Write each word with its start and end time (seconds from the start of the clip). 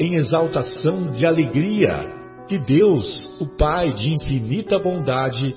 em 0.00 0.14
exaltação 0.14 1.10
de 1.10 1.26
alegria 1.26 2.06
que 2.48 2.58
Deus, 2.58 3.38
o 3.38 3.46
Pai 3.58 3.92
de 3.92 4.14
infinita 4.14 4.78
bondade, 4.78 5.54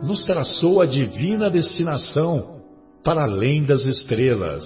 nos 0.00 0.24
traçou 0.24 0.80
a 0.80 0.86
divina 0.86 1.50
destinação 1.50 2.62
para 3.02 3.24
além 3.24 3.64
das 3.64 3.84
estrelas. 3.84 4.64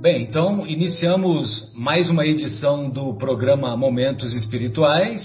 Bem, 0.00 0.24
então 0.24 0.66
iniciamos 0.66 1.72
mais 1.74 2.10
uma 2.10 2.26
edição 2.26 2.90
do 2.90 3.16
programa 3.16 3.76
Momentos 3.76 4.34
Espirituais. 4.34 5.22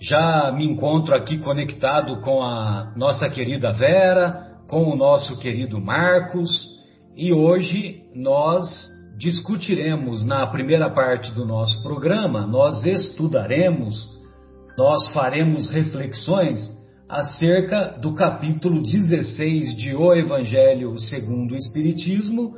Já 0.00 0.52
me 0.52 0.66
encontro 0.66 1.14
aqui 1.14 1.38
conectado 1.38 2.20
com 2.22 2.42
a 2.42 2.92
nossa 2.96 3.30
querida 3.30 3.72
Vera, 3.72 4.58
com 4.66 4.84
o 4.84 4.96
nosso 4.96 5.38
querido 5.38 5.80
Marcos, 5.80 6.77
e 7.18 7.32
hoje 7.32 8.04
nós 8.14 8.68
discutiremos 9.18 10.24
na 10.24 10.46
primeira 10.46 10.88
parte 10.88 11.32
do 11.32 11.44
nosso 11.44 11.82
programa, 11.82 12.46
nós 12.46 12.86
estudaremos, 12.86 14.08
nós 14.78 15.08
faremos 15.12 15.68
reflexões 15.68 16.60
acerca 17.08 17.98
do 18.00 18.14
capítulo 18.14 18.80
16 18.80 19.76
de 19.76 19.96
O 19.96 20.14
Evangelho 20.14 20.96
segundo 21.00 21.54
o 21.54 21.56
Espiritismo, 21.56 22.54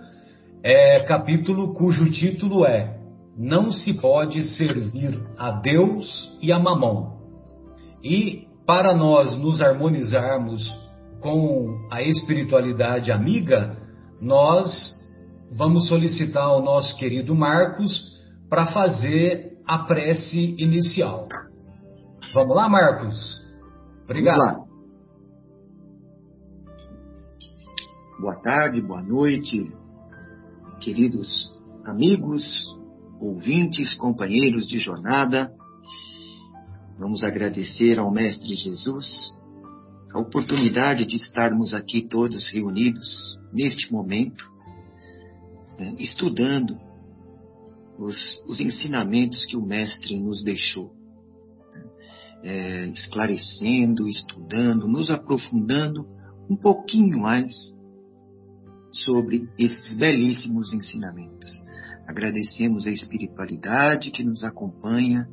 é, 0.62 1.00
capítulo 1.04 1.72
cujo 1.72 2.10
título 2.10 2.66
é 2.66 2.98
Não 3.38 3.72
se 3.72 3.94
pode 3.94 4.44
servir 4.58 5.18
a 5.38 5.52
Deus 5.52 6.36
e 6.42 6.52
a 6.52 6.58
Mamão. 6.58 7.14
E 8.04 8.46
para 8.66 8.94
nós 8.94 9.38
nos 9.38 9.62
harmonizarmos 9.62 10.62
com 11.22 11.88
a 11.90 12.02
espiritualidade 12.02 13.10
amiga, 13.10 13.79
nós 14.20 15.00
vamos 15.50 15.88
solicitar 15.88 16.44
ao 16.44 16.62
nosso 16.62 16.96
querido 16.96 17.34
Marcos 17.34 18.18
para 18.48 18.66
fazer 18.66 19.58
a 19.66 19.78
prece 19.78 20.54
inicial. 20.58 21.26
Vamos 22.34 22.54
lá, 22.54 22.68
Marcos? 22.68 23.40
Obrigado. 24.04 24.38
Vamos 24.38 24.58
lá. 24.58 24.70
Boa 28.20 28.36
tarde, 28.42 28.82
boa 28.82 29.02
noite, 29.02 29.72
queridos 30.80 31.56
amigos, 31.86 32.44
ouvintes, 33.18 33.94
companheiros 33.94 34.66
de 34.66 34.78
jornada. 34.78 35.50
Vamos 36.98 37.24
agradecer 37.24 37.98
ao 37.98 38.10
Mestre 38.12 38.54
Jesus 38.54 39.39
a 40.12 40.18
oportunidade 40.18 41.06
de 41.06 41.16
estarmos 41.16 41.72
aqui 41.72 42.02
todos 42.02 42.50
reunidos 42.50 43.38
neste 43.52 43.92
momento, 43.92 44.50
né, 45.78 45.94
estudando 45.98 46.76
os, 47.98 48.16
os, 48.48 48.60
ensinamentos 48.60 49.44
que 49.46 49.56
o 49.56 49.64
Mestre 49.64 50.18
nos 50.18 50.42
deixou, 50.42 50.92
né, 51.72 51.84
é, 52.42 52.86
esclarecendo, 52.88 54.08
estudando, 54.08 54.88
nos 54.88 55.10
aprofundando 55.10 56.06
um 56.48 56.56
pouquinho 56.56 57.20
mais 57.20 57.52
sobre 58.90 59.48
esses 59.56 59.96
belíssimos 59.96 60.72
ensinamentos. 60.72 61.48
Agradecemos 62.08 62.86
a 62.88 62.90
espiritualidade 62.90 64.10
que 64.10 64.24
nos 64.24 64.42
acompanha, 64.42 65.28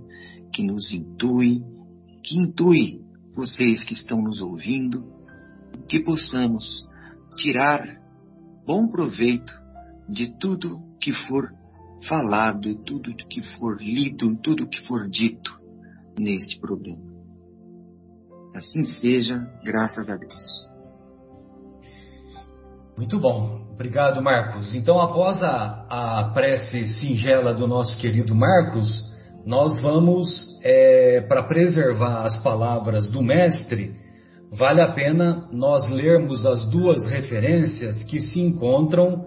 que 0.54 0.62
nos 0.62 0.92
intui, 0.92 1.64
que 2.24 2.38
intui 2.38 3.07
vocês 3.38 3.84
que 3.84 3.94
estão 3.94 4.20
nos 4.20 4.42
ouvindo, 4.42 5.06
que 5.88 6.00
possamos 6.00 6.88
tirar 7.38 8.02
bom 8.66 8.88
proveito 8.88 9.54
de 10.10 10.36
tudo 10.40 10.82
que 11.00 11.14
for 11.14 11.54
falado, 12.08 12.76
tudo 12.84 13.16
que 13.16 13.42
for 13.58 13.78
lido, 13.80 14.36
tudo 14.38 14.68
que 14.68 14.86
for 14.88 15.08
dito 15.08 15.56
neste 16.20 16.60
problema. 16.60 17.06
Assim 18.56 18.84
seja, 18.84 19.38
graças 19.64 20.10
a 20.10 20.18
Deus. 20.18 20.68
Muito 22.98 23.20
bom, 23.20 23.68
obrigado 23.72 24.20
Marcos. 24.20 24.74
Então, 24.74 25.00
após 25.00 25.44
a, 25.44 25.86
a 25.88 26.32
prece 26.34 26.88
singela 26.88 27.54
do 27.54 27.68
nosso 27.68 27.96
querido 28.00 28.34
Marcos, 28.34 29.07
nós 29.48 29.82
vamos, 29.82 30.60
é, 30.62 31.22
para 31.22 31.42
preservar 31.44 32.26
as 32.26 32.38
palavras 32.44 33.10
do 33.10 33.24
Mestre, 33.24 33.96
vale 34.52 34.82
a 34.82 34.92
pena 34.92 35.48
nós 35.54 35.90
lermos 35.90 36.46
as 36.46 36.70
duas 36.70 37.08
referências 37.08 38.04
que 38.04 38.20
se 38.20 38.42
encontram 38.42 39.26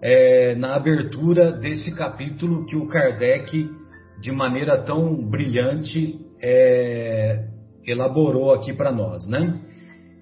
é, 0.00 0.54
na 0.54 0.76
abertura 0.76 1.50
desse 1.50 1.92
capítulo 1.92 2.66
que 2.66 2.76
o 2.76 2.86
Kardec, 2.86 3.68
de 4.20 4.30
maneira 4.30 4.80
tão 4.80 5.28
brilhante, 5.28 6.20
é, 6.40 7.48
elaborou 7.84 8.52
aqui 8.52 8.72
para 8.72 8.92
nós, 8.92 9.26
né? 9.26 9.60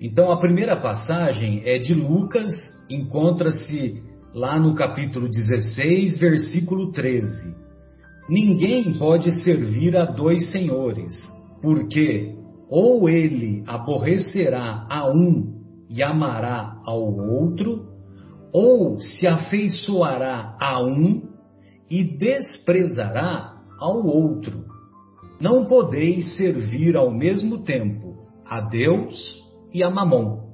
Então, 0.00 0.32
a 0.32 0.38
primeira 0.38 0.76
passagem 0.76 1.60
é 1.66 1.78
de 1.78 1.92
Lucas, 1.92 2.54
encontra-se 2.88 4.02
lá 4.32 4.58
no 4.58 4.74
capítulo 4.74 5.28
16, 5.28 6.16
versículo 6.16 6.90
13. 6.90 7.65
Ninguém 8.28 8.92
pode 8.98 9.30
servir 9.42 9.96
a 9.96 10.04
dois 10.04 10.50
senhores, 10.50 11.14
porque 11.62 12.34
ou 12.68 13.08
ele 13.08 13.62
aborrecerá 13.66 14.86
a 14.90 15.08
um 15.08 15.54
e 15.88 16.02
amará 16.02 16.76
ao 16.84 17.00
outro, 17.00 17.86
ou 18.52 18.98
se 18.98 19.26
afeiçoará 19.26 20.56
a 20.60 20.82
um 20.82 21.22
e 21.88 22.02
desprezará 22.02 23.54
ao 23.78 24.04
outro. 24.04 24.64
Não 25.40 25.66
podeis 25.66 26.36
servir 26.36 26.96
ao 26.96 27.10
mesmo 27.10 27.58
tempo 27.58 28.16
a 28.44 28.60
Deus 28.60 29.40
e 29.72 29.82
a 29.82 29.90
Mamon. 29.90 30.46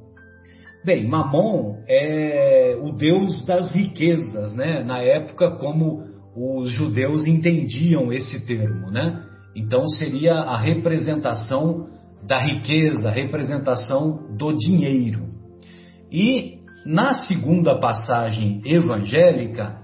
Bem, 0.85 1.09
Mamon 1.09 1.77
é 1.89 2.77
o 2.83 2.93
deus 2.93 3.47
das 3.47 3.73
riquezas, 3.73 4.53
né? 4.55 4.83
Na 4.83 4.99
época 4.99 5.53
como 5.53 6.12
os 6.35 6.71
judeus 6.71 7.27
entendiam 7.27 8.13
esse 8.13 8.45
termo, 8.47 8.91
né? 8.91 9.25
Então 9.55 9.87
seria 9.87 10.35
a 10.35 10.57
representação 10.57 11.89
da 12.27 12.39
riqueza, 12.39 13.09
a 13.09 13.13
representação 13.13 14.37
do 14.37 14.53
dinheiro. 14.57 15.29
E 16.11 16.59
na 16.87 17.15
segunda 17.15 17.79
passagem 17.79 18.63
evangélica 18.65 19.81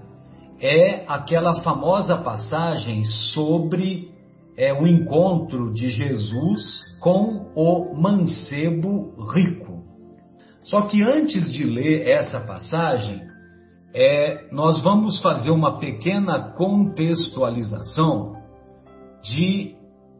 é 0.61 1.05
aquela 1.07 1.61
famosa 1.61 2.17
passagem 2.17 3.03
sobre 3.33 4.09
é, 4.57 4.73
o 4.73 4.85
encontro 4.85 5.73
de 5.73 5.89
Jesus 5.89 6.61
com 6.99 7.51
o 7.55 7.95
mancebo 7.95 9.13
rico. 9.33 9.83
Só 10.61 10.81
que 10.81 11.01
antes 11.01 11.49
de 11.51 11.63
ler 11.63 12.05
essa 12.07 12.41
passagem, 12.41 13.28
é, 13.93 14.47
nós 14.51 14.83
vamos 14.83 15.21
fazer 15.21 15.51
uma 15.51 15.79
pequena 15.79 16.51
contextualização 16.51 18.35
de 19.23 19.75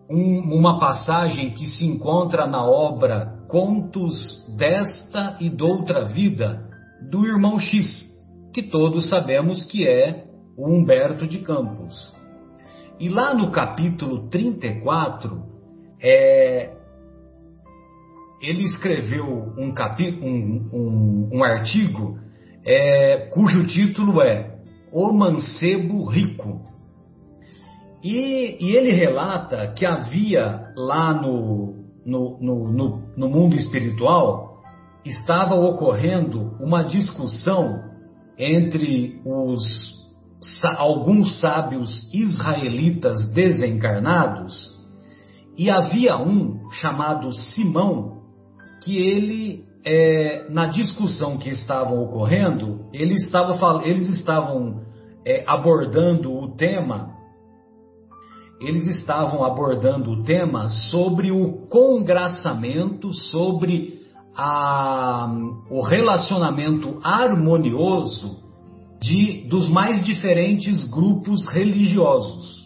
um, 0.10 0.40
uma 0.56 0.80
passagem 0.80 1.52
que 1.52 1.68
se 1.68 1.86
encontra 1.86 2.48
na 2.48 2.66
obra 2.66 3.38
Contos 3.48 4.46
desta 4.56 5.38
e 5.40 5.50
doutra 5.50 6.06
vida 6.06 6.68
do 7.10 7.26
irmão 7.26 7.60
X, 7.60 8.08
que 8.54 8.62
todos 8.62 9.10
sabemos 9.10 9.64
que 9.66 9.88
é 9.88 10.26
o 10.56 10.70
Humberto 10.70 11.26
de 11.26 11.40
Campos. 11.40 12.14
e 13.00 13.10
lá 13.10 13.34
no 13.34 13.50
capítulo 13.50 14.30
34, 14.30 15.42
é, 16.02 16.76
ele 18.42 18.64
escreveu 18.64 19.54
um, 19.58 19.72
capi, 19.72 20.20
um, 20.22 20.70
um, 20.74 21.30
um 21.34 21.44
artigo 21.44 22.20
é, 22.72 23.18
cujo 23.32 23.66
título 23.66 24.22
é 24.22 24.60
O 24.92 25.12
Mancebo 25.12 26.06
Rico. 26.06 26.62
E, 28.04 28.58
e 28.64 28.76
ele 28.76 28.92
relata 28.92 29.74
que 29.76 29.88
havia 29.88 30.68
lá 30.76 31.12
no, 31.20 31.84
no, 32.06 32.38
no, 32.40 32.72
no, 32.72 33.04
no 33.18 33.28
mundo 33.28 33.56
espiritual, 33.56 34.62
estava 35.04 35.56
ocorrendo 35.56 36.56
uma 36.60 36.84
discussão 36.84 37.90
entre 38.38 39.20
os 39.26 39.98
alguns 40.78 41.42
sábios 41.42 42.10
israelitas 42.14 43.34
desencarnados, 43.34 44.80
e 45.58 45.70
havia 45.70 46.18
um 46.18 46.70
chamado 46.72 47.34
Simão, 47.34 48.22
que 48.82 48.98
ele, 48.98 49.66
é, 49.86 50.48
na 50.50 50.68
discussão 50.68 51.38
que 51.38 51.50
estavam 51.50 52.04
ocorrendo, 52.04 52.86
ele 52.94 53.14
estava, 53.16 53.84
eles 53.86 54.10
estavam 54.10 54.82
é, 55.26 55.44
abordando 55.48 56.34
o 56.34 56.56
tema, 56.56 57.12
eles 58.60 58.88
estavam 58.88 59.44
abordando 59.44 60.12
o 60.12 60.24
tema 60.24 60.68
sobre 60.90 61.32
o 61.32 61.68
congraçamento, 61.68 63.14
sobre 63.14 64.00
a, 64.36 65.32
o 65.70 65.82
relacionamento 65.82 67.00
harmonioso 67.04 68.38
de, 69.02 69.48
dos 69.48 69.70
mais 69.70 70.04
diferentes 70.04 70.84
grupos 70.84 71.48
religiosos. 71.48 72.60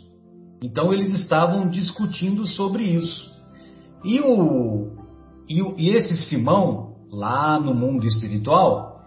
Então 0.63 0.92
eles 0.94 1.13
estavam 1.13 1.69
discutindo 1.69 2.45
sobre 2.48 2.83
isso. 2.83 3.31
E, 4.04 4.19
o, 4.19 4.92
e, 5.48 5.62
e 5.77 5.89
esse 5.89 6.15
Simão, 6.27 6.92
lá 7.13 7.60
no 7.60 7.74
mundo 7.75 8.06
espiritual, 8.07 9.01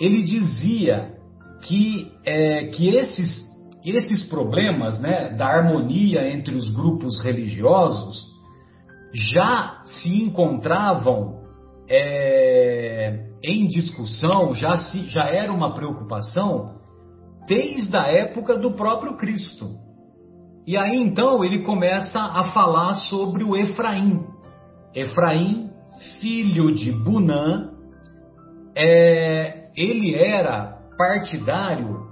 ele 0.00 0.22
dizia 0.22 1.18
que, 1.62 2.12
é, 2.24 2.66
que 2.68 2.88
esses, 2.88 3.44
esses 3.84 4.24
problemas 4.28 5.00
né, 5.00 5.34
da 5.36 5.46
harmonia 5.46 6.32
entre 6.32 6.54
os 6.54 6.70
grupos 6.70 7.20
religiosos 7.22 8.22
já 9.12 9.82
se 9.84 10.22
encontravam 10.22 11.38
é, 11.88 13.26
em 13.42 13.66
discussão, 13.66 14.54
já, 14.54 14.76
se, 14.76 15.08
já 15.08 15.24
era 15.24 15.52
uma 15.52 15.74
preocupação 15.74 16.78
desde 17.46 17.96
a 17.96 18.06
época 18.06 18.56
do 18.58 18.72
próprio 18.72 19.16
Cristo. 19.16 19.70
E 20.66 20.76
aí 20.76 20.96
então 20.96 21.42
ele 21.42 21.60
começa 21.60 22.20
a 22.20 22.52
falar 22.52 22.94
sobre 22.94 23.42
o 23.42 23.56
Efraim. 23.56 24.22
Efraim, 24.94 25.67
filho 26.20 26.74
de 26.74 26.92
Bunã, 26.92 27.70
é, 28.74 29.68
ele 29.76 30.14
era 30.14 30.78
partidário 30.96 32.08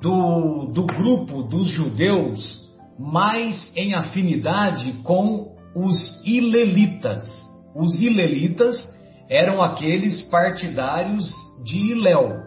do, 0.00 0.66
do 0.72 0.84
grupo 0.84 1.42
dos 1.42 1.68
judeus 1.68 2.64
mais 2.98 3.72
em 3.76 3.94
afinidade 3.94 4.92
com 5.02 5.54
os 5.74 6.22
ilelitas. 6.24 7.26
Os 7.74 8.00
ilelitas 8.00 8.82
eram 9.28 9.60
aqueles 9.62 10.22
partidários 10.30 11.30
de 11.64 11.92
Iléu. 11.92 12.46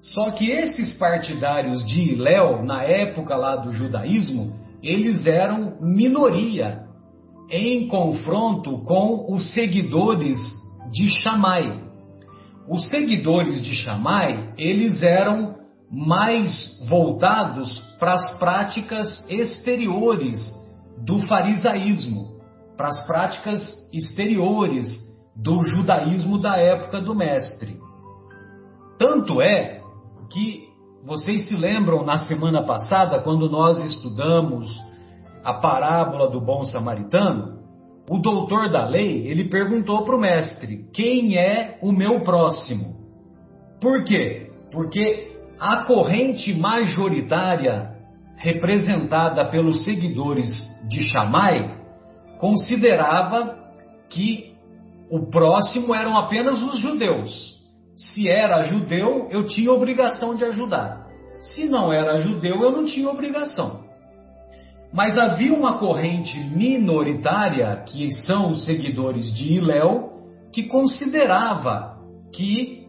Só 0.00 0.30
que 0.32 0.50
esses 0.50 0.94
partidários 0.94 1.84
de 1.86 2.12
Iléu, 2.12 2.64
na 2.64 2.82
época 2.82 3.36
lá 3.36 3.56
do 3.56 3.72
judaísmo, 3.72 4.54
eles 4.82 5.26
eram 5.26 5.78
minoria 5.80 6.85
em 7.50 7.88
confronto 7.88 8.78
com 8.84 9.32
os 9.34 9.52
seguidores 9.54 10.38
de 10.90 11.08
Shammai. 11.10 11.84
Os 12.68 12.88
seguidores 12.88 13.62
de 13.62 13.74
Shammai, 13.74 14.52
eles 14.58 15.02
eram 15.02 15.54
mais 15.90 16.50
voltados 16.88 17.78
para 17.98 18.14
as 18.14 18.38
práticas 18.38 19.24
exteriores 19.28 20.38
do 21.04 21.20
farisaísmo, 21.20 22.40
para 22.76 22.88
as 22.88 23.06
práticas 23.06 23.60
exteriores 23.92 25.00
do 25.36 25.62
judaísmo 25.62 26.38
da 26.38 26.56
época 26.56 27.00
do 27.00 27.14
mestre. 27.14 27.78
Tanto 28.98 29.40
é 29.40 29.82
que 30.32 30.66
vocês 31.04 31.46
se 31.46 31.54
lembram 31.54 32.04
na 32.04 32.18
semana 32.18 32.64
passada, 32.64 33.20
quando 33.20 33.48
nós 33.48 33.78
estudamos 33.84 34.68
a 35.46 35.54
parábola 35.54 36.28
do 36.28 36.40
bom 36.40 36.64
samaritano, 36.64 37.60
o 38.10 38.18
doutor 38.18 38.68
da 38.68 38.84
lei, 38.84 39.28
ele 39.28 39.48
perguntou 39.48 40.04
para 40.04 40.16
o 40.16 40.20
mestre: 40.20 40.90
"Quem 40.92 41.38
é 41.38 41.78
o 41.80 41.92
meu 41.92 42.20
próximo?" 42.22 42.96
Por 43.80 44.02
quê? 44.02 44.50
Porque 44.72 45.36
a 45.60 45.84
corrente 45.84 46.52
majoritária 46.52 47.94
representada 48.36 49.44
pelos 49.48 49.84
seguidores 49.84 50.48
de 50.88 51.04
Shammai 51.04 51.78
considerava 52.40 53.56
que 54.10 54.52
o 55.08 55.30
próximo 55.30 55.94
eram 55.94 56.18
apenas 56.18 56.60
os 56.60 56.80
judeus. 56.80 57.54
Se 57.94 58.28
era 58.28 58.64
judeu, 58.64 59.28
eu 59.30 59.46
tinha 59.46 59.70
obrigação 59.70 60.34
de 60.34 60.44
ajudar. 60.44 61.06
Se 61.38 61.68
não 61.68 61.92
era 61.92 62.18
judeu, 62.18 62.60
eu 62.60 62.72
não 62.72 62.84
tinha 62.84 63.08
obrigação. 63.08 63.85
Mas 64.96 65.18
havia 65.18 65.52
uma 65.52 65.76
corrente 65.76 66.40
minoritária, 66.40 67.76
que 67.86 68.10
são 68.24 68.52
os 68.52 68.64
seguidores 68.64 69.30
de 69.34 69.52
Iléu, 69.52 70.22
que 70.50 70.62
considerava 70.62 71.98
que 72.34 72.86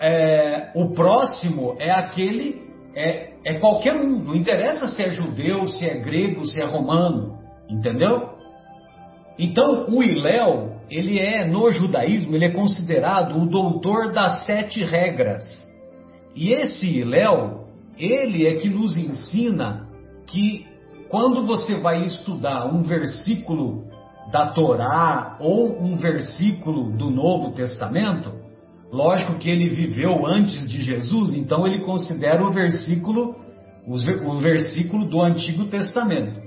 é, 0.00 0.72
o 0.74 0.92
próximo 0.94 1.76
é 1.78 1.92
aquele, 1.92 2.60
é, 2.92 3.34
é 3.44 3.54
qualquer 3.60 3.94
um, 3.94 4.18
não 4.18 4.34
interessa 4.34 4.88
se 4.88 5.00
é 5.00 5.10
judeu, 5.10 5.68
se 5.68 5.84
é 5.84 6.00
grego, 6.00 6.44
se 6.44 6.60
é 6.60 6.64
romano, 6.64 7.38
entendeu? 7.70 8.30
Então 9.38 9.86
o 9.90 10.02
Iléu 10.02 10.72
ele 10.90 11.20
é, 11.20 11.44
no 11.44 11.70
judaísmo, 11.70 12.34
ele 12.34 12.46
é 12.46 12.52
considerado 12.52 13.38
o 13.38 13.46
doutor 13.46 14.12
das 14.12 14.44
sete 14.44 14.82
regras. 14.84 15.44
E 16.34 16.52
esse 16.52 17.04
Léo, 17.04 17.64
ele 17.96 18.44
é 18.44 18.56
que 18.56 18.68
nos 18.68 18.96
ensina 18.96 19.88
que 20.26 20.73
quando 21.08 21.46
você 21.46 21.74
vai 21.76 22.04
estudar 22.04 22.66
um 22.66 22.82
versículo 22.82 23.84
da 24.30 24.48
Torá 24.48 25.36
ou 25.40 25.80
um 25.80 25.96
versículo 25.96 26.90
do 26.96 27.10
Novo 27.10 27.52
Testamento, 27.52 28.32
lógico 28.90 29.38
que 29.38 29.50
ele 29.50 29.68
viveu 29.68 30.26
antes 30.26 30.68
de 30.68 30.82
Jesus, 30.82 31.34
então 31.34 31.66
ele 31.66 31.80
considera 31.80 32.44
o 32.44 32.50
versículo 32.50 33.36
o 33.86 34.38
versículo 34.38 35.06
do 35.06 35.20
Antigo 35.20 35.66
Testamento. 35.66 36.40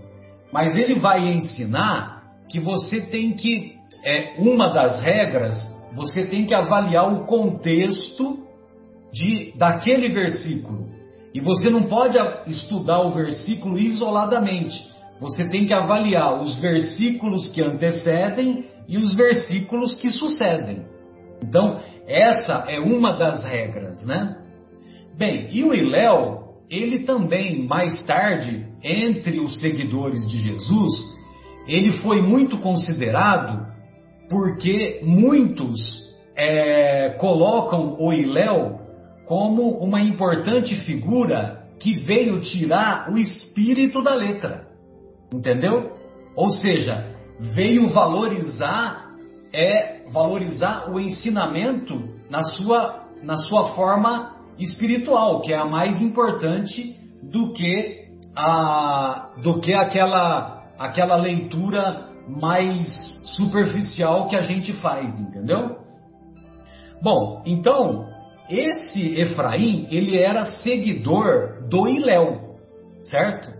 Mas 0.52 0.76
ele 0.76 0.96
vai 0.96 1.28
ensinar 1.34 2.24
que 2.50 2.60
você 2.60 3.02
tem 3.02 3.34
que 3.34 3.76
é 4.04 4.36
uma 4.40 4.70
das 4.74 5.02
regras, 5.02 5.56
você 5.94 6.26
tem 6.26 6.46
que 6.46 6.54
avaliar 6.54 7.12
o 7.14 7.26
contexto 7.26 8.40
de 9.12 9.54
daquele 9.58 10.10
versículo. 10.10 10.97
E 11.38 11.39
você 11.39 11.70
não 11.70 11.84
pode 11.84 12.17
estudar 12.48 13.00
o 13.01 13.12
versículo 13.12 13.77
isoladamente. 13.77 14.84
Você 15.20 15.48
tem 15.48 15.67
que 15.67 15.74
avaliar 15.74 16.41
os 16.41 16.58
versículos 16.58 17.48
que 17.50 17.62
antecedem 17.62 18.65
e 18.88 18.98
os 18.98 19.13
versículos 19.13 19.94
que 19.94 20.10
sucedem. 20.10 20.88
Então, 21.44 21.79
essa 22.08 22.65
é 22.67 22.79
uma 22.79 23.13
das 23.13 23.44
regras, 23.44 24.03
né? 24.03 24.36
Bem, 25.15 25.48
e 25.51 25.63
o 25.63 25.75
Iléu, 25.75 26.56
ele 26.72 27.03
também, 27.03 27.67
mais 27.67 28.03
tarde, 28.08 28.65
entre 28.84 29.39
os 29.39 29.60
seguidores 29.60 30.27
de 30.27 30.39
Jesus, 30.39 30.91
ele 31.67 32.00
foi 32.00 32.20
muito 32.20 32.58
considerado 32.58 33.63
porque 34.27 35.01
muitos 35.03 36.03
é, 36.36 37.15
colocam 37.20 37.96
o 38.00 38.12
Iléu 38.12 38.87
como 39.27 39.77
uma 39.79 40.01
importante 40.01 40.75
figura 40.77 41.67
que 41.79 41.93
veio 41.93 42.39
tirar 42.39 43.12
o 43.12 43.17
espírito 43.17 44.01
da 44.01 44.15
letra, 44.15 44.67
entendeu? 45.31 45.91
Ou 46.36 46.50
seja, 46.50 47.13
veio 47.53 47.89
valorizar 47.89 49.05
é 49.53 50.05
valorizar 50.12 50.89
o 50.89 51.00
ensinamento 51.00 52.10
na 52.29 52.43
sua 52.43 53.05
na 53.24 53.38
sua 53.38 53.75
forma 53.75 54.36
espiritual, 54.60 55.41
que 55.41 55.53
é 55.53 55.57
a 55.57 55.65
mais 55.65 56.01
importante 56.01 56.96
do 57.24 57.53
que 57.53 58.07
a 58.36 59.31
do 59.41 59.60
que 59.60 59.74
aquela 59.74 60.63
aquela 60.79 61.15
leitura 61.15 62.07
mais 62.27 62.88
superficial 63.36 64.27
que 64.27 64.36
a 64.36 64.41
gente 64.41 64.74
faz, 64.74 65.19
entendeu? 65.19 65.77
Bom, 67.01 67.43
então, 67.46 68.05
esse 68.50 69.20
Efraim, 69.20 69.88
ele 69.92 70.18
era 70.18 70.46
seguidor 70.46 71.68
do 71.68 71.88
Iléu, 71.88 72.56
certo? 73.04 73.51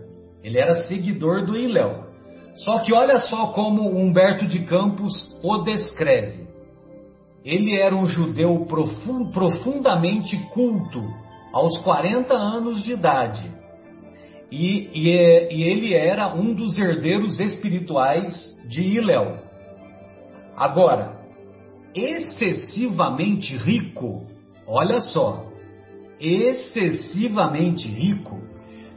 Ele 0.42 0.58
era 0.58 0.74
seguidor 0.86 1.44
do 1.44 1.56
Iléu. 1.56 2.06
Só 2.54 2.80
que 2.80 2.92
olha 2.92 3.20
só 3.20 3.48
como 3.48 3.88
Humberto 3.88 4.46
de 4.46 4.60
Campos 4.60 5.12
o 5.42 5.58
descreve. 5.58 6.48
Ele 7.44 7.78
era 7.80 7.94
um 7.94 8.06
judeu 8.06 8.66
profundamente 9.32 10.36
culto, 10.52 11.02
aos 11.52 11.78
40 11.78 12.34
anos 12.34 12.82
de 12.82 12.92
idade. 12.92 13.50
E, 14.50 14.90
e, 14.94 15.54
e, 15.54 15.62
ele 15.62 15.94
era 15.94 16.34
um 16.34 16.54
dos 16.54 16.78
herdeiros 16.78 17.38
espirituais 17.38 18.32
de 18.68 18.82
Iléu. 18.82 19.38
Agora, 20.56 21.20
excessivamente 21.94 23.56
rico, 23.56 24.26
olha 24.68 25.00
só, 25.00 25.46
excessivamente 26.20 27.88
rico, 27.88 28.38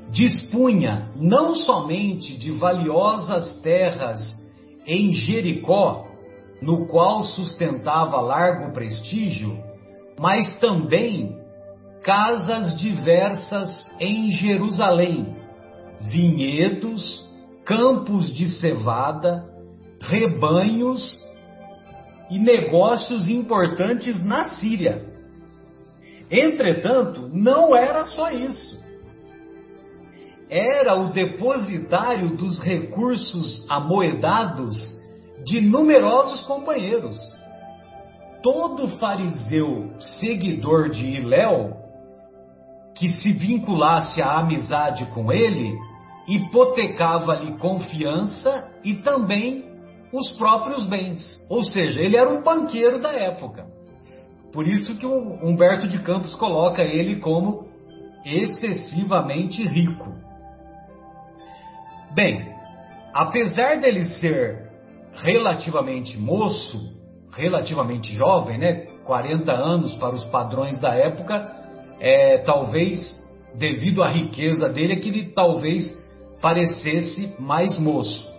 dispunha 0.09 1.09
não 1.15 1.55
somente 1.55 2.37
de 2.37 2.51
valiosas 2.51 3.53
terras 3.61 4.19
em 4.85 5.13
Jericó, 5.13 6.05
no 6.61 6.85
qual 6.87 7.23
sustentava 7.23 8.19
largo 8.19 8.73
prestígio, 8.73 9.57
mas 10.19 10.59
também 10.59 11.39
casas 12.03 12.77
diversas 12.77 13.89
em 13.99 14.31
Jerusalém, 14.31 15.35
vinhedos, 16.01 17.27
campos 17.63 18.33
de 18.35 18.49
cevada, 18.59 19.45
rebanhos 20.01 21.19
e 22.29 22.39
negócios 22.39 23.29
importantes 23.29 24.23
na 24.23 24.45
Síria. 24.55 25.11
Entretanto, 26.31 27.29
não 27.33 27.75
era 27.75 28.05
só 28.05 28.31
isso. 28.31 28.79
Era 30.50 30.95
o 30.95 31.11
depositário 31.11 32.38
dos 32.38 32.59
recursos 32.61 33.65
amoedados 33.69 34.75
de 35.43 35.59
numerosos 35.59 36.41
companheiros. 36.43 37.17
Todo 38.41 38.88
fariseu 38.97 39.93
seguidor 40.19 40.89
de 40.89 41.05
Iléu 41.05 41.77
que 42.95 43.09
se 43.09 43.33
vinculasse 43.33 44.21
à 44.21 44.38
amizade 44.39 45.05
com 45.07 45.31
ele 45.31 45.75
hipotecava-lhe 46.27 47.57
confiança 47.57 48.71
e 48.83 48.95
também 48.95 49.65
os 50.13 50.31
próprios 50.33 50.85
bens. 50.88 51.19
Ou 51.50 51.63
seja, 51.63 52.01
ele 52.01 52.15
era 52.15 52.29
um 52.29 52.41
banqueiro 52.41 53.00
da 53.00 53.11
época. 53.11 53.65
Por 54.51 54.67
isso 54.67 54.98
que 54.98 55.05
o 55.05 55.46
Humberto 55.46 55.88
de 55.88 56.00
Campos 56.00 56.34
coloca 56.36 56.81
ele 56.81 57.17
como 57.17 57.67
excessivamente 58.25 59.65
rico. 59.67 60.13
Bem, 62.13 62.53
apesar 63.13 63.79
dele 63.79 64.03
ser 64.03 64.70
relativamente 65.13 66.17
moço, 66.20 66.77
relativamente 67.34 68.13
jovem, 68.13 68.58
né, 68.58 68.88
40 69.05 69.51
anos 69.51 69.96
para 69.96 70.15
os 70.15 70.25
padrões 70.25 70.79
da 70.81 70.93
época, 70.93 71.50
é, 72.00 72.39
talvez 72.39 73.22
devido 73.55 74.03
à 74.03 74.08
riqueza 74.08 74.70
dele, 74.70 74.93
é 74.93 74.96
que 74.98 75.10
ele 75.10 75.31
talvez 75.34 75.84
parecesse 76.41 77.36
mais 77.39 77.77
moço. 77.79 78.31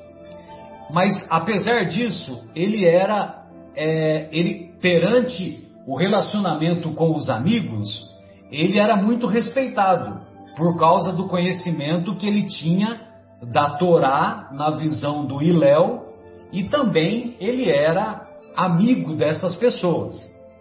Mas 0.90 1.24
apesar 1.30 1.84
disso, 1.84 2.48
ele 2.54 2.86
era, 2.86 3.46
é, 3.74 4.28
ele 4.32 4.72
perante 4.80 5.71
o 5.86 5.96
relacionamento 5.96 6.92
com 6.92 7.14
os 7.14 7.28
amigos, 7.28 8.08
ele 8.50 8.78
era 8.78 8.96
muito 8.96 9.26
respeitado 9.26 10.20
por 10.56 10.78
causa 10.78 11.12
do 11.12 11.26
conhecimento 11.26 12.16
que 12.16 12.26
ele 12.26 12.46
tinha 12.46 13.00
da 13.42 13.70
Torá 13.70 14.50
na 14.52 14.70
visão 14.70 15.24
do 15.24 15.42
Iléu 15.42 16.12
e 16.52 16.64
também 16.64 17.34
ele 17.40 17.70
era 17.70 18.26
amigo 18.54 19.14
dessas 19.14 19.56
pessoas. 19.56 20.14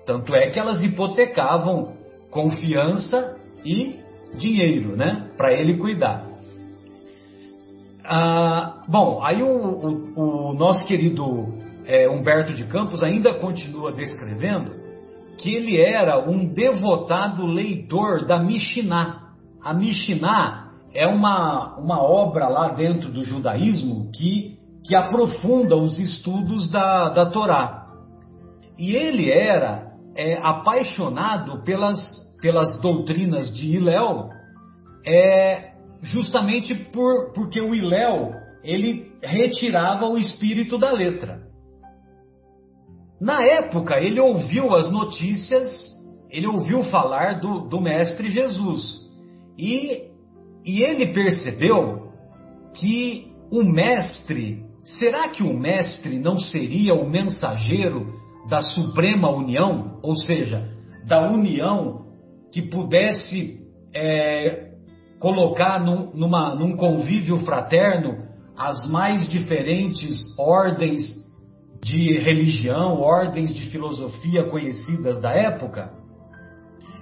Tanto 0.05 0.33
é 0.33 0.49
que 0.49 0.59
elas 0.59 0.81
hipotecavam 0.81 1.93
confiança 2.31 3.37
e 3.63 3.99
dinheiro, 4.35 4.95
né, 4.95 5.29
para 5.37 5.53
ele 5.53 5.77
cuidar. 5.77 6.25
Ah, 8.03 8.83
bom, 8.87 9.21
aí 9.23 9.43
o, 9.43 9.47
o, 9.47 10.49
o 10.49 10.53
nosso 10.53 10.85
querido 10.87 11.53
é, 11.85 12.09
Humberto 12.09 12.53
de 12.53 12.63
Campos 12.63 13.03
ainda 13.03 13.33
continua 13.33 13.91
descrevendo 13.91 14.80
que 15.41 15.53
ele 15.53 15.79
era 15.81 16.19
um 16.19 16.45
devotado 16.53 17.45
leitor 17.45 18.25
da 18.25 18.38
Mishnah. 18.38 19.21
A 19.63 19.74
Mishnah 19.74 20.71
é 20.93 21.07
uma, 21.07 21.77
uma 21.77 22.01
obra 22.01 22.48
lá 22.48 22.69
dentro 22.69 23.12
do 23.12 23.24
judaísmo 23.24 24.12
que, 24.12 24.57
que 24.86 24.95
aprofunda 24.95 25.75
os 25.75 25.98
estudos 25.98 26.69
da, 26.69 27.10
da 27.10 27.25
Torá. 27.25 27.88
E 28.77 28.95
ele 28.95 29.31
era 29.31 29.91
é, 30.15 30.38
apaixonado 30.43 31.63
pelas, 31.63 32.00
pelas 32.39 32.79
doutrinas 32.79 33.51
de 33.51 33.65
Hillel, 33.65 34.29
é, 35.05 35.71
justamente 36.03 36.75
por, 36.75 37.33
porque 37.33 37.60
o 37.60 37.74
Hillel 37.74 38.33
ele 38.63 39.12
retirava 39.24 40.05
o 40.05 40.17
espírito 40.17 40.77
da 40.77 40.91
letra. 40.91 41.50
Na 43.21 43.43
época, 43.43 43.99
ele 43.99 44.19
ouviu 44.19 44.73
as 44.73 44.91
notícias, 44.91 45.69
ele 46.31 46.47
ouviu 46.47 46.81
falar 46.85 47.39
do, 47.39 47.69
do 47.69 47.79
Mestre 47.79 48.31
Jesus. 48.31 48.99
E, 49.55 50.07
e 50.65 50.81
ele 50.81 51.13
percebeu 51.13 52.09
que 52.73 53.31
o 53.51 53.63
Mestre, 53.63 54.65
será 54.83 55.29
que 55.29 55.43
o 55.43 55.53
Mestre 55.53 56.17
não 56.17 56.39
seria 56.39 56.95
o 56.95 57.07
mensageiro 57.07 58.11
da 58.49 58.63
Suprema 58.63 59.29
União? 59.29 59.99
Ou 60.01 60.15
seja, 60.15 60.67
da 61.05 61.29
união 61.29 62.07
que 62.51 62.63
pudesse 62.63 63.59
é, 63.93 64.71
colocar 65.19 65.79
num, 65.79 66.11
numa, 66.15 66.55
num 66.55 66.75
convívio 66.75 67.37
fraterno 67.45 68.31
as 68.57 68.89
mais 68.89 69.29
diferentes 69.29 70.17
ordens 70.39 71.20
de 71.83 72.19
religião, 72.19 73.00
ordens 73.01 73.53
de 73.53 73.69
filosofia 73.69 74.50
conhecidas 74.50 75.19
da 75.19 75.31
época. 75.31 75.91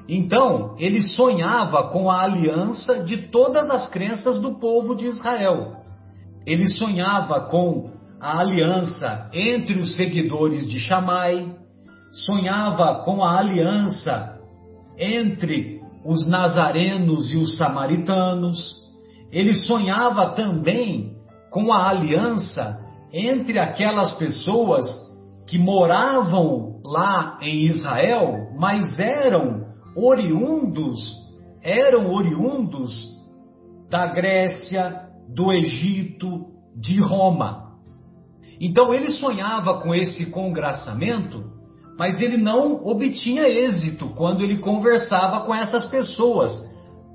Então, 0.08 0.76
ele 0.80 1.02
sonhava 1.02 1.90
com 1.90 2.10
a 2.10 2.24
aliança 2.24 3.04
de 3.04 3.30
todas 3.30 3.70
as 3.70 3.88
crenças 3.90 4.42
do 4.42 4.56
povo 4.56 4.96
de 4.96 5.06
Israel. 5.06 5.76
Ele 6.46 6.68
sonhava 6.68 7.42
com 7.42 7.92
a 8.20 8.40
aliança 8.40 9.30
entre 9.34 9.80
os 9.80 9.96
seguidores 9.96 10.68
de 10.68 10.80
Shammai, 10.80 11.56
sonhava 12.12 13.04
com 13.04 13.24
a 13.24 13.38
aliança 13.38 14.40
entre 14.98 15.80
os 16.04 16.28
nazarenos 16.28 17.32
e 17.32 17.38
os 17.38 17.56
samaritanos. 17.56 18.76
Ele 19.32 19.54
sonhava 19.54 20.32
também 20.32 21.14
com 21.52 21.72
a 21.72 21.90
aliança 21.90 22.89
entre 23.12 23.60
aquelas 23.60 24.14
pessoas 24.14 24.86
que 25.48 25.58
moravam 25.58 26.80
lá 26.84 27.40
em 27.42 27.64
Israel, 27.66 28.52
mas 28.58 29.00
eram 29.00 29.66
oriundos, 29.96 30.98
eram 31.62 32.12
oriundos 32.14 32.92
da 33.90 34.08
Grécia, 34.08 35.08
do 35.28 35.52
Egito, 35.52 36.46
de 36.76 37.00
Roma. 37.00 37.70
Então 38.62 38.94
ele 38.94 39.12
sonhava 39.12 39.82
com 39.82 39.94
esse 39.96 40.28
congraçamento, 40.28 41.44
mas 41.98 42.20
ele 42.20 42.38
não 42.38 42.86
obtinha 42.86 43.48
êxito 43.48 44.10
quando 44.10 44.44
ele 44.44 44.58
conversava 44.58 45.42
com 45.46 45.54
essas 45.54 45.86
pessoas, 45.86 46.52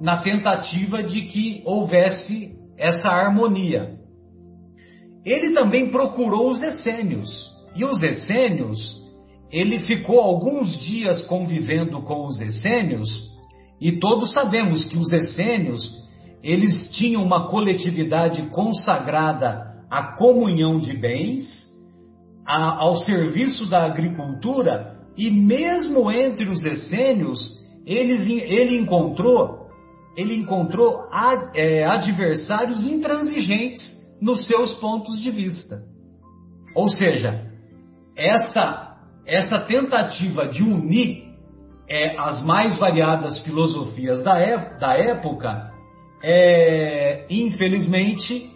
na 0.01 0.23
tentativa 0.23 1.03
de 1.03 1.23
que 1.23 1.63
houvesse 1.65 2.55
essa 2.77 3.09
harmonia. 3.09 4.04
Ele 5.25 5.53
também 5.53 5.91
procurou 5.91 6.51
os 6.51 6.63
essênios. 6.63 7.31
E 7.75 7.85
os 7.85 8.03
essênios, 8.03 9.01
ele 9.51 9.81
ficou 9.81 10.21
alguns 10.21 10.79
dias 10.79 11.25
convivendo 11.27 12.03
com 12.03 12.27
os 12.27 12.41
essênios, 12.41 13.09
e 13.81 13.93
todos 13.93 14.33
sabemos 14.33 14.85
que 14.85 14.97
os 14.97 15.13
essênios, 15.13 15.83
eles 16.43 16.89
tinham 16.93 17.23
uma 17.23 17.49
coletividade 17.49 18.43
consagrada 18.51 19.75
à 19.91 20.17
comunhão 20.17 20.79
de 20.79 20.97
bens, 20.97 21.65
a, 22.47 22.83
ao 22.83 22.97
serviço 22.97 23.69
da 23.69 23.85
agricultura, 23.85 24.95
e 25.17 25.31
mesmo 25.31 26.11
entre 26.11 26.49
os 26.49 26.65
essênios, 26.65 27.59
eles, 27.87 28.29
ele 28.29 28.79
encontrou 28.79 29.65
ele 30.17 30.37
encontrou 30.37 31.09
ad, 31.11 31.51
é, 31.59 31.85
adversários 31.85 32.87
intransigentes 32.87 33.83
nos 34.21 34.47
seus 34.47 34.75
pontos 34.75 35.21
de 35.21 35.31
vista. 35.31 35.83
Ou 36.75 36.89
seja, 36.89 37.51
essa, 38.17 38.97
essa 39.27 39.59
tentativa 39.61 40.49
de 40.49 40.63
unir 40.63 41.25
é, 41.89 42.19
as 42.19 42.43
mais 42.45 42.79
variadas 42.79 43.41
filosofias 43.41 44.23
da, 44.23 44.39
é, 44.39 44.79
da 44.79 44.95
época 44.95 45.73
é, 46.27 47.27
infelizmente, 47.29 48.51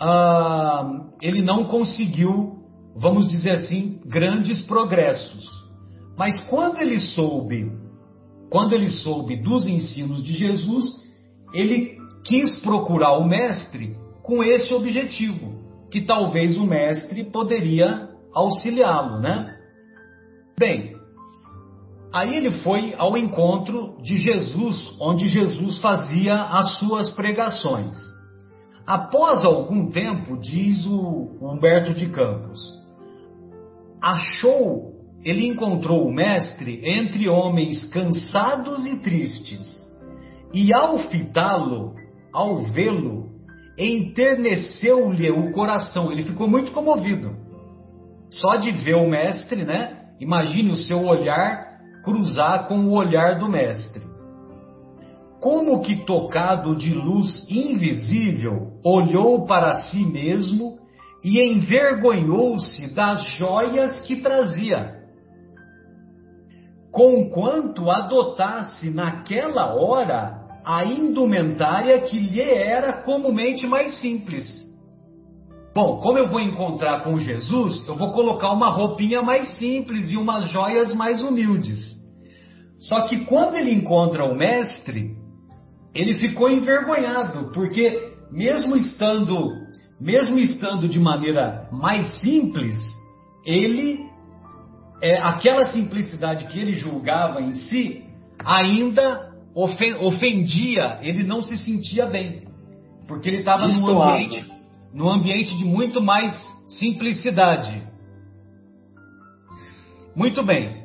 ah, 0.00 1.02
ele 1.20 1.42
não 1.42 1.64
conseguiu, 1.64 2.54
vamos 2.96 3.28
dizer 3.28 3.50
assim, 3.50 4.00
grandes 4.06 4.62
progressos. 4.62 5.44
Mas 6.16 6.38
quando 6.46 6.80
ele 6.80 6.98
soube, 6.98 7.70
quando 8.50 8.72
ele 8.72 8.88
soube 8.88 9.36
dos 9.36 9.66
ensinos 9.66 10.24
de 10.24 10.32
Jesus, 10.32 10.84
ele 11.52 11.98
quis 12.24 12.56
procurar 12.60 13.18
o 13.18 13.28
mestre 13.28 13.94
com 14.24 14.42
esse 14.42 14.72
objetivo, 14.72 15.52
que 15.92 16.00
talvez 16.00 16.56
o 16.56 16.64
mestre 16.64 17.24
poderia 17.24 18.08
auxiliá-lo, 18.32 19.20
né? 19.20 19.54
Bem, 20.58 20.96
aí 22.12 22.34
ele 22.34 22.50
foi 22.62 22.94
ao 22.96 23.18
encontro 23.18 23.98
de 24.02 24.16
Jesus, 24.16 24.96
onde 24.98 25.28
Jesus 25.28 25.78
fazia 25.78 26.42
as 26.42 26.78
suas 26.78 27.10
pregações. 27.14 27.94
Após 28.86 29.44
algum 29.44 29.90
tempo, 29.90 30.38
diz 30.38 30.86
o 30.86 31.38
Humberto 31.40 31.92
de 31.92 32.08
Campos, 32.08 32.58
achou, 34.00 34.94
ele 35.22 35.46
encontrou 35.46 36.06
o 36.06 36.12
mestre 36.12 36.80
entre 36.82 37.28
homens 37.28 37.84
cansados 37.90 38.86
e 38.86 38.96
tristes, 39.00 39.84
e 40.52 40.74
ao 40.74 40.98
fitá-lo, 40.98 41.94
ao 42.32 42.62
vê-lo, 42.62 43.23
enterneceu-lhe 43.78 45.30
o 45.30 45.52
coração, 45.52 46.12
ele 46.12 46.24
ficou 46.24 46.48
muito 46.48 46.72
comovido. 46.72 47.36
Só 48.30 48.56
de 48.56 48.70
ver 48.70 48.94
o 48.94 49.08
mestre, 49.08 49.64
né? 49.64 50.08
Imagine 50.20 50.70
o 50.70 50.76
seu 50.76 51.04
olhar 51.04 51.74
cruzar 52.02 52.68
com 52.68 52.86
o 52.86 52.92
olhar 52.92 53.38
do 53.38 53.48
mestre 53.48 54.14
como 55.44 55.82
que 55.82 56.06
tocado 56.06 56.74
de 56.74 56.94
luz 56.94 57.46
invisível, 57.50 58.80
olhou 58.82 59.44
para 59.44 59.74
si 59.82 60.02
mesmo 60.06 60.78
e 61.22 61.38
envergonhou-se 61.38 62.94
das 62.94 63.22
joias 63.36 64.00
que 64.06 64.22
trazia. 64.22 65.02
Conquanto 66.90 67.90
adotasse 67.90 68.88
naquela 68.90 69.74
hora 69.74 70.43
a 70.64 70.84
indumentária 70.84 72.00
que 72.00 72.18
lhe 72.18 72.40
era 72.40 72.92
comumente 73.02 73.66
mais 73.66 73.98
simples. 73.98 74.64
Bom, 75.74 76.00
como 76.00 76.18
eu 76.18 76.28
vou 76.28 76.40
encontrar 76.40 77.02
com 77.02 77.18
Jesus, 77.18 77.86
eu 77.88 77.96
vou 77.96 78.12
colocar 78.12 78.52
uma 78.52 78.70
roupinha 78.70 79.22
mais 79.22 79.58
simples 79.58 80.10
e 80.10 80.16
umas 80.16 80.48
joias 80.50 80.94
mais 80.94 81.20
humildes. 81.20 81.94
Só 82.78 83.02
que 83.02 83.24
quando 83.24 83.56
ele 83.56 83.72
encontra 83.72 84.24
o 84.24 84.36
mestre, 84.36 85.16
ele 85.94 86.14
ficou 86.14 86.48
envergonhado, 86.48 87.50
porque 87.52 88.12
mesmo 88.30 88.76
estando, 88.76 89.36
mesmo 90.00 90.38
estando 90.38 90.88
de 90.88 90.98
maneira 90.98 91.68
mais 91.72 92.20
simples, 92.20 92.76
ele 93.44 94.04
é, 95.02 95.18
aquela 95.18 95.66
simplicidade 95.66 96.46
que 96.46 96.58
ele 96.58 96.72
julgava 96.72 97.40
em 97.42 97.52
si 97.52 98.04
ainda 98.44 99.33
ofendia, 99.54 100.98
ele 101.02 101.22
não 101.22 101.42
se 101.42 101.56
sentia 101.56 102.06
bem, 102.06 102.42
porque 103.06 103.28
ele 103.28 103.38
estava 103.38 103.68
num 103.68 104.02
ambiente, 104.02 104.52
num 104.92 105.08
ambiente 105.08 105.56
de 105.56 105.64
muito 105.64 106.02
mais 106.02 106.34
simplicidade. 106.68 107.82
Muito 110.16 110.42
bem. 110.42 110.84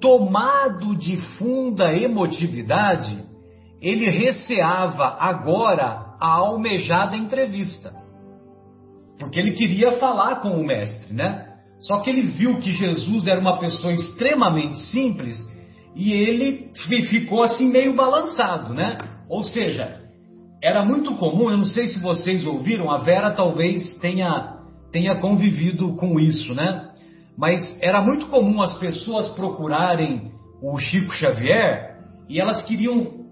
Tomado 0.00 0.96
de 0.96 1.16
funda 1.38 1.92
emotividade, 1.92 3.24
ele 3.80 4.08
receava 4.08 5.16
agora 5.20 6.16
a 6.20 6.28
almejada 6.34 7.16
entrevista. 7.16 7.92
Porque 9.18 9.38
ele 9.38 9.52
queria 9.52 9.92
falar 9.98 10.36
com 10.36 10.50
o 10.50 10.66
mestre, 10.66 11.14
né? 11.14 11.48
Só 11.80 11.98
que 11.98 12.10
ele 12.10 12.22
viu 12.22 12.58
que 12.58 12.72
Jesus 12.72 13.26
era 13.26 13.40
uma 13.40 13.58
pessoa 13.58 13.92
extremamente 13.92 14.78
simples 14.86 15.36
e 15.94 16.12
ele 16.12 16.70
ficou 17.10 17.42
assim 17.42 17.68
meio 17.68 17.94
balançado, 17.94 18.72
né? 18.72 18.98
Ou 19.28 19.42
seja, 19.42 20.00
era 20.62 20.84
muito 20.84 21.14
comum, 21.16 21.50
eu 21.50 21.56
não 21.56 21.66
sei 21.66 21.88
se 21.88 22.00
vocês 22.00 22.46
ouviram, 22.46 22.90
a 22.90 22.98
Vera 22.98 23.30
talvez 23.32 23.98
tenha, 23.98 24.58
tenha 24.90 25.20
convivido 25.20 25.94
com 25.96 26.18
isso, 26.18 26.54
né? 26.54 26.90
Mas 27.36 27.78
era 27.82 28.00
muito 28.00 28.26
comum 28.26 28.62
as 28.62 28.78
pessoas 28.78 29.28
procurarem 29.30 30.32
o 30.62 30.78
Chico 30.78 31.12
Xavier 31.12 31.96
e 32.28 32.40
elas 32.40 32.62
queriam 32.62 33.22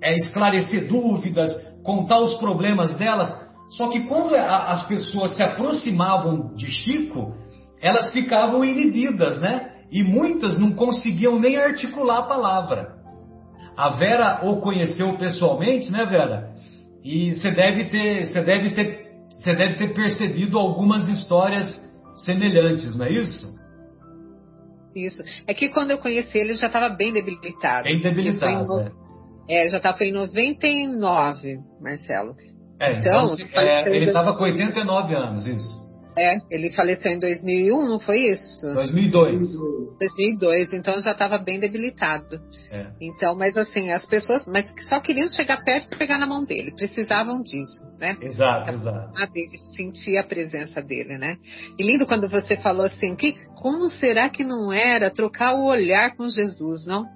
é, 0.00 0.14
esclarecer 0.14 0.88
dúvidas, 0.88 1.50
contar 1.82 2.20
os 2.20 2.34
problemas 2.34 2.96
delas. 2.96 3.30
Só 3.70 3.88
que 3.88 4.00
quando 4.06 4.34
a, 4.34 4.72
as 4.72 4.86
pessoas 4.86 5.36
se 5.36 5.42
aproximavam 5.42 6.54
de 6.54 6.66
Chico, 6.66 7.34
elas 7.80 8.10
ficavam 8.12 8.64
inibidas, 8.64 9.40
né? 9.40 9.71
E 9.92 10.02
muitas 10.02 10.58
não 10.58 10.72
conseguiam 10.72 11.38
nem 11.38 11.58
articular 11.58 12.20
a 12.20 12.22
palavra. 12.22 12.94
A 13.76 13.90
Vera 13.90 14.40
o 14.42 14.58
conheceu 14.58 15.18
pessoalmente, 15.18 15.92
né, 15.92 16.06
Vera? 16.06 16.50
E 17.04 17.34
você 17.34 17.50
deve 17.50 17.84
ter, 17.90 18.24
você 18.24 18.42
deve 18.42 18.70
ter, 18.70 19.10
você 19.30 19.54
deve 19.54 19.74
ter 19.74 19.92
percebido 19.92 20.58
algumas 20.58 21.08
histórias 21.08 21.78
semelhantes, 22.24 22.96
não 22.96 23.04
é 23.04 23.12
isso? 23.12 23.60
Isso. 24.96 25.22
É 25.46 25.52
que 25.52 25.68
quando 25.70 25.90
eu 25.90 25.98
conheci 25.98 26.38
ele 26.38 26.54
já 26.54 26.68
estava 26.68 26.88
bem 26.88 27.12
debilitado. 27.12 27.84
Bem 27.84 28.00
debilitado. 28.00 28.66
Foi, 28.66 28.82
é. 29.48 29.64
É, 29.64 29.68
já 29.68 29.78
estava 29.78 30.04
em 30.04 30.12
99, 30.12 31.58
Marcelo. 31.80 32.34
É, 32.80 32.98
então, 32.98 33.34
então 33.38 33.62
é, 33.62 33.94
ele 33.94 34.06
estava 34.06 34.36
com 34.36 34.44
89 34.44 35.14
anos, 35.14 35.46
isso. 35.46 35.81
É, 36.16 36.36
ele 36.50 36.70
faleceu 36.70 37.10
em 37.10 37.18
2001, 37.18 37.88
não 37.88 37.98
foi 37.98 38.18
isso? 38.18 38.74
2002. 38.74 39.48
2002, 39.98 40.72
então 40.74 41.00
já 41.00 41.12
estava 41.12 41.38
bem 41.38 41.58
debilitado. 41.58 42.38
É. 42.70 42.86
Então, 43.00 43.34
mas 43.34 43.56
assim, 43.56 43.90
as 43.90 44.04
pessoas, 44.04 44.44
mas 44.46 44.72
só 44.88 45.00
queriam 45.00 45.28
chegar 45.28 45.64
perto 45.64 45.94
e 45.94 45.98
pegar 45.98 46.18
na 46.18 46.26
mão 46.26 46.44
dele, 46.44 46.72
precisavam 46.72 47.40
disso, 47.40 47.86
né? 47.98 48.16
Exato, 48.20 48.70
a 48.70 48.74
exato. 48.74 49.32
Dele, 49.32 49.58
sentir 49.74 50.18
a 50.18 50.24
presença 50.24 50.82
dele, 50.82 51.16
né? 51.16 51.36
E 51.78 51.82
lindo 51.82 52.06
quando 52.06 52.28
você 52.28 52.56
falou 52.58 52.84
assim, 52.84 53.16
que 53.16 53.34
como 53.54 53.88
será 53.88 54.28
que 54.28 54.44
não 54.44 54.72
era 54.72 55.10
trocar 55.10 55.54
o 55.54 55.64
olhar 55.64 56.14
com 56.16 56.28
Jesus, 56.28 56.84
não? 56.84 57.06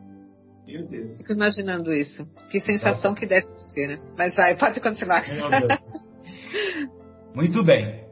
Meu 0.66 0.88
Deus. 0.88 1.18
Fico 1.18 1.32
imaginando 1.32 1.92
isso. 1.92 2.26
Que 2.50 2.61
sensação 2.61 3.14
que 3.14 3.26
deve 3.26 3.46
ser, 3.68 3.88
né? 3.88 3.98
Mas 4.16 4.35
vai, 4.35 4.56
pode 4.56 4.80
continuar. 4.80 5.24
Muito 7.35 7.62
bem. 7.62 8.05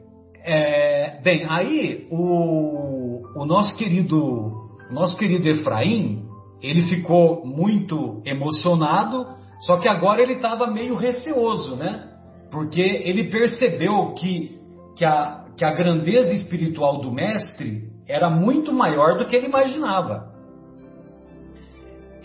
É, 0.47 1.19
bem, 1.23 1.45
aí 1.49 2.07
o, 2.11 3.23
o 3.35 3.45
nosso 3.45 3.75
querido 3.75 4.63
nosso 4.91 5.17
querido 5.17 5.49
Efraim, 5.49 6.23
ele 6.61 6.83
ficou 6.83 7.43
muito 7.45 8.21
emocionado, 8.23 9.25
só 9.61 9.77
que 9.77 9.89
agora 9.89 10.21
ele 10.21 10.33
estava 10.33 10.67
meio 10.67 10.93
receoso, 10.93 11.75
né? 11.75 12.07
Porque 12.51 12.81
ele 12.81 13.25
percebeu 13.25 14.13
que, 14.13 14.59
que, 14.95 15.03
a, 15.03 15.45
que 15.57 15.65
a 15.65 15.71
grandeza 15.71 16.33
espiritual 16.33 17.01
do 17.01 17.11
mestre 17.11 17.89
era 18.07 18.29
muito 18.29 18.71
maior 18.71 19.17
do 19.17 19.25
que 19.25 19.35
ele 19.35 19.47
imaginava 19.47 20.35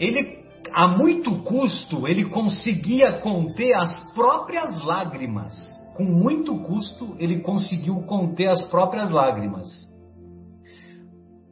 ele 0.00 0.40
a 0.72 0.88
muito 0.88 1.42
custo 1.42 2.09
ele 2.09 2.24
conseguia 2.24 3.12
conter 3.20 3.74
as 3.74 4.12
próprias 4.14 4.83
lágrimas. 4.85 5.54
Com 6.01 6.07
muito 6.07 6.57
custo 6.61 7.15
ele 7.19 7.41
conseguiu 7.41 7.97
conter 8.07 8.47
as 8.47 8.63
próprias 8.71 9.11
lágrimas. 9.11 9.69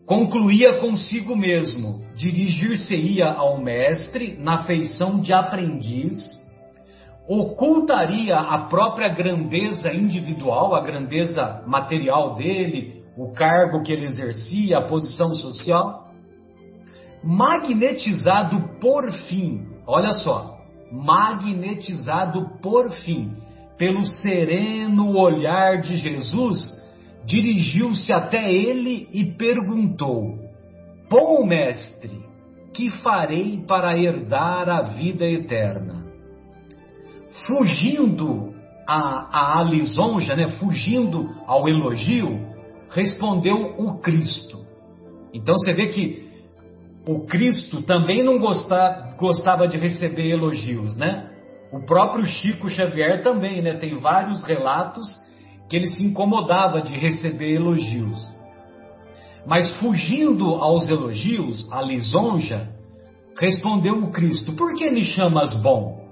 Concluía 0.06 0.80
consigo 0.80 1.36
mesmo, 1.36 2.02
dirigir-se-ia 2.14 3.30
ao 3.30 3.60
mestre 3.60 4.38
na 4.40 4.64
feição 4.64 5.20
de 5.20 5.34
aprendiz, 5.34 6.14
ocultaria 7.28 8.38
a 8.38 8.60
própria 8.68 9.10
grandeza 9.10 9.92
individual, 9.92 10.74
a 10.74 10.80
grandeza 10.80 11.62
material 11.66 12.34
dele, 12.34 13.04
o 13.18 13.32
cargo 13.32 13.82
que 13.82 13.92
ele 13.92 14.06
exercia, 14.06 14.78
a 14.78 14.88
posição 14.88 15.34
social, 15.34 16.08
magnetizado 17.22 18.78
por 18.80 19.12
fim, 19.12 19.68
olha 19.86 20.14
só, 20.14 20.56
magnetizado 20.90 22.48
por 22.62 22.90
fim, 22.92 23.46
pelo 23.78 24.04
sereno 24.04 25.16
olhar 25.16 25.80
de 25.80 25.96
Jesus, 25.96 26.58
dirigiu-se 27.24 28.12
até 28.12 28.52
ele 28.52 29.08
e 29.12 29.24
perguntou: 29.24 30.36
Bom 31.08 31.46
mestre, 31.46 32.18
que 32.74 32.90
farei 33.02 33.64
para 33.66 33.96
herdar 33.96 34.68
a 34.68 34.82
vida 34.82 35.24
eterna? 35.24 36.04
Fugindo 37.46 38.52
à, 38.86 39.60
à 39.60 39.62
lisonja, 39.62 40.34
né, 40.34 40.48
fugindo 40.58 41.30
ao 41.46 41.68
elogio, 41.68 42.48
respondeu 42.90 43.74
o 43.78 43.98
Cristo. 44.00 44.66
Então 45.32 45.54
você 45.54 45.72
vê 45.72 45.88
que 45.88 46.28
o 47.06 47.26
Cristo 47.26 47.82
também 47.82 48.22
não 48.22 48.38
gostava, 48.38 49.14
gostava 49.16 49.68
de 49.68 49.78
receber 49.78 50.30
elogios, 50.30 50.96
né? 50.96 51.37
O 51.72 51.80
próprio 51.80 52.24
Chico 52.24 52.70
Xavier 52.70 53.22
também, 53.22 53.62
né? 53.62 53.74
Tem 53.74 53.96
vários 53.98 54.42
relatos 54.44 55.06
que 55.68 55.76
ele 55.76 55.88
se 55.88 56.02
incomodava 56.02 56.80
de 56.80 56.96
receber 56.96 57.54
elogios. 57.54 58.26
Mas 59.46 59.70
fugindo 59.78 60.54
aos 60.54 60.88
elogios, 60.88 61.70
à 61.70 61.82
lisonja, 61.82 62.68
respondeu 63.38 64.02
o 64.02 64.10
Cristo: 64.10 64.52
Por 64.52 64.74
que 64.76 64.90
me 64.90 65.04
chamas 65.04 65.54
bom? 65.62 66.06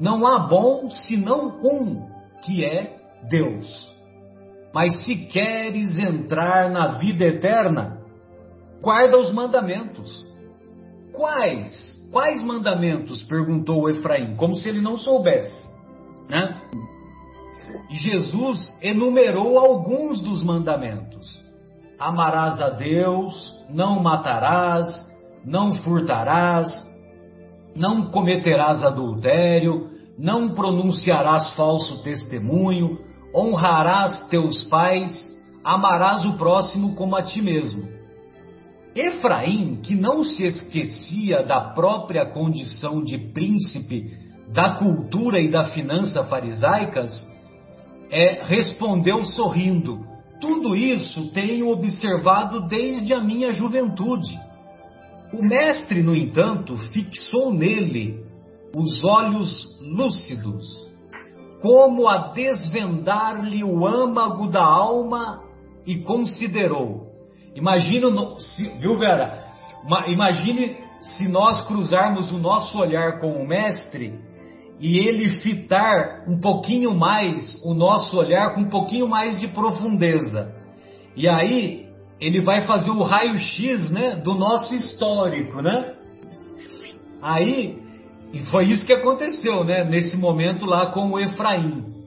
Não 0.00 0.26
há 0.26 0.38
bom 0.38 0.88
senão 0.90 1.60
um, 1.62 2.08
que 2.44 2.64
é 2.64 2.96
Deus. 3.28 3.96
Mas 4.72 5.04
se 5.04 5.16
queres 5.26 5.98
entrar 5.98 6.70
na 6.70 6.98
vida 6.98 7.24
eterna, 7.24 7.98
guarda 8.80 9.18
os 9.18 9.32
mandamentos. 9.32 10.26
Quais? 11.12 11.97
Quais 12.10 12.42
mandamentos? 12.42 13.22
perguntou 13.24 13.88
Efraim, 13.90 14.34
como 14.36 14.54
se 14.54 14.68
ele 14.68 14.80
não 14.80 14.96
soubesse. 14.96 15.68
Né? 16.28 16.60
Jesus 17.90 18.78
enumerou 18.82 19.58
alguns 19.58 20.20
dos 20.20 20.42
mandamentos: 20.42 21.26
Amarás 21.98 22.60
a 22.60 22.70
Deus, 22.70 23.54
não 23.70 24.00
matarás, 24.02 25.06
não 25.44 25.72
furtarás, 25.82 26.68
não 27.74 28.10
cometerás 28.10 28.82
adultério, 28.82 29.90
não 30.18 30.54
pronunciarás 30.54 31.54
falso 31.54 32.02
testemunho, 32.02 32.98
honrarás 33.34 34.26
teus 34.28 34.64
pais, 34.64 35.12
amarás 35.62 36.24
o 36.24 36.36
próximo 36.36 36.94
como 36.94 37.16
a 37.16 37.22
ti 37.22 37.40
mesmo. 37.40 37.97
Efraim, 39.00 39.76
que 39.82 39.94
não 39.94 40.24
se 40.24 40.44
esquecia 40.44 41.42
da 41.44 41.72
própria 41.72 42.26
condição 42.26 43.02
de 43.02 43.16
príncipe 43.32 44.16
da 44.52 44.74
cultura 44.74 45.40
e 45.40 45.48
da 45.48 45.64
finança 45.64 46.24
farisaicas, 46.24 47.24
é, 48.10 48.42
respondeu 48.42 49.24
sorrindo: 49.24 50.04
Tudo 50.40 50.74
isso 50.74 51.30
tenho 51.32 51.68
observado 51.68 52.66
desde 52.66 53.12
a 53.14 53.20
minha 53.20 53.52
juventude. 53.52 54.38
O 55.32 55.42
mestre, 55.42 56.02
no 56.02 56.16
entanto, 56.16 56.76
fixou 56.92 57.52
nele 57.52 58.24
os 58.74 59.04
olhos 59.04 59.78
lúcidos, 59.80 60.64
como 61.60 62.08
a 62.08 62.32
desvendar-lhe 62.32 63.62
o 63.62 63.86
âmago 63.86 64.48
da 64.48 64.64
alma, 64.64 65.42
e 65.86 65.98
considerou: 65.98 67.07
Imagina, 67.54 68.08
viu, 68.78 68.96
Vera? 68.96 69.44
Imagine 70.08 70.76
se 71.00 71.28
nós 71.28 71.66
cruzarmos 71.66 72.30
o 72.32 72.38
nosso 72.38 72.78
olhar 72.78 73.20
com 73.20 73.32
o 73.32 73.46
Mestre 73.46 74.18
e 74.80 74.98
ele 74.98 75.40
fitar 75.40 76.24
um 76.28 76.40
pouquinho 76.40 76.94
mais 76.94 77.60
o 77.64 77.74
nosso 77.74 78.16
olhar 78.16 78.54
com 78.54 78.60
um 78.60 78.68
pouquinho 78.68 79.08
mais 79.08 79.40
de 79.40 79.48
profundeza. 79.48 80.54
E 81.16 81.28
aí 81.28 81.86
ele 82.20 82.40
vai 82.40 82.62
fazer 82.62 82.90
o 82.90 83.02
raio-x, 83.02 83.90
né, 83.90 84.16
do 84.16 84.34
nosso 84.34 84.74
histórico, 84.74 85.62
né? 85.62 85.94
Aí 87.22 87.78
e 88.32 88.40
foi 88.46 88.66
isso 88.66 88.86
que 88.86 88.92
aconteceu, 88.92 89.64
né, 89.64 89.84
nesse 89.84 90.16
momento 90.16 90.66
lá 90.66 90.92
com 90.92 91.10
o 91.12 91.18
Efraim 91.18 91.97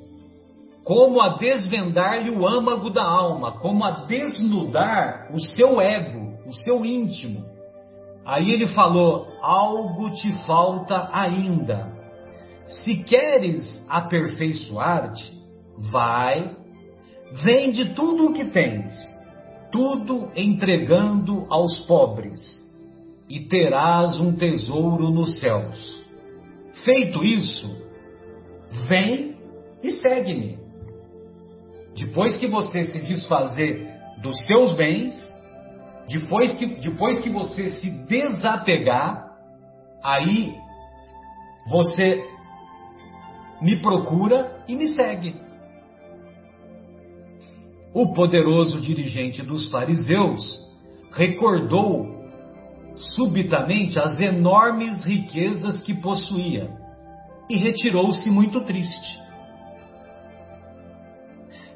como 0.83 1.21
a 1.21 1.37
desvendar-lhe 1.37 2.31
o 2.31 2.47
âmago 2.47 2.89
da 2.89 3.03
alma, 3.03 3.59
como 3.59 3.83
a 3.83 4.05
desnudar 4.05 5.29
o 5.31 5.39
seu 5.39 5.79
ego, 5.79 6.39
o 6.45 6.53
seu 6.53 6.85
íntimo. 6.85 7.45
Aí 8.25 8.51
ele 8.51 8.67
falou: 8.67 9.27
algo 9.41 10.09
te 10.11 10.31
falta 10.45 11.09
ainda. 11.11 11.91
Se 12.65 13.03
queres 13.03 13.83
aperfeiçoar-te, 13.89 15.39
vai, 15.91 16.55
vende 17.43 17.93
tudo 17.93 18.27
o 18.27 18.33
que 18.33 18.45
tens, 18.45 18.93
tudo 19.71 20.31
entregando 20.35 21.45
aos 21.49 21.79
pobres, 21.79 22.39
e 23.27 23.39
terás 23.41 24.19
um 24.19 24.33
tesouro 24.33 25.09
nos 25.09 25.39
céus. 25.39 26.05
Feito 26.85 27.23
isso, 27.23 27.67
vem 28.87 29.35
e 29.83 29.91
segue-me. 29.91 30.60
Depois 32.01 32.35
que 32.37 32.47
você 32.47 32.83
se 32.85 32.99
desfazer 33.03 33.87
dos 34.23 34.35
seus 34.47 34.73
bens, 34.73 35.13
depois 36.09 36.51
que, 36.55 36.65
depois 36.65 37.19
que 37.19 37.29
você 37.29 37.69
se 37.69 37.91
desapegar, 38.07 39.31
aí 40.03 40.57
você 41.69 42.27
me 43.61 43.79
procura 43.83 44.63
e 44.67 44.75
me 44.75 44.87
segue. 44.87 45.35
O 47.93 48.11
poderoso 48.13 48.81
dirigente 48.81 49.43
dos 49.43 49.69
fariseus 49.69 50.59
recordou 51.11 52.19
subitamente 52.95 53.99
as 53.99 54.19
enormes 54.19 55.05
riquezas 55.05 55.83
que 55.83 55.93
possuía 55.93 56.67
e 57.47 57.57
retirou-se 57.57 58.27
muito 58.31 58.61
triste. 58.61 59.20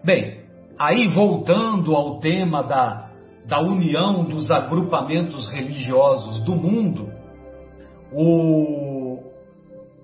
Bem, 0.05 0.41
aí 0.77 1.07
voltando 1.07 1.95
ao 1.95 2.19
tema 2.19 2.61
da, 2.61 3.09
da 3.47 3.59
união 3.59 4.23
dos 4.23 4.51
agrupamentos 4.51 5.49
religiosos 5.49 6.41
do 6.41 6.53
mundo, 6.53 7.09
o, 8.13 9.17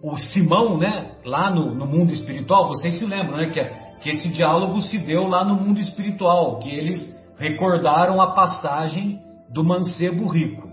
o 0.01 0.17
Simão, 0.17 0.75
né, 0.75 1.11
lá 1.23 1.51
no, 1.51 1.75
no 1.75 1.85
mundo 1.85 2.11
espiritual, 2.11 2.67
vocês 2.69 2.97
se 2.97 3.05
lembram, 3.05 3.37
né, 3.37 3.51
que, 3.51 3.63
que 4.01 4.09
esse 4.09 4.29
diálogo 4.29 4.81
se 4.81 4.97
deu 4.97 5.27
lá 5.27 5.45
no 5.45 5.53
mundo 5.53 5.79
espiritual, 5.79 6.57
que 6.57 6.71
eles 6.71 7.15
recordaram 7.37 8.19
a 8.19 8.31
passagem 8.31 9.19
do 9.53 9.63
mancebo 9.63 10.27
rico. 10.27 10.67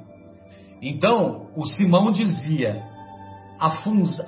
Então, 0.80 1.48
o 1.54 1.66
Simão 1.66 2.10
dizia: 2.12 2.82
a, 3.60 3.76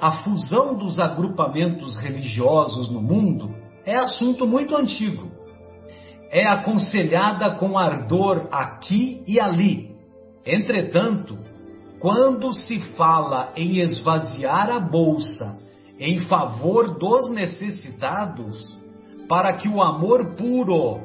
a 0.03 0.11
fusão 0.23 0.77
dos 0.77 1.01
agrupamentos 1.01 1.97
religiosos 1.97 2.93
no 2.93 3.01
mundo 3.01 3.60
é 3.85 3.97
assunto 3.97 4.47
muito 4.47 4.77
antigo. 4.77 5.31
É 6.31 6.47
aconselhada 6.47 7.57
com 7.57 7.79
ardor 7.79 8.49
aqui 8.53 9.23
e 9.27 9.41
ali. 9.41 9.91
Entretanto, 10.47 11.39
quando 11.99 12.53
se 12.55 12.81
fala 12.97 13.53
em 13.57 13.79
esvaziar 13.79 14.71
a 14.71 14.81
bolsa 14.81 15.61
em 15.99 16.21
favor 16.21 16.99
dos 16.99 17.31
necessitados, 17.31 18.79
para 19.29 19.53
que 19.55 19.69
o 19.69 19.83
amor 19.83 20.35
puro, 20.35 21.01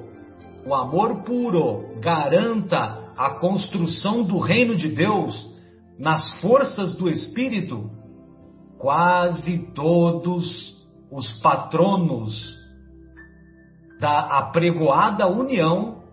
o 0.66 0.74
amor 0.74 1.24
puro 1.24 2.00
garanta 2.00 3.04
a 3.18 3.32
construção 3.40 4.24
do 4.24 4.40
reino 4.40 4.76
de 4.76 4.90
Deus 4.90 5.50
nas 6.00 6.40
forças 6.40 6.96
do 6.96 7.10
espírito, 7.10 7.90
quase 8.78 9.72
todos 9.74 10.76
os 11.12 11.34
patronos 11.40 12.65
da 14.00 14.40
apregoada 14.40 15.28
união 15.28 16.04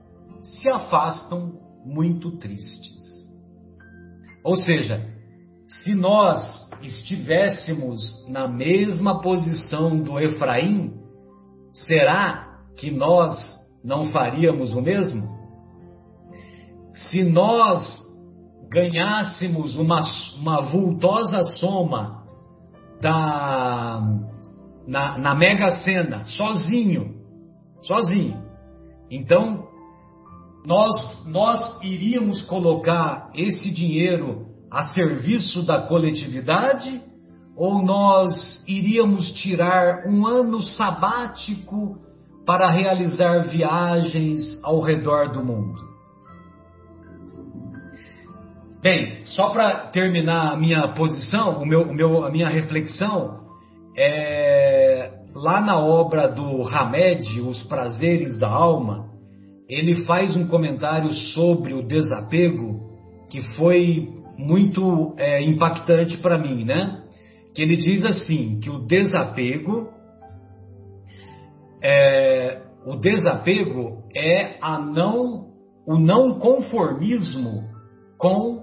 se 0.43 0.69
afastam 0.69 1.61
muito 1.85 2.39
tristes. 2.39 3.03
Ou 4.45 4.57
seja, 4.57 5.05
se 5.67 5.95
nós 5.95 6.71
estivéssemos 6.83 8.27
na 8.29 8.49
mesma 8.49 9.21
posição 9.21 10.01
do 10.01 10.19
Efraim, 10.19 10.93
será 11.73 12.59
que 12.77 12.91
nós 12.91 13.39
não 13.85 14.07
faríamos 14.07 14.75
o 14.75 14.81
mesmo? 14.81 15.31
Se 16.93 17.23
nós 17.25 18.01
ganhássemos 18.69 19.77
uma, 19.77 20.03
uma 20.39 20.61
vultosa 20.63 21.43
soma 21.59 22.23
da, 23.01 24.01
na, 24.87 25.19
na 25.19 25.35
Mega 25.35 25.71
Sena, 25.83 26.25
sozinho, 26.25 27.12
sozinho. 27.83 28.43
Então, 29.11 29.69
nós, 30.67 31.25
nós 31.27 31.83
iríamos 31.83 32.43
colocar 32.43 33.31
esse 33.35 33.71
dinheiro 33.71 34.47
a 34.71 34.85
serviço 34.85 35.67
da 35.67 35.83
coletividade 35.83 37.03
ou 37.57 37.85
nós 37.85 38.65
iríamos 38.67 39.31
tirar 39.33 40.07
um 40.07 40.27
ano 40.27 40.63
sabático 40.63 41.99
para 42.47 42.71
realizar 42.71 43.41
viagens 43.49 44.59
ao 44.65 44.81
redor 44.81 45.33
do 45.33 45.45
mundo? 45.45 45.93
Bem, 48.83 49.25
só 49.27 49.51
para 49.51 49.91
terminar 49.91 50.55
a 50.55 50.57
minha 50.57 50.89
posição, 50.89 51.63
o 51.63 51.67
meu, 51.67 51.83
o 51.83 51.95
meu, 51.95 52.25
a 52.25 52.31
minha 52.33 52.49
reflexão, 52.49 53.43
é, 53.97 55.12
lá 55.35 55.61
na 55.61 55.79
obra 55.79 56.29
do 56.29 56.63
Hamed, 56.63 57.41
Os 57.41 57.63
Prazeres 57.65 58.39
da 58.39 58.49
Alma, 58.49 59.11
ele 59.69 60.05
faz 60.05 60.37
um 60.37 60.47
comentário 60.47 61.13
sobre 61.35 61.73
o 61.73 61.87
desapego 61.87 62.81
que 63.31 63.41
foi 63.57 64.15
muito 64.37 65.15
é, 65.17 65.43
impactante 65.43 66.19
para 66.19 66.37
mim, 66.37 66.65
né? 66.65 67.03
que 67.55 67.63
ele 67.63 67.77
diz 67.77 68.05
assim 68.05 68.61
que 68.61 68.71
o 68.71 68.87
desapego 68.87 69.89
é, 71.83 72.63
o 72.87 72.97
desapego 72.97 74.03
é 74.15 74.57
a 74.61 74.79
não 74.79 75.53
o 75.87 75.99
não 75.99 76.39
conformismo 76.39 77.65
com 78.17 78.63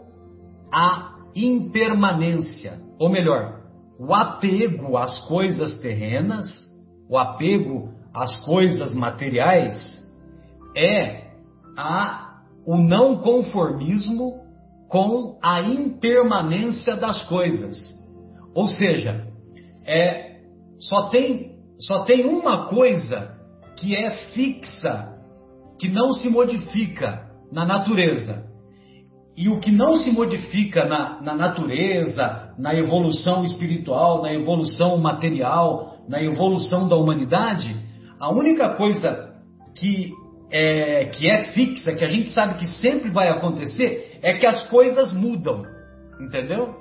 a 0.71 1.17
impermanência, 1.35 2.79
ou 2.97 3.09
melhor, 3.09 3.58
o 3.99 4.15
apego 4.15 4.97
às 4.97 5.19
coisas 5.27 5.77
terrenas, 5.81 6.47
o 7.09 7.17
apego 7.17 7.93
às 8.13 8.39
coisas 8.45 8.93
materiais 8.93 9.99
é 10.75 11.31
a, 11.77 12.39
o 12.65 12.77
não 12.77 13.17
conformismo 13.17 14.39
com 14.87 15.37
a 15.43 15.61
impermanência 15.61 16.95
das 16.95 17.23
coisas. 17.27 17.75
Ou 18.55 18.69
seja, 18.69 19.27
é, 19.85 20.39
só, 20.79 21.09
tem, 21.09 21.57
só 21.77 22.05
tem 22.05 22.25
uma 22.25 22.67
coisa 22.67 23.37
que 23.75 23.95
é 23.95 24.11
fixa, 24.33 25.13
que 25.77 25.89
não 25.89 26.13
se 26.13 26.29
modifica 26.29 27.29
na 27.51 27.65
natureza. 27.65 28.48
E 29.39 29.47
o 29.47 29.57
que 29.61 29.71
não 29.71 29.95
se 29.95 30.11
modifica 30.11 30.83
na, 30.83 31.21
na 31.21 31.33
natureza, 31.33 32.53
na 32.59 32.75
evolução 32.75 33.45
espiritual, 33.45 34.21
na 34.21 34.33
evolução 34.33 34.97
material, 34.97 35.95
na 36.09 36.21
evolução 36.21 36.89
da 36.89 36.97
humanidade, 36.97 37.73
a 38.19 38.29
única 38.29 38.75
coisa 38.75 39.33
que 39.77 40.11
é, 40.51 41.05
que 41.05 41.29
é 41.29 41.53
fixa, 41.53 41.93
que 41.93 42.03
a 42.03 42.09
gente 42.09 42.31
sabe 42.31 42.55
que 42.55 42.67
sempre 42.67 43.09
vai 43.11 43.29
acontecer, 43.29 44.19
é 44.21 44.33
que 44.33 44.45
as 44.45 44.67
coisas 44.67 45.13
mudam. 45.13 45.63
Entendeu? 46.19 46.75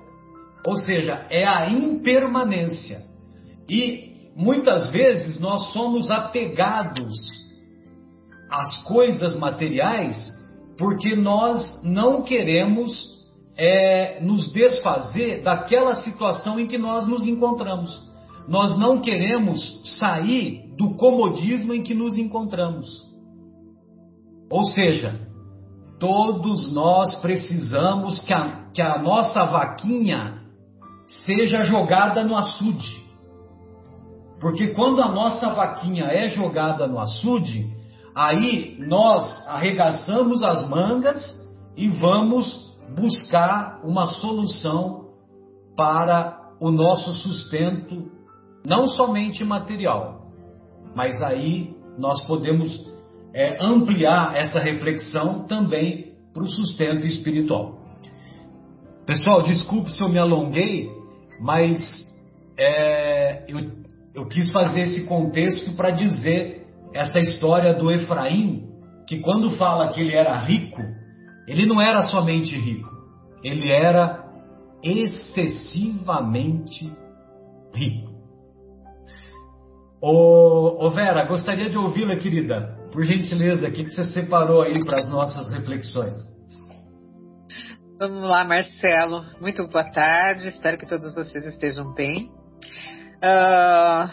Ou 0.66 0.75
seja, 0.79 1.29
é 1.31 1.47
a 1.47 1.71
impermanência. 1.71 3.05
E 3.68 4.33
muitas 4.35 4.90
vezes 4.90 5.38
nós 5.38 5.73
somos 5.73 6.11
apegados 6.11 7.14
às 8.51 8.83
coisas 8.83 9.38
materiais 9.38 10.37
porque 10.79 11.17
nós 11.17 11.83
não 11.83 12.23
queremos 12.23 13.19
é, 13.57 14.21
nos 14.23 14.53
desfazer 14.53 15.43
daquela 15.43 15.97
situação 15.97 16.61
em 16.61 16.69
que 16.69 16.79
nós 16.79 17.07
nos 17.07 17.27
encontramos. 17.27 18.07
Nós 18.47 18.79
não 18.79 19.01
queremos 19.01 19.83
sair 19.99 20.73
do 20.79 20.95
comodismo 20.95 21.75
em 21.75 21.83
que 21.83 21.93
nos 21.93 22.17
encontramos. 22.17 22.88
Ou 24.49 24.64
seja, 24.64 25.21
todos 25.99 26.73
nós 26.73 27.17
precisamos 27.17 28.21
que 28.21 28.33
a, 28.33 28.71
que 28.73 28.81
a 28.81 29.03
nossa 29.03 29.45
vaquinha 29.45 30.38
seja 31.27 31.64
jogada 31.64 32.23
no 32.23 32.37
açude. 32.37 33.05
Porque 34.41 34.69
quando 34.69 35.03
a 35.03 35.09
nossa 35.09 35.49
vaquinha 35.51 36.05
é 36.05 36.29
jogada 36.29 36.87
no 36.87 37.01
açude, 37.01 37.78
aí 38.18 38.76
nós 38.81 39.46
arregaçamos 39.46 40.42
as 40.42 40.68
mangas 40.68 41.22
e 41.76 41.88
vamos 41.88 42.76
buscar 42.96 43.81
uma 43.85 44.07
solução 44.07 45.11
para 45.76 46.37
o 46.61 46.72
nosso 46.72 47.12
sustento, 47.12 48.11
não 48.66 48.88
somente 48.88 49.44
material, 49.44 50.33
mas 50.96 51.22
aí 51.22 51.76
nós 51.96 52.20
podemos 52.26 52.85
é, 53.33 53.64
ampliar 53.64 54.35
essa 54.35 54.59
reflexão 54.59 55.46
também 55.46 56.14
para 56.35 56.42
o 56.42 56.48
sustento 56.48 57.07
espiritual. 57.07 57.78
Pessoal, 59.07 59.42
desculpe 59.42 59.92
se 59.92 60.02
eu 60.02 60.09
me 60.09 60.18
alonguei, 60.18 60.90
mas 61.40 61.78
é, 62.59 63.44
eu, 63.46 63.61
eu 64.12 64.26
quis 64.26 64.50
fazer 64.50 64.81
esse 64.81 65.07
contexto 65.07 65.76
para 65.76 65.90
dizer 65.90 66.58
essa 66.92 67.18
história 67.18 67.74
do 67.74 67.90
Efraim, 67.90 68.68
que 69.07 69.20
quando 69.20 69.57
fala 69.57 69.92
que 69.92 70.01
ele 70.01 70.14
era 70.14 70.37
rico, 70.38 70.83
ele 71.46 71.66
não 71.66 71.81
era 71.81 72.03
somente 72.05 72.57
rico, 72.57 72.90
ele 73.42 73.70
era 73.70 74.24
excessivamente 74.83 76.92
rico. 77.74 78.09
Ô, 80.01 80.87
ô 80.87 80.90
Vera, 80.90 81.24
gostaria 81.24 81.68
de 81.68 81.77
ouvi-la, 81.77 82.16
querida. 82.16 82.79
Por 82.92 83.05
gentileza, 83.05 83.68
o 83.68 83.72
que 83.72 83.90
você 83.90 84.05
separou 84.05 84.62
aí 84.62 84.79
para 84.85 84.96
as 84.96 85.11
nossas 85.11 85.53
reflexões? 85.53 86.27
Vamos 87.98 88.22
lá, 88.22 88.44
Marcelo. 88.44 89.24
Muito 89.40 89.66
boa 89.66 89.90
tarde. 89.90 90.48
Espero 90.48 90.79
que 90.79 90.87
todos 90.87 91.12
vocês 91.14 91.44
estejam 91.46 91.92
bem. 91.94 92.31
Uh, 93.16 94.09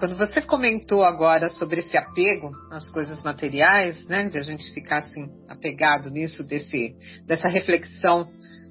quando 0.00 0.16
você 0.16 0.40
comentou 0.40 1.04
agora 1.04 1.50
sobre 1.50 1.80
esse 1.80 1.96
apego 1.96 2.50
às 2.72 2.90
coisas 2.90 3.22
materiais, 3.22 4.02
né, 4.06 4.24
de 4.30 4.38
a 4.38 4.42
gente 4.42 4.72
ficar 4.72 5.00
assim 5.00 5.28
apegado 5.46 6.08
nisso, 6.10 6.42
desse, 6.46 6.94
dessa 7.26 7.48
reflexão, 7.48 8.26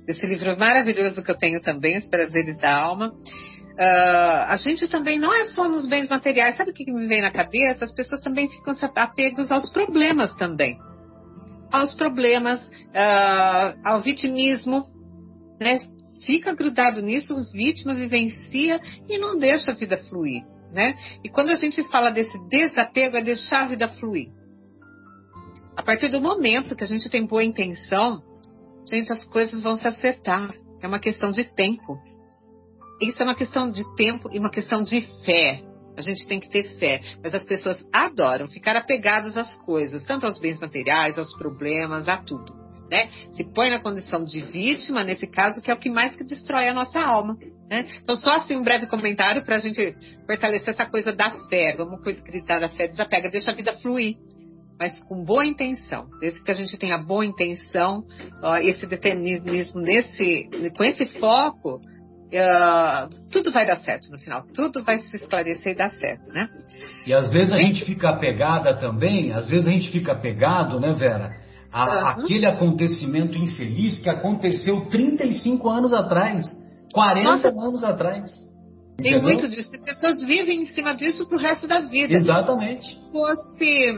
desse 0.08 0.26
livro 0.26 0.58
maravilhoso 0.58 1.24
que 1.24 1.30
eu 1.30 1.38
tenho 1.38 1.62
também, 1.62 2.00
Os 2.00 2.10
Prazeres 2.10 2.58
da 2.58 2.76
Alma, 2.76 3.14
Uh, 3.80 4.44
a 4.50 4.58
gente 4.58 4.90
também 4.90 5.18
não 5.18 5.34
é 5.34 5.46
só 5.46 5.70
nos 5.70 5.88
bens 5.88 6.10
materiais. 6.10 6.58
Sabe 6.58 6.72
o 6.72 6.74
que 6.74 6.92
me 6.92 7.08
vem 7.08 7.22
na 7.22 7.32
cabeça? 7.32 7.86
As 7.86 7.94
pessoas 7.94 8.20
também 8.20 8.50
ficam 8.50 8.76
apegos 8.94 9.50
aos 9.50 9.72
problemas 9.72 10.36
também. 10.36 10.78
Aos 11.72 11.96
problemas, 11.96 12.60
uh, 12.60 13.80
ao 13.86 14.02
vitimismo, 14.02 14.84
né? 15.62 15.78
Fica 16.26 16.54
grudado 16.54 17.02
nisso, 17.02 17.34
vítima 17.54 17.96
vivencia 17.96 18.82
e 19.08 19.18
não 19.18 19.38
deixa 19.38 19.72
a 19.72 19.76
vida 19.76 19.98
fluir, 20.10 20.44
né? 20.72 20.96
E 21.24 21.30
quando 21.30 21.50
a 21.50 21.56
gente 21.56 21.84
fala 21.90 22.10
desse 22.10 22.38
desapego, 22.48 23.18
é 23.18 23.24
deixar 23.24 23.64
a 23.64 23.68
vida 23.68 23.88
fluir. 23.88 24.30
A 25.76 25.84
partir 25.84 26.10
do 26.10 26.22
momento 26.22 26.76
que 26.76 26.84
a 26.84 26.88
gente 26.88 27.10
tem 27.10 27.26
boa 27.26 27.44
intenção, 27.44 28.22
gente, 28.90 29.12
as 29.12 29.24
coisas 29.26 29.62
vão 29.62 29.78
se 29.78 29.88
acertar. 29.88 30.54
É 30.82 30.88
uma 30.88 31.00
questão 31.00 31.32
de 31.32 31.44
tempo. 31.54 31.98
Isso 33.02 33.22
é 33.22 33.26
uma 33.26 33.36
questão 33.36 33.72
de 33.72 33.84
tempo 33.96 34.30
e 34.32 34.40
uma 34.40 34.52
questão 34.52 34.84
de 34.84 35.02
fé. 35.24 35.64
A 35.96 36.02
gente 36.02 36.28
tem 36.28 36.40
que 36.40 36.50
ter 36.50 36.64
fé. 36.78 37.02
Mas 37.24 37.34
as 37.34 37.44
pessoas 37.44 37.86
adoram 37.94 38.50
ficar 38.50 38.76
apegadas 38.76 39.38
às 39.38 39.56
coisas, 39.64 40.06
tanto 40.06 40.26
aos 40.26 40.38
bens 40.38 40.60
materiais, 40.60 41.18
aos 41.18 41.34
problemas, 41.38 42.08
a 42.08 42.18
tudo. 42.18 42.54
Né? 42.90 43.10
Se 43.32 43.44
põe 43.44 43.70
na 43.70 43.80
condição 43.80 44.24
de 44.24 44.42
vítima, 44.42 45.04
nesse 45.04 45.28
caso, 45.28 45.62
que 45.62 45.70
é 45.70 45.74
o 45.74 45.78
que 45.78 45.90
mais 45.90 46.16
que 46.16 46.24
destrói 46.24 46.68
a 46.68 46.74
nossa 46.74 47.00
alma. 47.00 47.38
Né? 47.70 47.88
Então, 48.02 48.16
só 48.16 48.32
assim 48.32 48.56
um 48.56 48.64
breve 48.64 48.88
comentário 48.88 49.44
para 49.44 49.58
a 49.58 49.60
gente 49.60 49.96
fortalecer 50.26 50.70
essa 50.70 50.86
coisa 50.86 51.14
da 51.14 51.30
fé. 51.50 51.76
Vamos 51.78 52.02
gritar 52.02 52.60
da 52.60 52.70
fé, 52.70 52.88
desapega, 52.88 53.30
deixa 53.30 53.52
a 53.52 53.56
vida 53.56 53.74
fluir. 53.74 54.16
Mas 54.80 55.00
com 55.02 55.24
boa 55.24 55.46
intenção. 55.46 56.08
Desde 56.20 56.42
que 56.42 56.50
a 56.50 56.56
gente 56.56 56.78
tenha 56.78 56.98
boa 56.98 57.26
intenção, 57.26 58.04
ó, 58.42 58.58
esse 58.58 58.88
determinismo 58.88 59.82
nesse, 59.82 60.50
com 60.76 60.84
esse 60.84 61.06
foco, 61.20 61.80
Uh, 62.32 63.10
tudo 63.32 63.52
vai 63.52 63.66
dar 63.66 63.78
certo 63.78 64.12
no 64.12 64.20
final, 64.20 64.46
tudo 64.54 64.84
vai 64.84 65.00
se 65.00 65.16
esclarecer 65.16 65.72
e 65.72 65.76
dar 65.76 65.90
certo, 65.90 66.32
né? 66.32 66.48
E 67.08 67.12
às 67.12 67.32
vezes 67.32 67.52
a 67.52 67.58
gente 67.58 67.84
fica 67.84 68.10
apegada 68.10 68.76
também, 68.78 69.32
às 69.32 69.50
vezes 69.50 69.68
a 69.68 69.72
gente 69.72 69.90
fica 69.90 70.12
apegado, 70.12 70.80
né, 70.80 70.94
Vera, 70.94 71.36
a, 71.72 71.86
uhum. 71.86 72.08
aquele 72.24 72.46
acontecimento 72.46 73.38
infeliz 73.38 74.00
que 74.00 74.10
aconteceu 74.10 74.90
35 74.90 75.70
anos 75.70 75.94
atrás, 75.94 76.46
40 76.94 77.24
Nossa. 77.24 77.48
anos 77.48 77.84
atrás. 77.84 78.50
Tem 78.98 79.14
Entendeu? 79.14 79.22
muito 79.22 79.48
disso. 79.48 79.72
Pessoas 79.84 80.22
vivem 80.24 80.64
em 80.64 80.66
cima 80.66 80.94
disso 80.94 81.26
pro 81.28 81.38
resto 81.38 81.68
da 81.68 81.80
vida. 81.80 82.14
Exatamente. 82.14 82.86
Se 82.86 83.12
fosse 83.12 83.94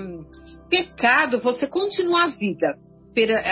pecado 0.69 1.39
você 1.41 1.67
continuar 1.67 2.25
a 2.25 2.27
vida. 2.27 2.77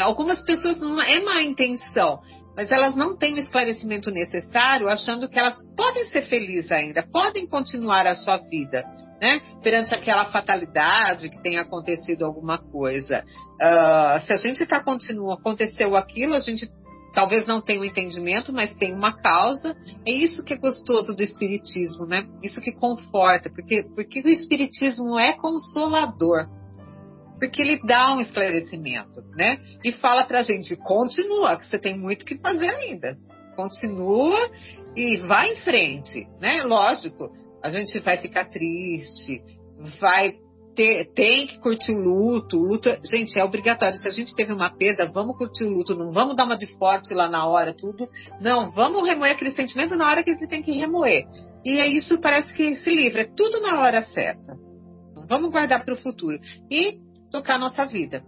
Algumas 0.02 0.42
pessoas 0.42 0.80
não 0.80 1.02
é 1.02 1.20
má 1.20 1.42
intenção, 1.44 2.20
mas 2.56 2.72
elas 2.72 2.96
não 2.96 3.18
têm 3.18 3.34
o 3.34 3.40
esclarecimento 3.40 4.10
necessário, 4.10 4.88
achando 4.88 5.28
que 5.28 5.38
elas 5.38 5.58
podem 5.76 6.06
ser 6.06 6.22
felizes 6.24 6.72
ainda, 6.72 7.06
podem 7.12 7.46
continuar 7.46 8.08
a 8.08 8.16
sua 8.16 8.38
vida, 8.38 8.86
né? 9.20 9.42
Perante 9.62 9.94
aquela 9.94 10.26
fatalidade 10.26 11.30
que 11.30 11.42
tenha 11.42 11.62
acontecido 11.62 12.26
alguma 12.26 12.58
coisa. 12.58 13.24
Uh, 13.62 14.26
se 14.26 14.34
a 14.34 14.38
gente 14.38 14.64
está 14.64 14.82
continuando, 14.84 15.34
aconteceu 15.34 15.96
aquilo, 15.96 16.36
a 16.36 16.40
gente 16.40 16.68
talvez 17.14 17.48
não 17.48 17.62
tenha 17.62 17.82
um 17.82 17.86
entendimento, 17.86 18.54
mas 18.54 18.74
tem 18.76 18.94
uma 18.94 19.14
causa. 19.14 19.76
É 20.06 20.12
isso 20.12 20.44
que 20.44 20.54
é 20.54 20.58
gostoso 20.58 21.16
do 21.16 21.24
espiritismo, 21.24 22.06
né? 22.06 22.28
Isso 22.44 22.62
que 22.62 22.72
conforta, 22.72 23.50
porque 23.50 23.84
porque 23.96 24.22
o 24.22 24.30
espiritismo 24.30 25.18
é 25.18 25.34
consolador 25.34 26.48
porque 27.40 27.62
ele 27.62 27.80
dá 27.88 28.14
um 28.14 28.20
esclarecimento, 28.20 29.22
né? 29.36 29.60
E 29.84 29.92
fala 29.94 30.26
para 30.26 30.40
a 30.40 30.44
gente, 30.44 30.76
continua, 30.76 31.58
que 31.58 31.66
você 31.66 31.80
tem 31.80 31.98
muito 31.98 32.26
que 32.26 32.38
fazer 32.38 32.70
ainda. 32.70 33.18
Continua 33.56 34.52
e 34.96 35.18
vai 35.18 35.54
em 35.54 35.56
frente, 35.58 36.28
né? 36.40 36.64
Lógico, 36.64 37.32
a 37.64 37.70
gente 37.70 38.00
vai 38.00 38.18
ficar 38.18 38.46
triste, 38.46 39.42
vai 40.00 40.36
ter, 40.76 41.12
tem 41.14 41.46
que 41.48 41.60
curtir 41.60 41.92
o 41.92 42.00
luto. 42.00 42.58
O 42.58 42.64
luto, 42.64 42.90
gente, 43.04 43.38
é 43.38 43.44
obrigatório. 43.44 43.98
Se 43.98 44.08
a 44.08 44.12
gente 44.12 44.34
teve 44.36 44.54
uma 44.54 44.70
perda, 44.70 45.06
vamos 45.06 45.38
curtir 45.38 45.66
o 45.66 45.70
luto. 45.70 45.96
Não 45.96 46.12
vamos 46.12 46.36
dar 46.36 46.46
uma 46.46 46.56
de 46.56 46.68
forte 46.78 47.14
lá 47.14 47.30
na 47.30 47.46
hora, 47.46 47.74
tudo. 47.74 48.08
Não, 48.40 48.72
vamos 48.72 49.08
remoer 49.08 49.34
aquele 49.34 49.52
sentimento 49.52 49.96
na 49.96 50.08
hora 50.08 50.24
que 50.24 50.30
ele 50.30 50.48
tem 50.48 50.64
que 50.64 50.72
remoer. 50.72 51.26
E 51.66 51.80
é 51.80 51.88
isso 51.88 52.22
parece 52.22 52.54
que 52.54 52.78
se 52.78 52.90
livra. 52.90 53.24
É 53.24 53.26
tudo 53.36 53.60
na 53.60 53.82
hora 53.82 54.02
certa. 54.04 54.58
Vamos 55.28 55.52
guardar 55.52 55.84
para 55.84 55.94
o 55.94 55.98
futuro. 55.98 56.40
E 56.72 56.98
tocar 57.32 57.56
a 57.56 57.60
nossa 57.60 57.86
vida. 57.86 58.24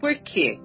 Por 0.00 0.14
quê? 0.18 0.58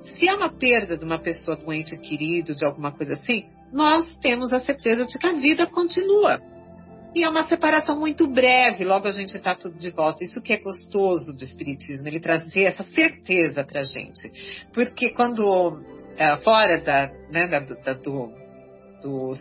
Se 0.00 0.26
é 0.26 0.34
uma 0.34 0.48
perda 0.48 0.96
de 0.96 1.04
uma 1.04 1.18
pessoa 1.18 1.56
doente 1.56 1.96
querido, 1.98 2.54
de 2.54 2.64
alguma 2.64 2.90
coisa 2.90 3.14
assim, 3.14 3.44
nós 3.70 4.16
temos 4.18 4.52
a 4.52 4.60
certeza 4.60 5.04
de 5.04 5.18
que 5.18 5.26
a 5.26 5.34
vida 5.34 5.66
continua. 5.66 6.40
E 7.14 7.24
é 7.24 7.28
uma 7.28 7.42
separação 7.42 7.98
muito 7.98 8.28
breve, 8.28 8.84
logo 8.84 9.08
a 9.08 9.12
gente 9.12 9.36
está 9.36 9.54
tudo 9.54 9.76
de 9.76 9.90
volta. 9.90 10.24
Isso 10.24 10.40
que 10.40 10.52
é 10.52 10.58
gostoso 10.58 11.36
do 11.36 11.42
Espiritismo, 11.42 12.06
ele 12.06 12.20
trazer 12.20 12.62
essa 12.62 12.84
certeza 12.84 13.64
para 13.64 13.82
gente. 13.82 14.30
Porque 14.72 15.10
quando, 15.10 15.80
é, 16.16 16.36
fora 16.38 16.80
da, 16.80 17.10
né, 17.30 17.48
da, 17.48 17.60
da, 17.60 17.94
do, 17.94 18.32
do 19.02 19.34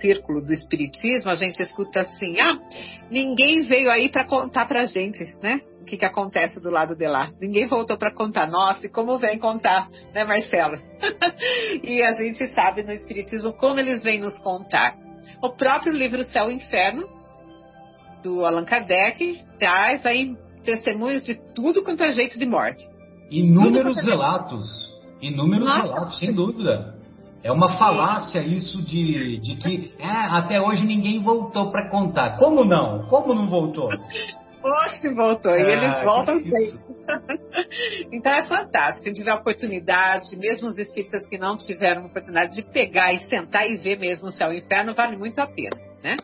círculo 0.00 0.44
do 0.44 0.52
Espiritismo, 0.52 1.30
a 1.30 1.34
gente 1.34 1.62
escuta 1.62 2.02
assim: 2.02 2.38
ah, 2.38 2.58
ninguém 3.10 3.62
veio 3.62 3.90
aí 3.90 4.10
para 4.10 4.26
contar 4.26 4.66
para 4.66 4.84
gente, 4.84 5.24
né? 5.42 5.62
O 5.80 5.84
que, 5.84 5.96
que 5.96 6.04
acontece 6.04 6.60
do 6.60 6.70
lado 6.70 6.94
de 6.94 7.06
lá. 7.06 7.30
Ninguém 7.40 7.66
voltou 7.66 7.96
para 7.96 8.14
contar. 8.14 8.46
Nossa, 8.50 8.86
e 8.86 8.88
como 8.88 9.18
vem 9.18 9.38
contar, 9.38 9.88
né, 10.14 10.24
Marcelo? 10.24 10.78
e 11.82 12.02
a 12.02 12.12
gente 12.12 12.48
sabe 12.48 12.82
no 12.82 12.92
Espiritismo 12.92 13.52
como 13.52 13.80
eles 13.80 14.02
vêm 14.02 14.18
nos 14.18 14.38
contar. 14.38 15.03
O 15.44 15.50
próprio 15.50 15.92
livro 15.92 16.24
Céu 16.24 16.50
e 16.50 16.54
Inferno, 16.54 17.06
do 18.22 18.46
Allan 18.46 18.64
Kardec, 18.64 19.44
traz 19.58 20.06
aí 20.06 20.34
testemunhos 20.64 21.22
de 21.22 21.34
tudo 21.54 21.84
quanto 21.84 22.02
é 22.02 22.12
jeito 22.12 22.38
de 22.38 22.46
morte. 22.46 22.82
Inúmeros 23.30 23.98
é 23.98 24.06
relatos. 24.06 24.66
Inúmeros 25.20 25.68
Nossa. 25.68 25.82
relatos, 25.82 26.18
sem 26.18 26.32
dúvida. 26.32 26.94
É 27.42 27.52
uma 27.52 27.76
falácia 27.76 28.38
isso 28.40 28.80
de, 28.86 29.38
de 29.40 29.56
que 29.56 29.92
é, 29.98 30.08
até 30.08 30.58
hoje 30.62 30.86
ninguém 30.86 31.22
voltou 31.22 31.70
para 31.70 31.90
contar. 31.90 32.38
Como 32.38 32.64
não? 32.64 33.06
Como 33.08 33.34
não 33.34 33.46
voltou? 33.46 33.90
Hoje 34.64 35.14
voltou, 35.14 35.54
e 35.54 35.60
eles 35.60 36.02
voltam 36.02 36.40
sempre. 36.40 36.72
então 38.10 38.32
é 38.32 38.42
fantástico. 38.44 39.04
Quem 39.04 39.12
tiver 39.12 39.30
a 39.30 39.34
oportunidade, 39.34 40.34
mesmo 40.38 40.68
os 40.68 40.78
espíritas 40.78 41.28
que 41.28 41.36
não 41.36 41.54
tiveram 41.58 42.04
a 42.04 42.06
oportunidade 42.06 42.54
de 42.54 42.62
pegar 42.62 43.12
e 43.12 43.18
sentar 43.28 43.70
e 43.70 43.76
ver 43.76 43.98
mesmo 43.98 44.28
o 44.28 44.32
céu 44.32 44.50
e 44.50 44.56
o 44.56 44.58
inferno, 44.60 44.94
vale 44.94 45.18
muito 45.18 45.38
a 45.38 45.46
pena, 45.46 45.76
né? 46.02 46.16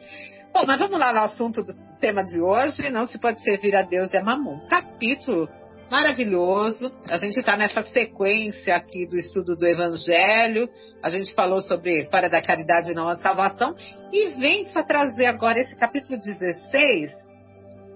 Bom, 0.54 0.64
mas 0.66 0.78
vamos 0.78 0.98
lá 0.98 1.12
no 1.12 1.20
assunto 1.20 1.62
do 1.62 1.74
tema 2.00 2.24
de 2.24 2.40
hoje. 2.40 2.88
Não 2.88 3.06
se 3.06 3.18
pode 3.18 3.42
servir 3.42 3.76
a 3.76 3.82
Deus 3.82 4.14
é 4.14 4.22
mamon. 4.22 4.66
Capítulo 4.68 5.46
maravilhoso. 5.90 6.90
A 7.08 7.18
gente 7.18 7.38
está 7.38 7.58
nessa 7.58 7.82
sequência 7.82 8.74
aqui 8.74 9.06
do 9.06 9.16
estudo 9.16 9.54
do 9.54 9.66
Evangelho. 9.66 10.66
A 11.02 11.10
gente 11.10 11.34
falou 11.34 11.60
sobre 11.60 12.08
para 12.08 12.28
da 12.28 12.40
caridade 12.40 12.94
não 12.94 13.06
a 13.06 13.16
salvação. 13.16 13.74
E 14.10 14.28
vem 14.40 14.64
para 14.72 14.82
trazer 14.82 15.26
agora 15.26 15.60
esse 15.60 15.76
capítulo 15.76 16.18
16, 16.18 17.12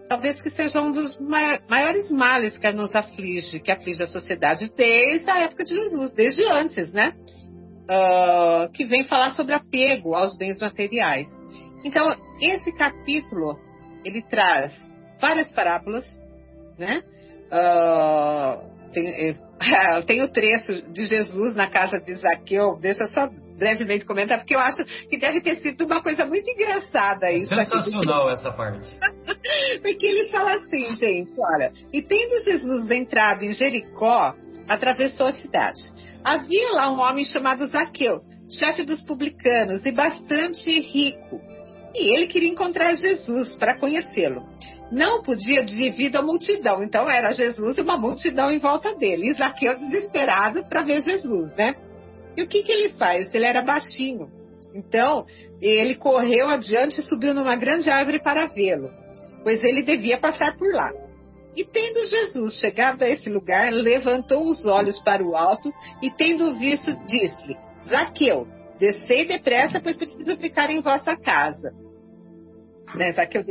talvez 0.08 0.40
que 0.40 0.50
seja 0.50 0.80
um 0.80 0.92
dos 0.92 1.18
maiores 1.68 2.10
males 2.10 2.58
que 2.58 2.70
nos 2.72 2.94
aflige, 2.94 3.60
que 3.60 3.70
aflige 3.70 4.02
a 4.02 4.06
sociedade 4.06 4.70
desde 4.76 5.30
a 5.30 5.40
época 5.40 5.64
de 5.64 5.74
Jesus, 5.74 6.12
desde 6.12 6.44
antes, 6.44 6.92
né? 6.92 7.12
Uh, 7.84 8.70
que 8.72 8.86
vem 8.86 9.04
falar 9.04 9.30
sobre 9.32 9.54
apego 9.54 10.14
aos 10.14 10.36
bens 10.36 10.58
materiais. 10.58 11.28
Então, 11.84 12.14
esse 12.40 12.72
capítulo, 12.72 13.58
ele 14.04 14.22
traz 14.22 14.72
várias 15.20 15.52
parábolas, 15.52 16.04
né? 16.78 17.02
Uh, 17.46 18.90
tem, 18.92 19.32
uh, 19.32 20.06
tem 20.06 20.22
o 20.22 20.28
trecho 20.28 20.82
de 20.92 21.04
Jesus 21.04 21.54
na 21.54 21.70
casa 21.70 21.98
de 22.00 22.14
Zaqueu, 22.14 22.74
deixa 22.80 23.04
só 23.06 23.28
brevemente 23.56 24.04
comentar, 24.04 24.38
porque 24.38 24.54
eu 24.54 24.60
acho 24.60 24.84
que 25.08 25.18
deve 25.18 25.40
ter 25.40 25.56
sido 25.56 25.84
uma 25.84 26.02
coisa 26.02 26.24
muito 26.24 26.48
engraçada 26.50 27.32
isso. 27.32 27.48
Sensacional 27.48 28.28
aqui. 28.28 28.34
essa 28.34 28.52
parte. 28.52 28.88
porque 29.82 30.06
ele 30.06 30.28
fala 30.30 30.54
assim, 30.56 30.90
gente, 30.96 31.32
olha, 31.38 31.72
e 31.92 32.02
tendo 32.02 32.42
Jesus 32.42 32.90
entrado 32.90 33.44
em 33.44 33.52
Jericó, 33.52 34.34
atravessou 34.68 35.26
a 35.26 35.32
cidade. 35.32 35.80
Havia 36.24 36.72
lá 36.72 36.90
um 36.90 37.00
homem 37.00 37.24
chamado 37.24 37.66
Zaqueu, 37.66 38.20
chefe 38.48 38.82
dos 38.82 39.02
publicanos 39.02 39.84
e 39.84 39.92
bastante 39.92 40.80
rico. 40.80 41.40
E 41.94 42.16
ele 42.16 42.26
queria 42.26 42.48
encontrar 42.48 42.94
Jesus 42.96 43.54
para 43.56 43.78
conhecê-lo. 43.78 44.42
Não 44.90 45.22
podia 45.22 45.62
devido 45.62 46.16
à 46.16 46.22
multidão, 46.22 46.82
então 46.82 47.08
era 47.08 47.32
Jesus 47.32 47.78
e 47.78 47.80
uma 47.80 47.96
multidão 47.96 48.50
em 48.50 48.58
volta 48.58 48.94
dele. 48.96 49.28
E 49.28 49.32
Zaqueu 49.32 49.76
desesperado 49.76 50.64
para 50.64 50.82
ver 50.82 51.00
Jesus, 51.02 51.54
né? 51.56 51.74
E 52.36 52.42
o 52.42 52.48
que, 52.48 52.62
que 52.62 52.72
ele 52.72 52.90
faz? 52.90 53.32
Ele 53.34 53.44
era 53.44 53.62
baixinho. 53.62 54.28
Então, 54.74 55.24
ele 55.60 55.94
correu 55.94 56.48
adiante 56.48 57.00
e 57.00 57.04
subiu 57.04 57.32
numa 57.32 57.56
grande 57.56 57.88
árvore 57.88 58.20
para 58.20 58.46
vê-lo, 58.46 58.90
pois 59.42 59.62
ele 59.62 59.82
devia 59.82 60.18
passar 60.18 60.56
por 60.56 60.72
lá. 60.72 60.92
E 61.56 61.64
tendo 61.64 62.04
Jesus 62.04 62.58
chegado 62.58 63.02
a 63.02 63.08
esse 63.08 63.30
lugar, 63.30 63.72
levantou 63.72 64.44
os 64.44 64.64
olhos 64.66 65.00
para 65.02 65.24
o 65.24 65.36
alto 65.36 65.72
e, 66.02 66.10
tendo 66.10 66.52
visto, 66.54 66.90
disse-lhe: 67.06 67.56
Zaqueu, 67.88 68.48
descei 68.78 69.24
depressa, 69.24 69.80
pois 69.80 69.96
preciso 69.96 70.36
ficar 70.38 70.68
em 70.70 70.82
vossa 70.82 71.16
casa. 71.16 71.72
Né? 72.96 73.12
Zaqueu 73.12 73.44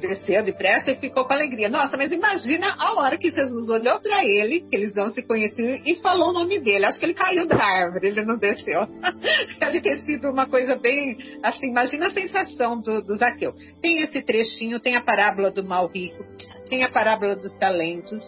desceu 0.00 0.42
depressa 0.42 0.90
e 0.90 0.96
ficou 0.96 1.24
com 1.24 1.32
alegria. 1.32 1.68
Nossa, 1.68 1.96
mas 1.96 2.12
imagina 2.12 2.74
a 2.78 2.94
hora 2.94 3.18
que 3.18 3.30
Jesus 3.30 3.68
olhou 3.68 4.00
para 4.00 4.24
ele, 4.24 4.60
que 4.60 4.76
eles 4.76 4.94
não 4.94 5.08
se 5.08 5.22
conheciam, 5.22 5.80
e 5.84 5.96
falou 5.96 6.30
o 6.30 6.32
nome 6.32 6.58
dele. 6.58 6.86
Acho 6.86 6.98
que 6.98 7.06
ele 7.06 7.14
caiu 7.14 7.46
da 7.46 7.56
árvore, 7.56 8.08
ele 8.08 8.24
não 8.24 8.38
desceu. 8.38 8.86
Deve 9.58 9.80
ter 9.80 9.98
sido 10.04 10.30
uma 10.30 10.48
coisa 10.48 10.76
bem 10.76 11.16
assim. 11.42 11.68
Imagina 11.68 12.06
a 12.06 12.10
sensação 12.10 12.80
do, 12.80 13.02
do 13.02 13.16
Zaqueu. 13.16 13.52
Tem 13.80 14.02
esse 14.02 14.22
trechinho, 14.22 14.80
tem 14.80 14.96
a 14.96 15.02
parábola 15.02 15.50
do 15.50 15.64
mal 15.64 15.86
rico, 15.88 16.24
tem 16.68 16.84
a 16.84 16.90
parábola 16.90 17.36
dos 17.36 17.56
talentos. 17.58 18.22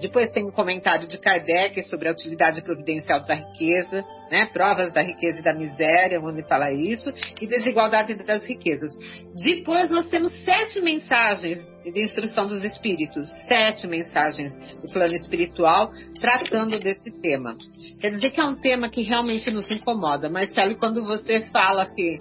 Depois 0.00 0.30
tem 0.30 0.44
um 0.44 0.50
comentário 0.50 1.06
de 1.06 1.18
Kardec 1.18 1.82
sobre 1.84 2.08
a 2.08 2.12
utilidade 2.12 2.62
providencial 2.62 3.20
da 3.24 3.34
riqueza, 3.34 4.04
né? 4.30 4.46
provas 4.46 4.92
da 4.92 5.02
riqueza 5.02 5.40
e 5.40 5.42
da 5.42 5.52
miséria, 5.52 6.20
onde 6.20 6.42
fala 6.48 6.72
isso, 6.72 7.12
e 7.40 7.46
desigualdade 7.46 8.14
das 8.14 8.44
riquezas. 8.46 8.92
Depois 9.42 9.90
nós 9.90 10.08
temos 10.08 10.32
sete 10.44 10.80
mensagens 10.80 11.66
de 11.84 12.02
instrução 12.02 12.46
dos 12.46 12.64
espíritos, 12.64 13.30
sete 13.46 13.86
mensagens 13.86 14.54
do 14.80 14.90
plano 14.90 15.14
espiritual 15.14 15.92
tratando 16.20 16.78
desse 16.78 17.10
tema. 17.20 17.56
Quer 18.00 18.10
dizer 18.10 18.30
que 18.30 18.40
é 18.40 18.44
um 18.44 18.54
tema 18.54 18.88
que 18.88 19.02
realmente 19.02 19.50
nos 19.50 19.70
incomoda, 19.70 20.30
Marcelo, 20.30 20.76
quando 20.76 21.04
você 21.04 21.42
fala 21.52 21.86
que 21.94 22.18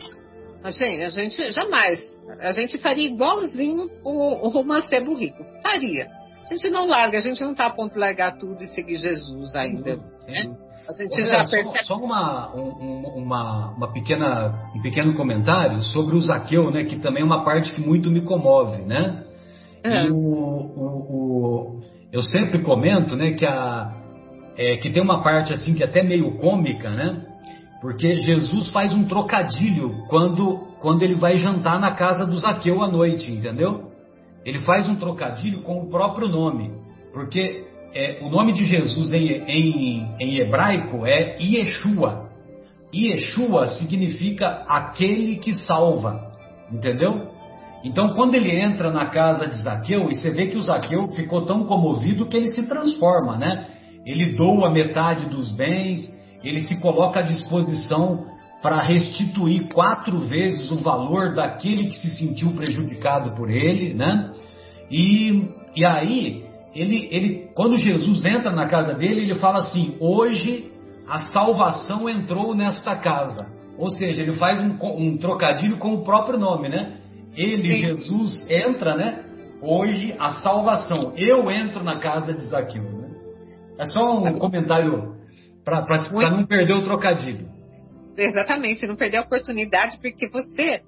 Gente, 0.72 1.04
a 1.04 1.10
gente 1.10 1.52
jamais, 1.52 2.00
a 2.40 2.54
gente 2.54 2.78
faria 2.78 3.08
igualzinho 3.08 3.90
o, 4.02 4.48
o 4.48 4.64
Mancebo 4.64 5.14
Rico. 5.14 5.44
Faria. 5.62 6.10
A 6.54 6.56
gente 6.56 6.70
não 6.70 6.88
larga, 6.88 7.18
a 7.18 7.22
gente 7.22 7.42
não 7.42 7.52
está 7.52 7.66
a 7.66 7.70
ponto 7.72 7.94
de 7.94 8.00
largar 8.00 8.38
tudo 8.38 8.62
e 8.64 8.68
seguir 8.68 8.98
Jesus 8.98 9.56
ainda. 9.56 9.96
Né? 9.96 10.56
A 10.88 11.04
gente 11.04 11.20
Ô, 11.20 11.26
já 11.26 11.38
percebe. 11.40 11.80
Só, 11.80 11.96
só 11.96 11.98
uma, 11.98 12.56
um, 12.56 13.24
uma, 13.24 13.70
uma 13.72 13.92
pequena, 13.92 14.70
um 14.76 14.82
pequeno 14.82 15.16
comentário 15.16 15.82
sobre 15.82 16.16
o 16.16 16.20
Zaqueu, 16.20 16.70
né? 16.70 16.84
Que 16.84 17.00
também 17.00 17.24
é 17.24 17.26
uma 17.26 17.44
parte 17.44 17.74
que 17.74 17.82
muito 17.82 18.12
me 18.12 18.22
comove, 18.22 18.84
né? 18.84 19.24
É. 19.84 20.04
E 20.04 20.12
o, 20.12 20.16
o, 20.16 20.86
o, 21.10 21.82
eu 22.12 22.22
sempre 22.22 22.62
comento, 22.62 23.16
né? 23.16 23.32
Que, 23.32 23.48
a, 23.48 23.92
é, 24.56 24.78
que 24.78 24.92
tem 24.92 25.02
uma 25.02 25.24
parte 25.24 25.54
assim 25.54 25.74
que 25.74 25.82
é 25.82 25.88
até 25.88 26.04
meio 26.04 26.38
cômica, 26.38 26.92
né? 26.92 27.26
Porque 27.82 28.20
Jesus 28.20 28.70
faz 28.70 28.94
um 28.94 29.06
trocadilho 29.06 30.06
quando, 30.08 30.68
quando 30.80 31.02
ele 31.02 31.16
vai 31.16 31.36
jantar 31.38 31.80
na 31.80 31.96
casa 31.96 32.28
do 32.28 32.38
Zaqueu 32.38 32.84
à 32.84 32.88
noite, 32.88 33.32
entendeu? 33.32 33.93
Ele 34.46 34.60
faz 34.60 34.88
um 34.90 34.96
trocadilho 34.96 35.62
com 35.62 35.80
o 35.80 35.90
próprio 35.90 36.28
nome, 36.28 36.72
porque 37.14 37.66
é, 37.94 38.20
o 38.22 38.30
nome 38.30 38.54
de 38.54 38.66
Jesus 38.66 39.12
em, 39.12 39.44
em, 39.48 40.16
em 40.20 40.38
hebraico 40.40 41.06
é 41.06 41.38
Yeshua. 41.42 42.30
Yeshua 42.94 43.68
significa 43.70 44.64
aquele 44.68 45.38
que 45.38 45.54
salva, 45.54 46.32
entendeu? 46.72 47.32
Então, 47.84 48.14
quando 48.14 48.36
ele 48.36 48.52
entra 48.52 48.92
na 48.92 49.08
casa 49.08 49.46
de 49.46 49.62
Zaqueu, 49.62 50.10
e 50.10 50.16
você 50.16 50.32
vê 50.32 50.48
que 50.48 50.58
o 50.58 50.62
Zaqueu 50.62 51.08
ficou 51.10 51.46
tão 51.46 51.66
comovido 51.66 52.26
que 52.28 52.38
ele 52.38 52.48
se 52.48 52.68
transforma, 52.68 53.38
né? 53.38 53.68
Ele 54.06 54.36
doa 54.36 54.72
metade 54.72 55.26
dos 55.26 55.52
bens, 55.52 56.10
ele 56.44 56.62
se 56.62 56.80
coloca 56.80 57.20
à 57.20 57.24
disposição 57.24 58.26
para 58.64 58.82
restituir 58.82 59.68
quatro 59.72 60.18
vezes 60.20 60.72
o 60.72 60.78
valor 60.78 61.36
daquele 61.36 61.88
que 61.88 61.98
se 61.98 62.18
sentiu 62.18 62.52
prejudicado 62.54 63.36
por 63.36 63.52
ele, 63.52 63.94
né? 63.94 64.32
E, 64.90 65.50
e 65.76 65.86
aí, 65.86 66.46
ele, 66.74 67.08
ele, 67.12 67.50
quando 67.54 67.78
Jesus 67.78 68.26
entra 68.26 68.52
na 68.52 68.68
casa 68.68 68.94
dele, 68.94 69.22
ele 69.22 69.36
fala 69.36 69.60
assim: 69.60 69.96
hoje 70.00 70.72
a 71.08 71.20
salvação 71.20 72.10
entrou 72.10 72.56
nesta 72.56 72.96
casa. 72.96 73.48
Ou 73.78 73.90
seja, 73.90 74.22
ele 74.22 74.34
faz 74.34 74.62
um, 74.62 74.78
um 74.98 75.18
trocadilho 75.18 75.78
com 75.78 75.94
o 75.94 76.04
próprio 76.04 76.40
nome, 76.40 76.70
né? 76.70 77.00
Ele, 77.36 77.74
Sim. 77.74 77.82
Jesus, 77.82 78.50
entra, 78.50 78.96
né? 78.96 79.24
hoje 79.64 80.14
a 80.20 80.34
salvação. 80.34 81.14
Eu 81.16 81.50
entro 81.50 81.84
na 81.84 81.98
casa 81.98 82.34
de 82.34 82.42
Zaqueu. 82.46 82.84
Né? 82.84 83.10
É 83.80 83.86
só 83.86 84.18
um 84.20 84.38
comentário 84.38 85.16
para 85.64 86.30
não 86.30 86.46
perder 86.46 86.74
o 86.74 86.84
trocadilho. 86.84 87.48
Exatamente, 88.18 88.88
não 88.88 88.96
perder 88.96 89.18
a 89.18 89.22
oportunidade, 89.22 89.98
porque 90.00 90.30
você, 90.30 90.82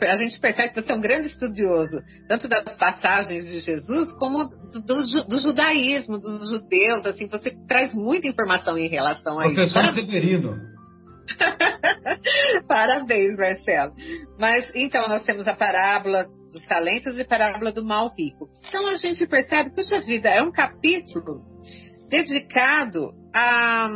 a 0.00 0.16
gente 0.16 0.40
percebe 0.40 0.70
que 0.70 0.82
você 0.82 0.92
é 0.92 0.94
um 0.94 1.00
grande 1.00 1.28
estudioso, 1.28 2.00
tanto 2.28 2.48
das 2.48 2.76
passagens 2.76 3.44
de 3.46 3.60
Jesus, 3.60 4.12
como 4.18 4.48
do, 4.48 4.80
do, 4.82 5.24
do 5.28 5.38
judaísmo, 5.40 6.18
dos 6.18 6.50
judeus, 6.50 7.06
assim, 7.06 7.28
você 7.28 7.54
traz 7.68 7.94
muita 7.94 8.26
informação 8.26 8.76
em 8.76 8.88
relação 8.88 9.38
a 9.38 9.44
Professor 9.44 9.64
isso. 9.64 9.74
Professor 9.74 10.00
Severino. 10.00 10.72
Parabéns, 12.66 13.36
Marcelo. 13.36 13.92
Mas 14.38 14.70
então 14.74 15.08
nós 15.08 15.24
temos 15.24 15.46
a 15.46 15.54
parábola 15.54 16.26
dos 16.50 16.64
talentos 16.66 17.16
e 17.16 17.22
a 17.22 17.24
parábola 17.24 17.72
do 17.72 17.84
mal 17.84 18.12
rico. 18.16 18.48
Então 18.68 18.88
a 18.88 18.96
gente 18.96 19.26
percebe, 19.26 19.74
puxa 19.74 20.00
vida, 20.00 20.28
é 20.28 20.42
um 20.42 20.50
capítulo 20.50 21.42
dedicado 22.08 23.12
a, 23.34 23.88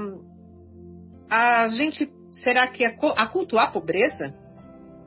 a 1.30 1.68
gente, 1.68 2.08
será 2.42 2.66
que 2.68 2.84
é 2.84 2.96
a 3.16 3.26
cultuar 3.26 3.68
a 3.68 3.70
pobreza? 3.70 4.34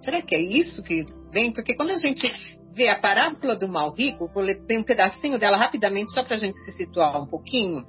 Será 0.03 0.21
que 0.21 0.35
é 0.35 0.41
isso 0.41 0.83
que 0.83 1.05
vem? 1.31 1.51
Porque 1.51 1.75
quando 1.75 1.91
a 1.91 1.97
gente 1.97 2.31
vê 2.73 2.87
a 2.87 2.99
parábola 2.99 3.55
do 3.55 3.67
mal 3.67 3.93
rico, 3.93 4.29
vou 4.33 4.43
ler 4.43 4.61
um 4.71 4.83
pedacinho 4.83 5.37
dela 5.37 5.57
rapidamente, 5.57 6.11
só 6.11 6.23
para 6.23 6.35
a 6.35 6.39
gente 6.39 6.57
se 6.59 6.71
situar 6.71 7.21
um 7.21 7.27
pouquinho. 7.27 7.83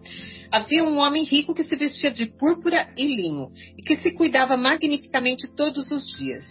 Havia 0.51 0.83
um 0.85 0.99
homem 0.99 1.25
rico 1.25 1.55
que 1.55 1.65
se 1.65 1.77
vestia 1.77 2.11
de 2.11 2.27
púrpura 2.27 2.89
e 2.97 3.05
linho 3.05 3.49
e 3.79 3.83
que 3.83 3.97
se 3.97 4.13
cuidava 4.13 4.57
magnificamente 4.57 5.47
todos 5.55 5.91
os 5.91 6.03
dias. 6.19 6.45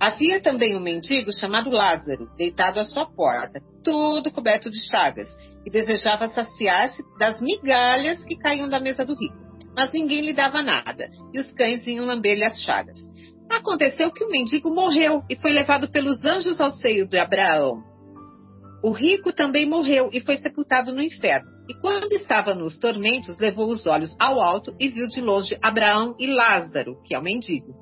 Havia 0.00 0.40
também 0.40 0.74
um 0.74 0.80
mendigo 0.80 1.32
chamado 1.32 1.70
Lázaro, 1.70 2.28
deitado 2.36 2.80
à 2.80 2.84
sua 2.84 3.06
porta, 3.06 3.60
todo 3.84 4.32
coberto 4.32 4.68
de 4.68 4.80
chagas, 4.88 5.28
e 5.64 5.70
desejava 5.70 6.28
saciar-se 6.28 7.02
das 7.18 7.40
migalhas 7.40 8.24
que 8.24 8.36
caíam 8.36 8.68
da 8.68 8.80
mesa 8.80 9.04
do 9.04 9.14
rico. 9.14 9.51
Mas 9.76 9.92
ninguém 9.92 10.20
lhe 10.20 10.32
dava 10.32 10.62
nada, 10.62 11.08
e 11.32 11.38
os 11.38 11.50
cães 11.52 11.84
vinham 11.84 12.04
lamber-lhe 12.04 12.44
as 12.44 12.60
chagas. 12.62 12.98
Aconteceu 13.50 14.10
que 14.10 14.24
o 14.24 14.30
mendigo 14.30 14.74
morreu 14.74 15.22
e 15.28 15.36
foi 15.36 15.52
levado 15.52 15.90
pelos 15.90 16.24
anjos 16.24 16.60
ao 16.60 16.70
seio 16.70 17.06
de 17.06 17.18
Abraão. 17.18 17.82
O 18.82 18.90
rico 18.90 19.32
também 19.32 19.66
morreu 19.66 20.10
e 20.12 20.20
foi 20.20 20.38
sepultado 20.38 20.92
no 20.92 21.02
inferno. 21.02 21.50
E 21.68 21.74
quando 21.74 22.12
estava 22.12 22.54
nos 22.54 22.78
tormentos, 22.78 23.38
levou 23.38 23.68
os 23.68 23.86
olhos 23.86 24.16
ao 24.18 24.40
alto 24.40 24.74
e 24.80 24.88
viu 24.88 25.06
de 25.06 25.20
longe 25.20 25.56
Abraão 25.62 26.16
e 26.18 26.26
Lázaro, 26.26 27.00
que 27.04 27.14
é 27.14 27.18
o 27.18 27.22
mendigo, 27.22 27.72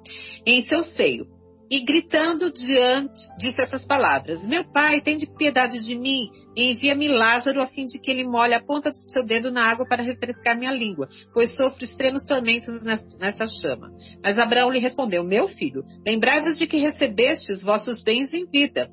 em 0.44 0.64
seu 0.64 0.82
seio 0.82 1.26
e 1.70 1.84
gritando 1.84 2.52
diante, 2.52 3.20
disse 3.38 3.62
essas 3.62 3.86
palavras: 3.86 4.44
Meu 4.44 4.64
pai, 4.64 5.00
tem 5.00 5.16
de 5.16 5.26
piedade 5.36 5.80
de 5.86 5.94
mim, 5.94 6.28
e 6.56 6.72
envia-me 6.72 7.06
Lázaro 7.06 7.62
a 7.62 7.66
fim 7.68 7.86
de 7.86 8.00
que 8.00 8.10
ele 8.10 8.26
molhe 8.26 8.54
a 8.54 8.60
ponta 8.60 8.90
do 8.90 8.96
seu 9.10 9.24
dedo 9.24 9.52
na 9.52 9.70
água 9.70 9.86
para 9.86 10.02
refrescar 10.02 10.58
minha 10.58 10.72
língua, 10.72 11.08
pois 11.32 11.54
sofro 11.54 11.84
extremos 11.84 12.24
tormentos 12.24 12.82
nessa 13.18 13.46
chama. 13.46 13.88
Mas 14.22 14.38
Abraão 14.38 14.70
lhe 14.70 14.80
respondeu: 14.80 15.22
Meu 15.22 15.46
filho, 15.46 15.84
lembrai-vos 16.04 16.58
de 16.58 16.66
que 16.66 16.78
recebeste 16.78 17.52
os 17.52 17.62
vossos 17.62 18.02
bens 18.02 18.34
em 18.34 18.46
vida 18.50 18.90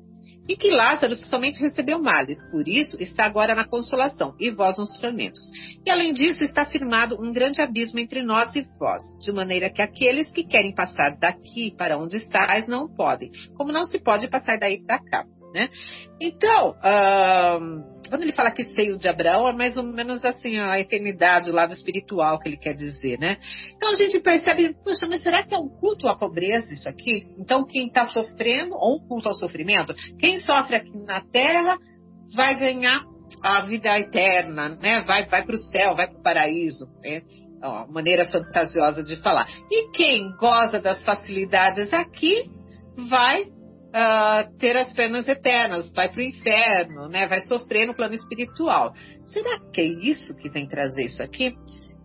e 0.48 0.56
que 0.56 0.70
Lázaro 0.70 1.14
somente 1.14 1.60
recebeu 1.60 2.00
males, 2.00 2.38
por 2.50 2.66
isso 2.66 2.96
está 3.00 3.26
agora 3.26 3.54
na 3.54 3.66
consolação, 3.66 4.34
e 4.40 4.50
vós 4.50 4.78
nos 4.78 4.90
tormentos. 4.98 5.40
E 5.84 5.90
além 5.90 6.14
disso, 6.14 6.42
está 6.42 6.64
firmado 6.64 7.22
um 7.22 7.32
grande 7.32 7.60
abismo 7.60 7.98
entre 7.98 8.22
nós 8.22 8.56
e 8.56 8.66
vós, 8.78 9.02
de 9.20 9.30
maneira 9.30 9.70
que 9.70 9.82
aqueles 9.82 10.30
que 10.30 10.44
querem 10.44 10.74
passar 10.74 11.16
daqui 11.18 11.74
para 11.76 11.98
onde 11.98 12.16
estáis 12.16 12.66
não 12.66 12.88
podem, 12.88 13.30
como 13.56 13.72
não 13.72 13.84
se 13.84 13.98
pode 13.98 14.26
passar 14.28 14.58
daí 14.58 14.82
para 14.82 15.04
cá. 15.04 15.37
Né? 15.52 15.70
Então, 16.20 16.74
quando 18.08 18.22
ele 18.22 18.32
fala 18.32 18.50
que 18.50 18.64
seio 18.64 18.98
de 18.98 19.08
Abraão, 19.08 19.48
é 19.48 19.52
mais 19.52 19.76
ou 19.76 19.82
menos 19.82 20.24
assim 20.24 20.58
a 20.58 20.78
eternidade, 20.78 21.50
o 21.50 21.54
lado 21.54 21.72
espiritual 21.72 22.38
que 22.38 22.48
ele 22.48 22.56
quer 22.56 22.74
dizer, 22.74 23.18
né? 23.18 23.38
Então 23.76 23.90
a 23.92 23.94
gente 23.94 24.20
percebe, 24.20 24.74
poxa, 24.84 25.06
mas 25.08 25.22
será 25.22 25.42
que 25.42 25.54
é 25.54 25.58
um 25.58 25.68
culto 25.68 26.06
à 26.08 26.16
pobreza 26.16 26.72
isso 26.72 26.88
aqui? 26.88 27.26
Então 27.38 27.66
quem 27.66 27.86
está 27.86 28.06
sofrendo, 28.06 28.74
ou 28.74 28.96
um 28.96 29.08
culto 29.08 29.28
ao 29.28 29.34
sofrimento, 29.34 29.94
quem 30.18 30.38
sofre 30.38 30.76
aqui 30.76 31.02
na 31.04 31.22
terra 31.32 31.78
vai 32.34 32.58
ganhar 32.58 33.02
a 33.42 33.60
vida 33.60 33.98
eterna, 33.98 34.70
né? 34.70 35.00
Vai, 35.00 35.26
vai 35.26 35.44
para 35.44 35.54
o 35.54 35.58
céu, 35.58 35.94
vai 35.94 36.08
para 36.08 36.18
o 36.18 36.22
paraíso, 36.22 36.86
né? 37.02 37.22
Ó, 37.62 37.86
maneira 37.90 38.26
fantasiosa 38.26 39.02
de 39.02 39.16
falar. 39.16 39.48
E 39.70 39.90
quem 39.92 40.30
goza 40.36 40.80
das 40.80 41.02
facilidades 41.04 41.92
aqui 41.92 42.50
vai 43.08 43.46
uh, 43.88 44.58
ter 44.58 44.76
as 44.76 44.92
penas 44.92 45.26
eternas, 45.28 45.90
vai 45.92 46.10
para 46.10 46.20
o 46.20 46.24
inferno, 46.24 47.08
né? 47.08 47.26
vai 47.26 47.40
sofrer 47.40 47.86
no 47.86 47.94
plano 47.94 48.14
espiritual. 48.14 48.92
Será 49.24 49.60
que 49.72 49.80
é 49.80 49.84
isso 49.84 50.36
que 50.36 50.48
vem 50.48 50.66
trazer 50.66 51.04
isso 51.04 51.22
aqui? 51.22 51.54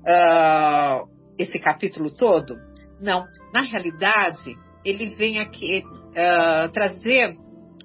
Uh, 0.05 1.07
esse 1.37 1.59
capítulo 1.59 2.11
todo? 2.11 2.55
Não. 2.99 3.25
Na 3.53 3.61
realidade, 3.61 4.55
ele 4.83 5.15
vem 5.15 5.39
aqui 5.39 5.83
uh, 5.85 6.71
trazer 6.71 7.35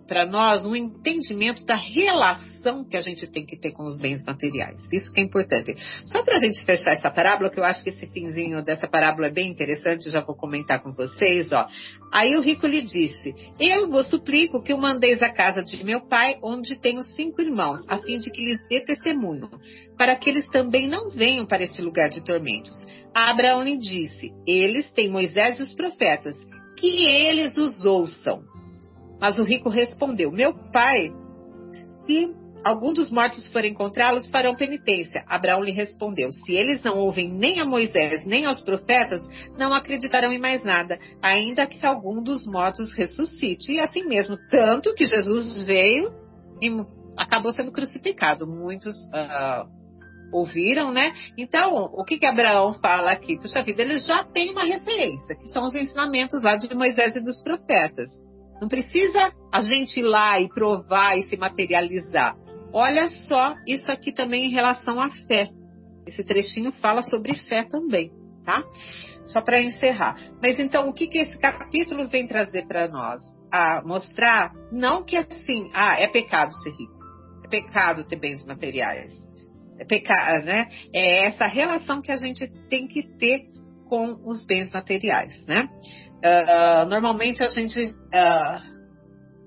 para 0.08 0.24
nós 0.24 0.64
um 0.64 0.74
entendimento 0.74 1.64
da 1.64 1.76
relação 1.76 2.82
que 2.88 2.96
a 2.96 3.02
gente 3.02 3.26
tem 3.30 3.44
que 3.44 3.58
ter 3.58 3.72
com 3.72 3.84
os 3.84 3.98
bens 3.98 4.24
materiais. 4.24 4.80
Isso 4.90 5.12
que 5.12 5.20
é 5.20 5.22
importante. 5.22 5.76
Só 6.06 6.24
para 6.24 6.36
a 6.36 6.38
gente 6.38 6.64
fechar 6.64 6.92
essa 6.92 7.10
parábola, 7.10 7.50
que 7.50 7.60
eu 7.60 7.64
acho 7.64 7.84
que 7.84 7.90
esse 7.90 8.06
finzinho 8.08 8.64
dessa 8.64 8.88
parábola 8.88 9.26
é 9.26 9.30
bem 9.30 9.50
interessante, 9.50 10.10
já 10.10 10.22
vou 10.22 10.34
comentar 10.34 10.82
com 10.82 10.92
vocês. 10.92 11.52
Ó. 11.52 11.68
Aí 12.10 12.34
o 12.36 12.40
rico 12.40 12.66
lhe 12.66 12.80
disse: 12.80 13.34
Eu 13.60 13.88
vos 13.88 14.08
suplico 14.08 14.62
que 14.62 14.72
o 14.72 14.78
mandeis 14.78 15.22
à 15.22 15.28
casa 15.28 15.62
de 15.62 15.84
meu 15.84 16.00
pai, 16.08 16.38
onde 16.42 16.80
tenho 16.80 17.02
cinco 17.02 17.42
irmãos, 17.42 17.80
a 17.88 17.98
fim 17.98 18.18
de 18.18 18.30
que 18.30 18.44
lhes 18.44 18.66
dê 18.68 18.80
testemunho, 18.80 19.50
para 19.96 20.16
que 20.16 20.30
eles 20.30 20.48
também 20.48 20.88
não 20.88 21.10
venham 21.10 21.44
para 21.44 21.62
este 21.62 21.82
lugar 21.82 22.08
de 22.08 22.24
tormentos. 22.24 22.74
Abraão 23.14 23.62
lhe 23.62 23.76
disse: 23.76 24.32
Eles 24.46 24.90
têm 24.92 25.10
Moisés 25.10 25.58
e 25.58 25.62
os 25.62 25.74
profetas, 25.74 26.36
que 26.78 27.04
eles 27.04 27.56
os 27.58 27.84
ouçam. 27.84 28.57
Mas 29.20 29.38
o 29.38 29.42
rico 29.42 29.68
respondeu: 29.68 30.30
Meu 30.30 30.54
pai, 30.72 31.12
se 32.06 32.34
algum 32.64 32.92
dos 32.92 33.10
mortos 33.10 33.46
for 33.52 33.64
encontrá-los, 33.64 34.28
farão 34.28 34.54
penitência. 34.54 35.24
Abraão 35.26 35.62
lhe 35.62 35.72
respondeu: 35.72 36.30
Se 36.30 36.52
eles 36.52 36.82
não 36.82 36.98
ouvem 36.98 37.28
nem 37.28 37.60
a 37.60 37.64
Moisés 37.64 38.24
nem 38.24 38.46
aos 38.46 38.62
profetas, 38.62 39.22
não 39.56 39.72
acreditarão 39.72 40.32
em 40.32 40.38
mais 40.38 40.64
nada, 40.64 40.98
ainda 41.22 41.66
que 41.66 41.84
algum 41.84 42.22
dos 42.22 42.46
mortos 42.46 42.92
ressuscite. 42.92 43.72
E 43.72 43.80
assim 43.80 44.04
mesmo, 44.04 44.36
tanto 44.50 44.94
que 44.94 45.06
Jesus 45.06 45.64
veio 45.64 46.12
e 46.60 46.70
acabou 47.16 47.52
sendo 47.52 47.72
crucificado. 47.72 48.46
Muitos 48.46 48.94
uh, 49.08 49.68
ouviram, 50.32 50.92
né? 50.92 51.12
Então, 51.36 51.74
o 51.92 52.04
que, 52.04 52.18
que 52.18 52.26
Abraão 52.26 52.74
fala 52.74 53.12
aqui? 53.12 53.38
Puxa 53.38 53.62
vida, 53.62 53.82
eles 53.82 54.06
já 54.06 54.24
têm 54.24 54.50
uma 54.50 54.64
referência, 54.64 55.36
que 55.36 55.48
são 55.48 55.64
os 55.64 55.74
ensinamentos 55.74 56.42
lá 56.42 56.56
de 56.56 56.72
Moisés 56.74 57.16
e 57.16 57.20
dos 57.20 57.42
profetas. 57.42 58.10
Não 58.60 58.68
precisa 58.68 59.32
a 59.52 59.60
gente 59.62 60.00
ir 60.00 60.02
lá 60.02 60.40
e 60.40 60.48
provar 60.48 61.16
e 61.16 61.22
se 61.24 61.36
materializar. 61.36 62.36
Olha 62.72 63.06
só 63.28 63.54
isso 63.66 63.90
aqui 63.90 64.12
também 64.12 64.46
em 64.46 64.50
relação 64.50 65.00
à 65.00 65.10
fé. 65.26 65.48
Esse 66.06 66.24
trechinho 66.24 66.72
fala 66.72 67.02
sobre 67.02 67.34
fé 67.34 67.64
também, 67.64 68.10
tá? 68.44 68.62
Só 69.26 69.40
para 69.40 69.60
encerrar. 69.60 70.16
Mas 70.42 70.58
então, 70.58 70.88
o 70.88 70.92
que, 70.92 71.06
que 71.06 71.18
esse 71.18 71.38
capítulo 71.38 72.08
vem 72.08 72.26
trazer 72.26 72.66
para 72.66 72.88
nós? 72.88 73.22
A 73.52 73.82
mostrar, 73.84 74.52
não 74.72 75.04
que 75.04 75.16
assim, 75.16 75.70
ah, 75.72 75.96
é 75.98 76.08
pecado 76.08 76.52
ser 76.62 76.70
rico. 76.70 76.98
É 77.44 77.48
pecado 77.48 78.04
ter 78.04 78.16
bens 78.16 78.44
materiais. 78.44 79.12
É 79.78 79.84
pecado, 79.84 80.44
né? 80.44 80.68
É 80.92 81.26
essa 81.26 81.46
relação 81.46 82.02
que 82.02 82.10
a 82.10 82.16
gente 82.16 82.46
tem 82.68 82.88
que 82.88 83.02
ter 83.18 83.42
com 83.88 84.18
os 84.24 84.44
bens 84.46 84.70
materiais, 84.72 85.46
né? 85.46 85.68
Uh, 86.18 86.88
normalmente 86.88 87.42
a 87.44 87.46
gente 87.46 87.78
uh, 87.84 88.78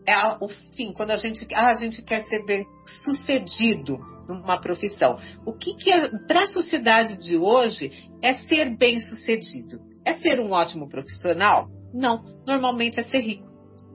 é 0.07 0.37
o 0.39 0.47
fim, 0.75 0.93
quando 0.93 1.11
a 1.11 1.17
gente, 1.17 1.45
ah, 1.53 1.69
a 1.69 1.73
gente 1.73 2.01
quer 2.01 2.21
ser 2.23 2.45
bem 2.45 2.65
sucedido 3.03 3.99
numa 4.27 4.59
profissão. 4.59 5.19
O 5.45 5.53
que, 5.53 5.75
que 5.75 5.91
é 5.91 6.09
para 6.27 6.43
a 6.43 6.47
sociedade 6.47 7.17
de 7.17 7.37
hoje 7.37 7.91
é 8.21 8.33
ser 8.33 8.75
bem 8.77 8.99
sucedido? 8.99 9.79
É 10.05 10.13
ser 10.13 10.39
um 10.39 10.51
ótimo 10.51 10.89
profissional? 10.89 11.67
Não, 11.93 12.23
normalmente 12.47 12.99
é 12.99 13.03
ser 13.03 13.19
rico. 13.19 13.45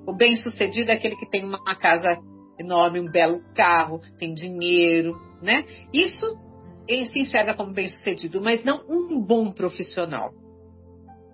O 0.06 0.14
bem 0.14 0.36
sucedido 0.36 0.90
é 0.90 0.94
aquele 0.94 1.16
que 1.16 1.28
tem 1.28 1.44
uma 1.44 1.74
casa 1.76 2.16
enorme, 2.58 3.00
um 3.00 3.10
belo 3.10 3.40
carro, 3.54 4.00
tem 4.18 4.32
dinheiro, 4.32 5.18
né? 5.42 5.64
Isso 5.92 6.38
se 6.88 7.18
enxerga 7.18 7.54
como 7.54 7.72
bem 7.72 7.88
sucedido, 7.88 8.40
mas 8.40 8.62
não 8.62 8.84
um 8.88 9.20
bom 9.20 9.50
profissional. 9.50 10.30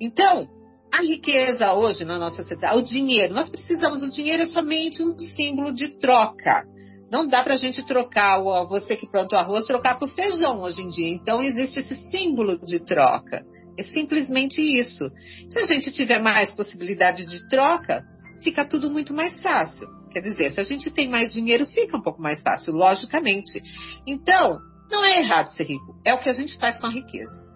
Então, 0.01 0.49
a 0.93 1.01
riqueza 1.01 1.72
hoje 1.72 2.05
na 2.05 2.18
nossa 2.18 2.43
sociedade, 2.43 2.78
o 2.78 2.82
dinheiro, 2.82 3.32
nós 3.32 3.49
precisamos, 3.49 4.03
o 4.03 4.11
dinheiro 4.11 4.43
é 4.43 4.47
somente 4.47 5.03
um 5.03 5.18
símbolo 5.34 5.72
de 5.72 5.88
troca. 5.99 6.64
Não 7.11 7.26
dá 7.26 7.43
para 7.43 7.55
a 7.55 7.57
gente 7.57 7.82
trocar 7.86 8.38
o, 8.40 8.68
você 8.68 8.95
que 8.95 9.11
plantou 9.11 9.38
arroz, 9.38 9.66
trocar 9.66 9.99
por 9.99 10.09
feijão 10.11 10.61
hoje 10.61 10.82
em 10.82 10.88
dia. 10.88 11.09
Então 11.09 11.43
existe 11.43 11.80
esse 11.80 11.95
símbolo 12.11 12.59
de 12.59 12.78
troca. 12.80 13.43
É 13.78 13.82
simplesmente 13.84 14.61
isso. 14.61 15.11
Se 15.49 15.59
a 15.59 15.64
gente 15.64 15.90
tiver 15.93 16.18
mais 16.18 16.53
possibilidade 16.53 17.24
de 17.24 17.49
troca, 17.49 18.05
fica 18.43 18.66
tudo 18.66 18.90
muito 18.90 19.14
mais 19.14 19.40
fácil. 19.40 19.88
Quer 20.11 20.20
dizer, 20.20 20.53
se 20.53 20.61
a 20.61 20.64
gente 20.64 20.90
tem 20.90 21.09
mais 21.09 21.32
dinheiro, 21.32 21.66
fica 21.66 21.97
um 21.97 22.03
pouco 22.03 22.20
mais 22.20 22.43
fácil, 22.43 22.74
logicamente. 22.74 23.62
Então, 24.07 24.59
não 24.90 25.03
é 25.03 25.20
errado 25.20 25.49
ser 25.49 25.64
rico, 25.64 25.99
é 26.05 26.12
o 26.12 26.20
que 26.20 26.28
a 26.28 26.34
gente 26.34 26.59
faz 26.59 26.78
com 26.78 26.86
a 26.86 26.90
riqueza. 26.90 27.51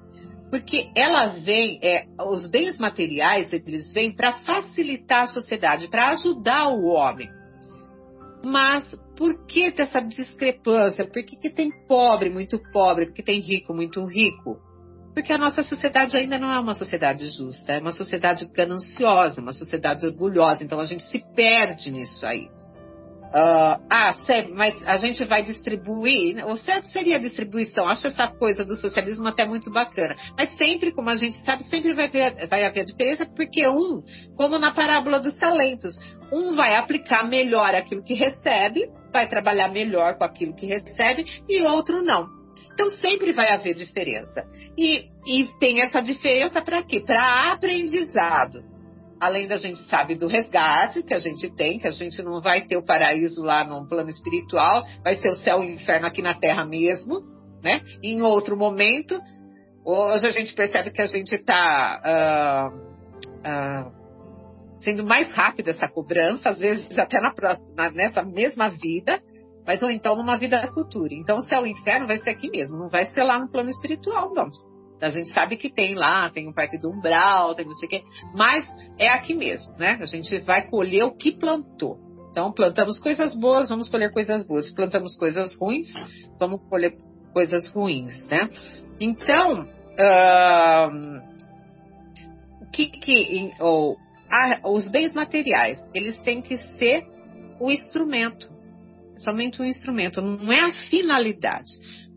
Porque 0.50 0.90
ela 0.94 1.26
vem, 1.26 1.80
é, 1.82 2.06
os 2.24 2.48
bens 2.48 2.78
materiais, 2.78 3.52
eles 3.52 3.92
vêm 3.92 4.14
para 4.14 4.32
facilitar 4.32 5.24
a 5.24 5.26
sociedade, 5.26 5.88
para 5.88 6.10
ajudar 6.10 6.68
o 6.68 6.84
homem. 6.84 7.28
Mas 8.44 8.94
por 9.16 9.46
que 9.46 9.72
essa 9.76 10.00
discrepância? 10.00 11.04
Por 11.04 11.24
que, 11.24 11.36
que 11.36 11.50
tem 11.50 11.70
pobre 11.88 12.30
muito 12.30 12.60
pobre? 12.72 13.06
Por 13.06 13.14
que 13.14 13.22
tem 13.22 13.40
rico 13.40 13.74
muito 13.74 14.04
rico? 14.04 14.60
Porque 15.12 15.32
a 15.32 15.38
nossa 15.38 15.62
sociedade 15.62 16.16
ainda 16.16 16.38
não 16.38 16.52
é 16.52 16.60
uma 16.60 16.74
sociedade 16.74 17.26
justa, 17.28 17.72
é 17.72 17.80
uma 17.80 17.92
sociedade 17.92 18.46
gananciosa, 18.52 19.40
uma 19.40 19.54
sociedade 19.54 20.06
orgulhosa. 20.06 20.62
Então 20.62 20.78
a 20.78 20.84
gente 20.84 21.02
se 21.04 21.24
perde 21.34 21.90
nisso 21.90 22.24
aí. 22.24 22.48
Uh, 23.26 23.82
ah, 23.90 24.12
sério, 24.24 24.54
mas 24.54 24.74
a 24.86 24.96
gente 24.96 25.24
vai 25.24 25.42
distribuir. 25.42 26.44
O 26.46 26.56
certo 26.56 26.86
seria 26.86 27.16
a 27.16 27.20
distribuição. 27.20 27.86
Acho 27.88 28.06
essa 28.06 28.28
coisa 28.28 28.64
do 28.64 28.76
socialismo 28.76 29.26
até 29.26 29.44
muito 29.44 29.70
bacana. 29.70 30.16
Mas 30.36 30.56
sempre, 30.56 30.92
como 30.92 31.10
a 31.10 31.16
gente 31.16 31.36
sabe, 31.44 31.64
sempre 31.64 31.92
vai, 31.92 32.08
ver, 32.08 32.46
vai 32.48 32.64
haver 32.64 32.84
diferença, 32.84 33.26
porque 33.26 33.66
um, 33.68 34.02
como 34.36 34.58
na 34.58 34.72
parábola 34.72 35.18
dos 35.18 35.36
talentos, 35.36 35.94
um 36.32 36.54
vai 36.54 36.76
aplicar 36.76 37.28
melhor 37.28 37.74
aquilo 37.74 38.02
que 38.02 38.14
recebe, 38.14 38.88
vai 39.12 39.28
trabalhar 39.28 39.68
melhor 39.68 40.16
com 40.16 40.24
aquilo 40.24 40.54
que 40.54 40.66
recebe, 40.66 41.24
e 41.48 41.62
outro 41.62 42.02
não. 42.02 42.28
Então 42.72 42.90
sempre 42.96 43.32
vai 43.32 43.50
haver 43.50 43.74
diferença. 43.74 44.44
E, 44.78 45.08
e 45.26 45.48
tem 45.58 45.82
essa 45.82 46.00
diferença 46.00 46.62
para 46.62 46.82
quê? 46.82 47.00
Para 47.00 47.52
aprendizado 47.52 48.75
além 49.20 49.46
da 49.46 49.56
gente 49.56 49.78
sabe 49.88 50.14
do 50.14 50.26
resgate 50.26 51.02
que 51.02 51.14
a 51.14 51.18
gente 51.18 51.50
tem, 51.54 51.78
que 51.78 51.86
a 51.86 51.92
gente 51.92 52.22
não 52.22 52.40
vai 52.40 52.62
ter 52.66 52.76
o 52.76 52.84
paraíso 52.84 53.42
lá 53.42 53.64
no 53.64 53.86
plano 53.88 54.10
espiritual, 54.10 54.84
vai 55.02 55.16
ser 55.16 55.30
o 55.30 55.36
céu 55.36 55.62
e 55.62 55.68
o 55.68 55.74
inferno 55.74 56.06
aqui 56.06 56.22
na 56.22 56.34
Terra 56.34 56.64
mesmo, 56.64 57.22
né? 57.62 57.82
Em 58.02 58.20
outro 58.22 58.56
momento, 58.56 59.18
hoje 59.84 60.26
a 60.26 60.30
gente 60.30 60.54
percebe 60.54 60.90
que 60.90 61.00
a 61.00 61.06
gente 61.06 61.34
está 61.34 62.02
uh, 62.04 62.76
uh, 63.38 64.80
sendo 64.80 65.04
mais 65.04 65.30
rápido 65.32 65.68
essa 65.68 65.88
cobrança, 65.88 66.50
às 66.50 66.58
vezes 66.58 66.98
até 66.98 67.18
na, 67.20 67.34
na, 67.74 67.90
nessa 67.90 68.22
mesma 68.22 68.68
vida, 68.68 69.20
mas 69.66 69.82
ou 69.82 69.90
então 69.90 70.14
numa 70.14 70.36
vida 70.36 70.64
futura. 70.72 71.14
Então 71.14 71.38
o 71.38 71.42
céu 71.42 71.66
e 71.66 71.70
o 71.70 71.72
inferno 71.72 72.06
vai 72.06 72.18
ser 72.18 72.30
aqui 72.30 72.50
mesmo, 72.50 72.76
não 72.76 72.88
vai 72.88 73.06
ser 73.06 73.22
lá 73.22 73.38
no 73.38 73.50
plano 73.50 73.70
espiritual, 73.70 74.32
não. 74.34 74.48
A 75.00 75.10
gente 75.10 75.28
sabe 75.30 75.56
que 75.56 75.70
tem 75.70 75.94
lá, 75.94 76.30
tem 76.30 76.48
o 76.48 76.54
Parque 76.54 76.78
do 76.78 76.90
Umbral, 76.90 77.54
tem 77.54 77.66
não 77.66 77.74
sei 77.74 77.86
o 77.86 77.90
quê, 77.90 78.02
mas 78.34 78.66
é 78.98 79.08
aqui 79.08 79.34
mesmo, 79.34 79.72
né? 79.78 79.98
A 80.00 80.06
gente 80.06 80.38
vai 80.40 80.68
colher 80.68 81.04
o 81.04 81.14
que 81.14 81.32
plantou. 81.32 81.98
Então, 82.30 82.52
plantamos 82.52 82.98
coisas 82.98 83.34
boas, 83.34 83.68
vamos 83.68 83.88
colher 83.88 84.12
coisas 84.12 84.46
boas. 84.46 84.70
Plantamos 84.74 85.16
coisas 85.16 85.54
ruins, 85.58 85.88
vamos 86.38 86.60
colher 86.68 86.94
coisas 87.32 87.70
ruins, 87.70 88.26
né? 88.28 88.48
Então, 89.00 89.66
o 92.60 92.70
que, 92.70 92.88
que 92.88 93.52
ou, 93.60 93.96
os 94.64 94.88
bens 94.88 95.14
materiais, 95.14 95.78
eles 95.94 96.18
têm 96.18 96.42
que 96.42 96.56
ser 96.56 97.06
o 97.60 97.70
instrumento, 97.70 98.50
somente 99.16 99.62
um 99.62 99.64
instrumento, 99.64 100.20
não 100.20 100.52
é 100.52 100.60
a 100.60 100.74
finalidade, 100.90 101.70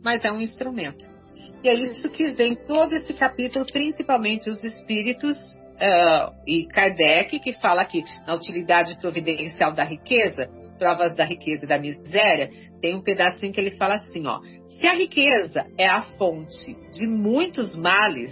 mas 0.04 0.24
é 0.26 0.32
um 0.32 0.42
instrumento. 0.42 1.19
E 1.64 1.70
é 1.70 1.74
isso 1.74 2.10
que 2.10 2.32
vem 2.32 2.56
todo 2.56 2.94
esse 2.94 3.14
capítulo, 3.14 3.66
principalmente 3.66 4.50
os 4.50 4.64
espíritos 4.64 5.38
uh, 5.76 6.34
e 6.48 6.66
Kardec, 6.68 7.40
que 7.40 7.54
fala 7.54 7.82
aqui 7.82 8.04
na 8.26 8.36
utilidade 8.36 8.98
providencial 9.00 9.74
da 9.74 9.84
riqueza, 9.84 10.50
provas 10.78 11.16
da 11.16 11.26
riqueza 11.26 11.66
e 11.66 11.68
da 11.68 11.78
miséria, 11.78 12.50
tem 12.82 12.96
um 12.96 13.02
pedacinho 13.02 13.52
que 13.52 13.60
ele 13.60 13.72
fala 13.72 13.96
assim, 13.96 14.26
ó. 14.26 14.40
Se 14.80 14.88
a 14.88 14.94
riqueza 14.94 15.66
é 15.78 15.86
a 15.86 16.02
fonte 16.18 16.78
de 16.94 17.06
muitos 17.06 17.76
males, 17.76 18.32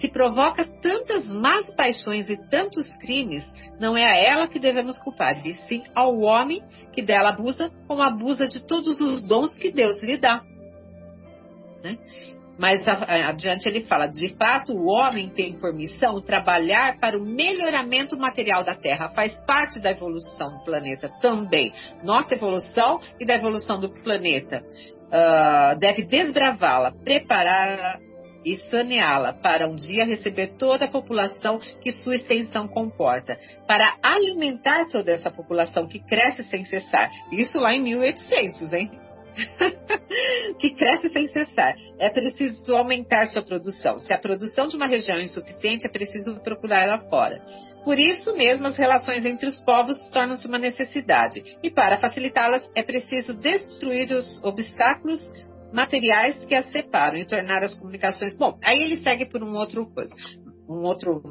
se 0.00 0.06
provoca 0.08 0.64
tantas 0.80 1.26
más 1.26 1.74
paixões 1.74 2.30
e 2.30 2.36
tantos 2.48 2.86
crimes, 2.98 3.44
não 3.80 3.96
é 3.96 4.04
a 4.04 4.16
ela 4.16 4.46
que 4.46 4.60
devemos 4.60 4.96
culpar, 4.98 5.44
e 5.44 5.54
sim 5.54 5.82
ao 5.92 6.16
homem 6.20 6.62
que 6.92 7.02
dela 7.02 7.30
abusa, 7.30 7.72
como 7.88 8.00
abusa 8.02 8.46
de 8.46 8.64
todos 8.64 9.00
os 9.00 9.24
dons 9.24 9.56
que 9.56 9.72
Deus 9.72 10.00
lhe 10.00 10.16
dá. 10.16 10.44
Né? 11.82 11.98
Mas 12.58 12.86
adiante 12.86 13.68
ele 13.68 13.82
fala: 13.82 14.06
de 14.06 14.30
fato, 14.30 14.72
o 14.72 14.86
homem 14.86 15.28
tem 15.28 15.52
por 15.52 15.72
missão 15.72 16.20
trabalhar 16.20 16.98
para 16.98 17.16
o 17.16 17.24
melhoramento 17.24 18.18
material 18.18 18.64
da 18.64 18.74
Terra, 18.74 19.10
faz 19.10 19.32
parte 19.46 19.78
da 19.78 19.92
evolução 19.92 20.58
do 20.58 20.64
planeta 20.64 21.08
também. 21.20 21.72
Nossa 22.02 22.34
evolução 22.34 23.00
e 23.20 23.24
da 23.24 23.34
evolução 23.34 23.78
do 23.78 23.88
planeta. 23.88 24.62
Uh, 25.08 25.78
deve 25.78 26.04
desbravá-la, 26.04 26.92
prepará-la 26.92 27.98
e 28.44 28.56
saneá-la 28.70 29.32
para 29.32 29.68
um 29.68 29.74
dia 29.74 30.04
receber 30.04 30.56
toda 30.58 30.84
a 30.84 30.88
população 30.88 31.58
que 31.58 31.92
sua 31.92 32.16
extensão 32.16 32.68
comporta, 32.68 33.38
para 33.66 33.96
alimentar 34.02 34.86
toda 34.88 35.10
essa 35.10 35.30
população 35.30 35.86
que 35.86 35.98
cresce 35.98 36.44
sem 36.44 36.64
cessar. 36.64 37.10
Isso 37.32 37.58
lá 37.58 37.74
em 37.74 37.82
1800, 37.82 38.72
hein? 38.72 38.90
que 40.58 40.74
cresce 40.74 41.10
sem 41.10 41.28
cessar. 41.28 41.74
É 41.98 42.08
preciso 42.10 42.76
aumentar 42.76 43.28
sua 43.28 43.42
produção. 43.42 43.98
Se 43.98 44.12
a 44.12 44.18
produção 44.18 44.68
de 44.68 44.76
uma 44.76 44.86
região 44.86 45.18
é 45.18 45.22
insuficiente, 45.22 45.86
é 45.86 45.90
preciso 45.90 46.40
procurar 46.42 46.86
lá 46.86 47.00
fora. 47.08 47.40
Por 47.84 47.98
isso 47.98 48.36
mesmo, 48.36 48.66
as 48.66 48.76
relações 48.76 49.24
entre 49.24 49.46
os 49.46 49.60
povos 49.62 49.96
tornam-se 50.10 50.46
uma 50.46 50.58
necessidade. 50.58 51.42
E 51.62 51.70
para 51.70 51.96
facilitá-las, 51.98 52.68
é 52.74 52.82
preciso 52.82 53.34
destruir 53.34 54.12
os 54.12 54.42
obstáculos 54.42 55.20
materiais 55.72 56.44
que 56.44 56.54
as 56.54 56.70
separam 56.70 57.18
e 57.18 57.24
tornar 57.24 57.62
as 57.62 57.74
comunicações. 57.74 58.36
Bom, 58.36 58.58
aí 58.64 58.82
ele 58.82 58.98
segue 58.98 59.26
por 59.26 59.42
um 59.42 59.54
outro 59.54 59.86
coisa, 59.86 60.14
um 60.68 60.82
outro 60.82 61.22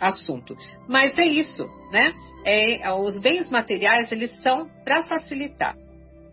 assunto. 0.00 0.56
Mas 0.88 1.16
é 1.18 1.24
isso, 1.26 1.64
né? 1.92 2.12
É, 2.44 2.92
os 2.92 3.20
bens 3.20 3.50
materiais 3.50 4.10
eles 4.10 4.32
são 4.42 4.68
para 4.84 5.02
facilitar. 5.04 5.76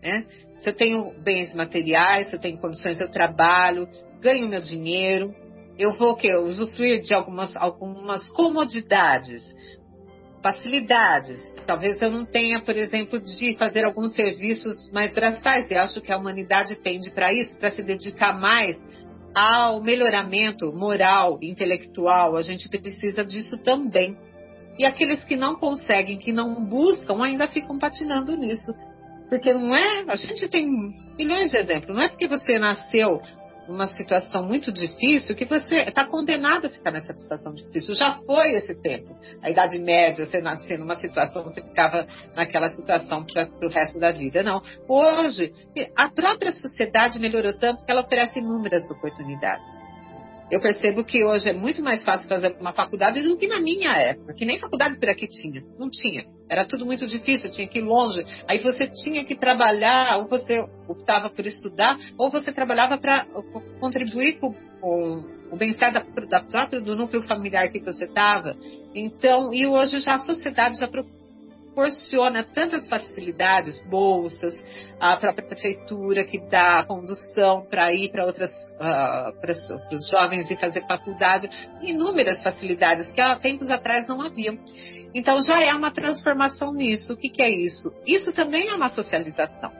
Né? 0.02 0.24
Se 0.60 0.68
eu 0.68 0.74
tenho 0.74 1.12
bens 1.22 1.54
materiais, 1.54 2.28
se 2.28 2.36
eu 2.36 2.40
tenho 2.40 2.58
condições, 2.58 3.00
eu 3.00 3.10
trabalho, 3.10 3.88
ganho 4.20 4.48
meu 4.48 4.60
dinheiro, 4.60 5.34
eu 5.78 5.92
vou 5.94 6.14
que 6.14 6.34
usufruir 6.36 7.02
de 7.02 7.14
algumas, 7.14 7.56
algumas 7.56 8.28
comodidades, 8.28 9.42
facilidades. 10.42 11.40
Talvez 11.66 12.00
eu 12.02 12.10
não 12.10 12.26
tenha, 12.26 12.60
por 12.60 12.76
exemplo, 12.76 13.18
de 13.18 13.56
fazer 13.56 13.84
alguns 13.84 14.12
serviços 14.12 14.90
mais 14.90 15.14
braçais, 15.14 15.70
e 15.70 15.74
acho 15.74 16.00
que 16.02 16.12
a 16.12 16.18
humanidade 16.18 16.76
tende 16.76 17.10
para 17.10 17.32
isso, 17.32 17.56
para 17.58 17.70
se 17.70 17.82
dedicar 17.82 18.38
mais 18.38 18.76
ao 19.34 19.82
melhoramento 19.82 20.70
moral, 20.72 21.38
intelectual. 21.40 22.36
A 22.36 22.42
gente 22.42 22.68
precisa 22.68 23.24
disso 23.24 23.56
também. 23.58 24.18
E 24.78 24.86
aqueles 24.86 25.24
que 25.24 25.36
não 25.36 25.54
conseguem, 25.56 26.18
que 26.18 26.32
não 26.32 26.62
buscam, 26.64 27.22
ainda 27.22 27.48
ficam 27.48 27.78
patinando 27.78 28.36
nisso. 28.36 28.74
Porque 29.30 29.54
não 29.54 29.74
é. 29.74 30.04
A 30.08 30.16
gente 30.16 30.48
tem 30.48 30.68
milhões 31.16 31.50
de 31.50 31.56
exemplos. 31.56 31.96
Não 31.96 32.02
é 32.02 32.08
porque 32.08 32.26
você 32.26 32.58
nasceu 32.58 33.22
numa 33.68 33.86
situação 33.86 34.44
muito 34.44 34.72
difícil 34.72 35.36
que 35.36 35.44
você 35.44 35.76
está 35.76 36.04
condenado 36.04 36.66
a 36.66 36.70
ficar 36.70 36.90
nessa 36.90 37.12
situação 37.12 37.54
difícil. 37.54 37.94
Já 37.94 38.14
foi 38.26 38.50
esse 38.56 38.74
tempo. 38.74 39.16
A 39.40 39.48
Idade 39.48 39.78
Média, 39.78 40.26
você 40.26 40.40
nascia 40.40 40.76
numa 40.76 40.96
situação, 40.96 41.44
você 41.44 41.62
ficava 41.62 42.06
naquela 42.34 42.68
situação 42.70 43.24
para 43.24 43.48
o 43.62 43.70
resto 43.70 43.98
da 44.00 44.10
vida. 44.10 44.42
Não. 44.42 44.60
Hoje, 44.88 45.52
a 45.96 46.08
própria 46.10 46.50
sociedade 46.50 47.20
melhorou 47.20 47.56
tanto 47.56 47.84
que 47.84 47.90
ela 47.90 48.02
oferece 48.02 48.40
inúmeras 48.40 48.90
oportunidades 48.90 49.89
eu 50.50 50.60
percebo 50.60 51.04
que 51.04 51.24
hoje 51.24 51.48
é 51.48 51.52
muito 51.52 51.82
mais 51.82 52.02
fácil 52.02 52.28
fazer 52.28 52.56
uma 52.60 52.72
faculdade 52.72 53.22
do 53.22 53.36
que 53.36 53.46
na 53.46 53.60
minha 53.60 53.92
época, 53.92 54.34
que 54.34 54.44
nem 54.44 54.58
faculdade 54.58 54.98
por 54.98 55.08
aqui 55.08 55.28
tinha. 55.28 55.62
Não 55.78 55.88
tinha. 55.88 56.24
Era 56.48 56.64
tudo 56.64 56.84
muito 56.84 57.06
difícil, 57.06 57.50
tinha 57.52 57.68
que 57.68 57.78
ir 57.78 57.82
longe. 57.82 58.24
Aí 58.48 58.58
você 58.58 58.88
tinha 58.88 59.24
que 59.24 59.36
trabalhar, 59.36 60.18
ou 60.18 60.28
você 60.28 60.64
optava 60.88 61.30
por 61.30 61.46
estudar, 61.46 61.96
ou 62.18 62.30
você 62.30 62.50
trabalhava 62.50 62.98
para 62.98 63.26
contribuir 63.78 64.40
com, 64.40 64.52
com 64.80 65.24
o 65.52 65.56
bem-estar 65.56 65.92
da, 65.92 66.04
da 66.28 66.40
própria 66.40 66.80
do 66.80 66.96
núcleo 66.96 67.22
familiar 67.22 67.70
que 67.70 67.80
você 67.80 68.04
estava. 68.04 68.56
Então, 68.94 69.54
e 69.54 69.66
hoje 69.66 70.00
já 70.00 70.14
a 70.14 70.18
sociedade 70.18 70.78
já 70.78 70.88
procura 70.88 71.19
proporciona 71.70 72.42
tantas 72.42 72.88
facilidades, 72.88 73.80
bolsas, 73.88 74.54
a 74.98 75.16
própria 75.16 75.46
prefeitura 75.46 76.24
que 76.24 76.38
dá 76.48 76.84
condução 76.84 77.64
para 77.68 77.92
ir 77.92 78.10
para 78.10 78.26
outras, 78.26 78.50
uh, 78.50 79.40
para 79.40 79.52
os 79.92 80.08
jovens 80.08 80.50
e 80.50 80.56
fazer 80.56 80.86
faculdade, 80.86 81.48
inúmeras 81.82 82.42
facilidades 82.42 83.10
que 83.12 83.20
há 83.20 83.38
tempos 83.38 83.70
atrás 83.70 84.06
não 84.06 84.20
haviam. 84.20 84.58
Então 85.14 85.42
já 85.42 85.62
é 85.62 85.72
uma 85.72 85.90
transformação 85.90 86.72
nisso. 86.72 87.14
O 87.14 87.16
que, 87.16 87.28
que 87.28 87.42
é 87.42 87.50
isso? 87.50 87.92
Isso 88.06 88.32
também 88.32 88.68
é 88.68 88.74
uma 88.74 88.88
socialização, 88.88 89.70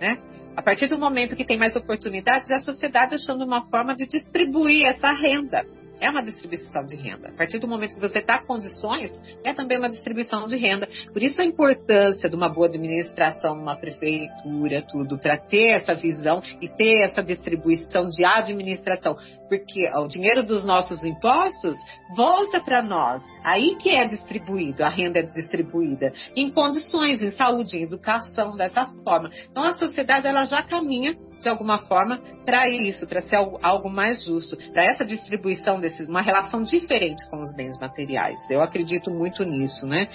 né? 0.00 0.18
A 0.56 0.62
partir 0.62 0.88
do 0.88 0.98
momento 0.98 1.36
que 1.36 1.44
tem 1.44 1.56
mais 1.56 1.76
oportunidades, 1.76 2.50
a 2.50 2.60
sociedade 2.60 3.14
achando 3.14 3.44
uma 3.44 3.68
forma 3.70 3.94
de 3.94 4.06
distribuir 4.06 4.84
essa 4.86 5.12
renda 5.12 5.64
é 6.00 6.10
uma 6.10 6.22
distribuição 6.22 6.84
de 6.86 6.96
renda. 6.96 7.28
A 7.28 7.32
partir 7.32 7.58
do 7.58 7.68
momento 7.68 7.94
que 7.94 8.00
você 8.00 8.18
está 8.18 8.38
com 8.38 8.60
condições, 8.60 9.10
é 9.44 9.52
também 9.52 9.78
uma 9.78 9.88
distribuição 9.88 10.46
de 10.46 10.56
renda. 10.56 10.88
Por 11.12 11.22
isso 11.22 11.40
a 11.40 11.44
importância 11.44 12.28
de 12.28 12.34
uma 12.34 12.48
boa 12.48 12.66
administração 12.66 13.54
numa 13.54 13.76
prefeitura, 13.76 14.82
tudo, 14.82 15.18
para 15.18 15.36
ter 15.38 15.70
essa 15.70 15.94
visão 15.94 16.42
e 16.60 16.68
ter 16.68 17.02
essa 17.02 17.22
distribuição 17.22 18.06
de 18.08 18.24
administração. 18.24 19.16
Porque 19.48 19.88
o 19.94 20.06
dinheiro 20.06 20.44
dos 20.44 20.64
nossos 20.64 21.04
impostos 21.04 21.76
volta 22.16 22.60
para 22.60 22.82
nós. 22.82 23.22
Aí 23.44 23.76
que 23.76 23.90
é 23.90 24.06
distribuído, 24.06 24.84
a 24.84 24.88
renda 24.88 25.20
é 25.20 25.22
distribuída. 25.22 26.12
Em 26.36 26.50
condições, 26.50 27.22
em 27.22 27.30
saúde, 27.30 27.76
em 27.76 27.82
educação, 27.82 28.56
dessa 28.56 28.86
forma. 29.04 29.30
Então 29.50 29.62
a 29.64 29.72
sociedade 29.72 30.26
ela 30.26 30.44
já 30.44 30.62
caminha 30.62 31.16
de 31.40 31.48
alguma 31.48 31.78
forma 31.80 32.20
para 32.44 32.68
isso, 32.68 33.06
para 33.06 33.22
ser 33.22 33.36
algo 33.36 33.90
mais 33.90 34.24
justo, 34.24 34.56
para 34.72 34.84
essa 34.84 35.04
distribuição 35.04 35.80
desses, 35.80 36.06
uma 36.06 36.22
relação 36.22 36.62
diferente 36.62 37.28
com 37.30 37.40
os 37.40 37.54
bens 37.54 37.78
materiais. 37.78 38.38
Eu 38.50 38.62
acredito 38.62 39.10
muito 39.10 39.44
nisso, 39.44 39.86
né? 39.86 40.08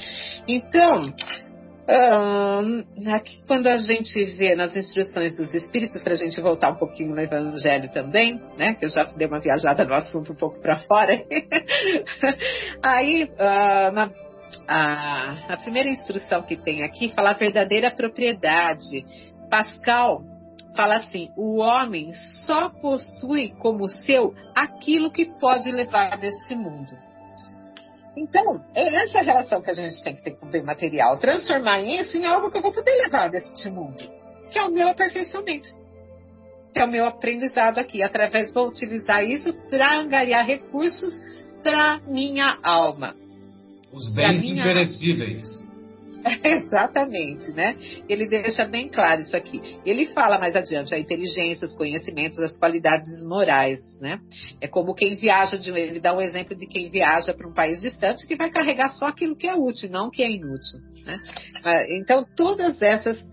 Então, 0.47 1.13
aqui, 3.13 3.43
quando 3.47 3.67
a 3.67 3.77
gente 3.77 4.23
vê 4.37 4.55
nas 4.55 4.75
instruções 4.75 5.35
dos 5.37 5.53
Espíritos, 5.53 6.01
para 6.01 6.13
a 6.13 6.17
gente 6.17 6.39
voltar 6.41 6.71
um 6.71 6.75
pouquinho 6.75 7.13
no 7.13 7.21
Evangelho 7.21 7.89
também, 7.91 8.39
né? 8.57 8.73
Que 8.73 8.85
eu 8.85 8.89
já 8.89 9.03
dei 9.03 9.27
uma 9.27 9.39
viajada 9.39 9.83
no 9.83 9.93
assunto 9.93 10.33
um 10.33 10.35
pouco 10.35 10.59
para 10.61 10.79
fora. 10.79 11.13
Aí, 12.81 13.29
na, 13.93 14.11
a, 14.67 15.53
a 15.53 15.57
primeira 15.57 15.89
instrução 15.89 16.41
que 16.43 16.55
tem 16.55 16.83
aqui 16.83 17.09
fala 17.09 17.31
a 17.31 17.33
verdadeira 17.33 17.91
propriedade. 17.91 19.03
Pascal 19.49 20.21
fala 20.75 20.97
assim: 20.97 21.29
o 21.35 21.57
homem 21.57 22.13
só 22.45 22.69
possui 22.69 23.53
como 23.59 23.87
seu 23.87 24.33
aquilo 24.53 25.11
que 25.11 25.25
pode 25.39 25.71
levar 25.71 26.17
deste 26.17 26.55
mundo. 26.55 26.93
Então, 28.17 28.63
é 28.73 29.03
essa 29.03 29.21
relação 29.21 29.61
que 29.61 29.69
a 29.69 29.73
gente 29.73 30.01
tem 30.01 30.15
que 30.15 30.23
ter 30.23 30.31
com 30.31 30.45
o 30.45 30.49
bem 30.49 30.63
material, 30.63 31.17
transformar 31.17 31.81
isso 31.81 32.17
em 32.17 32.25
algo 32.25 32.49
que 32.49 32.57
eu 32.57 32.61
vou 32.61 32.71
poder 32.71 32.91
levar 33.03 33.29
deste 33.29 33.69
mundo, 33.69 34.09
que 34.51 34.57
é 34.57 34.63
o 34.63 34.71
meu 34.71 34.87
aperfeiçoamento, 34.87 35.67
que 36.73 36.79
é 36.79 36.85
o 36.85 36.89
meu 36.89 37.05
aprendizado 37.05 37.77
aqui. 37.77 38.01
Através, 38.01 38.53
vou 38.53 38.69
utilizar 38.69 39.23
isso 39.23 39.53
para 39.69 39.99
angariar 39.99 40.45
recursos 40.45 41.13
para 41.61 41.99
minha 42.07 42.57
alma. 42.63 43.15
Os 43.91 44.07
bens 44.13 44.41
imperecíveis. 44.43 45.54
Exatamente, 46.43 47.51
né? 47.51 47.77
Ele 48.09 48.27
deixa 48.27 48.65
bem 48.65 48.89
claro 48.89 49.21
isso 49.21 49.35
aqui. 49.37 49.61
Ele 49.85 50.07
fala 50.07 50.39
mais 50.39 50.55
adiante 50.55 50.93
a 50.93 50.99
inteligência, 50.99 51.65
os 51.65 51.75
conhecimentos, 51.75 52.39
as 52.39 52.57
qualidades 52.57 53.23
morais, 53.23 53.79
né? 54.01 54.19
É 54.59 54.67
como 54.67 54.95
quem 54.95 55.15
viaja 55.15 55.57
de, 55.57 55.69
ele 55.69 55.99
dá 55.99 56.15
um 56.15 56.21
exemplo 56.21 56.55
de 56.55 56.65
quem 56.65 56.89
viaja 56.89 57.33
para 57.33 57.47
um 57.47 57.53
país 57.53 57.79
distante 57.79 58.25
que 58.25 58.35
vai 58.35 58.49
carregar 58.49 58.89
só 58.89 59.07
aquilo 59.07 59.35
que 59.35 59.47
é 59.47 59.53
útil, 59.53 59.89
não 59.89 60.07
o 60.07 60.11
que 60.11 60.23
é 60.23 60.29
inútil, 60.29 60.79
né? 61.05 61.17
Ah, 61.63 61.83
então 62.01 62.25
todas 62.35 62.81
essas 62.81 63.23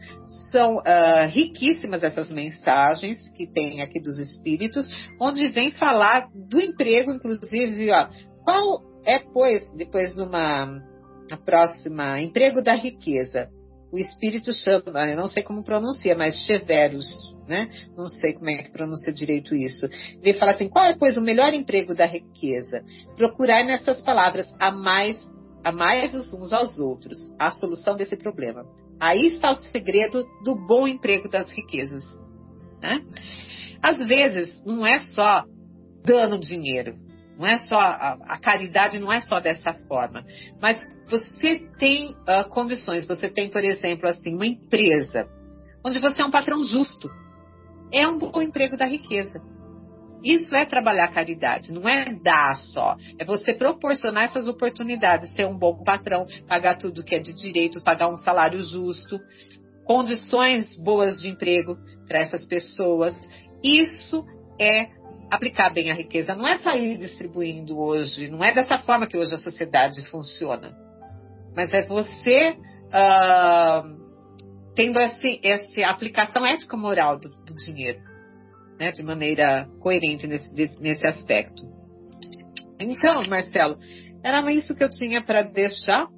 são 0.51 0.77
uh, 0.77 1.27
riquíssimas 1.29 2.03
essas 2.03 2.31
mensagens 2.31 3.19
que 3.37 3.47
tem 3.47 3.81
aqui 3.81 4.01
dos 4.01 4.19
espíritos, 4.19 4.87
onde 5.19 5.49
vem 5.49 5.71
falar 5.71 6.29
do 6.35 6.61
emprego, 6.61 7.11
inclusive, 7.11 7.91
ó, 7.91 8.07
qual 8.45 8.83
é 9.07 9.19
pois 9.19 9.63
depois 9.75 10.15
de 10.15 10.23
uma 10.23 10.92
a 11.33 11.37
próxima, 11.37 12.21
emprego 12.21 12.63
da 12.63 12.75
riqueza. 12.75 13.49
O 13.91 13.99
espírito 13.99 14.53
chama, 14.53 15.07
eu 15.09 15.17
não 15.17 15.29
sei 15.29 15.43
como 15.43 15.65
pronuncia, 15.65 16.15
mas 16.15 16.37
Cheverus, 16.47 17.07
né? 17.47 17.69
Não 17.97 18.07
sei 18.07 18.35
como 18.35 18.49
é 18.49 18.63
que 18.63 18.71
pronuncia 18.71 19.13
direito 19.13 19.55
isso. 19.55 19.87
Ele 20.23 20.39
fala 20.39 20.53
assim: 20.53 20.69
qual 20.69 20.85
é, 20.85 20.95
pois, 20.95 21.17
o 21.17 21.23
melhor 21.23 21.53
emprego 21.53 21.95
da 21.95 22.07
riqueza? 22.07 22.83
Procurar 23.17 23.65
nessas 23.65 24.01
palavras 24.03 24.53
a 24.59 24.71
mais 24.71 25.31
amai-vos 25.65 26.33
uns 26.33 26.53
aos 26.53 26.79
outros, 26.79 27.17
a 27.39 27.53
solução 27.53 27.97
desse 27.97 28.17
problema. 28.17 28.65
Aí 28.99 29.27
está 29.27 29.53
o 29.53 29.57
segredo 29.57 30.27
do 30.45 30.55
bom 30.55 30.89
emprego 30.89 31.29
das 31.29 31.51
riquezas. 31.51 32.05
Né? 32.81 33.01
Às 33.83 33.99
vezes, 33.99 34.63
não 34.65 34.87
é 34.87 34.99
só 35.01 35.45
dando 36.05 36.39
dinheiro, 36.39 36.97
não 37.39 37.47
é 37.47 37.59
só 37.61 37.79
a, 37.79 38.19
a, 38.27 38.39
caridade 38.39 38.99
não 38.99 39.13
é 39.13 39.21
só 39.21 39.41
dessa 39.41 39.73
forma, 39.89 40.25
mas 40.61 40.79
você 41.09 41.69
tem 41.79 42.11
uh, 42.11 42.49
condições. 42.51 43.07
Você 43.07 43.29
tem, 43.29 43.51
por 43.51 43.65
exemplo, 43.65 44.09
assim, 44.09 44.35
uma 44.35 44.47
empresa 44.47 45.29
onde 45.85 45.99
você 45.99 46.23
é 46.23 46.25
um 46.25 46.31
patrão 46.31 46.63
justo. 46.63 47.11
É 47.93 48.07
um 48.07 48.19
bom 48.19 48.41
emprego 48.41 48.77
da 48.77 48.87
riqueza. 48.87 49.41
Isso 50.23 50.55
é 50.55 50.65
trabalhar 50.65 51.09
caridade, 51.09 51.73
não 51.73 51.89
é 51.89 52.15
dar 52.15 52.55
só. 52.57 52.97
É 53.19 53.25
você 53.25 53.53
proporcionar 53.53 54.25
essas 54.25 54.47
oportunidades, 54.47 55.35
ser 55.35 55.47
um 55.47 55.59
bom 55.59 55.83
patrão, 55.83 56.27
pagar 56.47 56.79
tudo 56.79 57.03
que 57.03 57.15
é 57.15 57.19
de 57.19 57.33
direito, 57.33 57.83
pagar 57.83 58.09
um 58.09 58.17
salário 58.17 58.63
justo, 58.63 59.19
condições 59.85 60.77
boas 60.77 61.21
de 61.21 61.29
emprego 61.29 61.77
para 62.07 62.21
essas 62.21 62.47
pessoas. 62.47 63.19
Isso 63.65 64.25
é 64.61 65.02
aplicar 65.33 65.71
bem 65.71 65.91
a 65.91 65.95
riqueza. 65.95 66.35
Não 66.35 66.47
é 66.47 66.59
sair 66.59 66.99
distribuindo 66.99 67.79
hoje, 67.79 68.29
não 68.29 68.45
é 68.45 68.53
dessa 68.53 68.79
forma 68.79 69.07
que 69.07 69.17
hoje 69.17 69.35
a 69.35 69.39
sociedade 69.39 70.05
funciona. 70.11 70.77
Mas 71.57 71.73
é 71.73 71.87
você 71.87 72.51
uh, 72.51 74.03
tendo 74.77 75.01
esse, 75.01 75.41
essa 75.43 75.89
aplicação 75.89 76.45
ética-moral 76.45 77.19
do, 77.19 77.31
do, 77.31 77.55
dinheiro, 77.65 77.99
né, 78.79 78.93
de 78.93 79.03
maneira 79.03 79.67
coerente 79.81 80.27
nesse, 80.27 80.53
nesse 80.81 81.07
aspecto. 81.07 81.63
Então, 82.79 83.23
Marcelo, 83.29 83.79
era 84.23 84.53
isso 84.53 84.77
que 84.77 84.85
eu 84.85 84.91
tinha 84.91 85.23
para 85.23 85.43
deixar. 85.43 86.09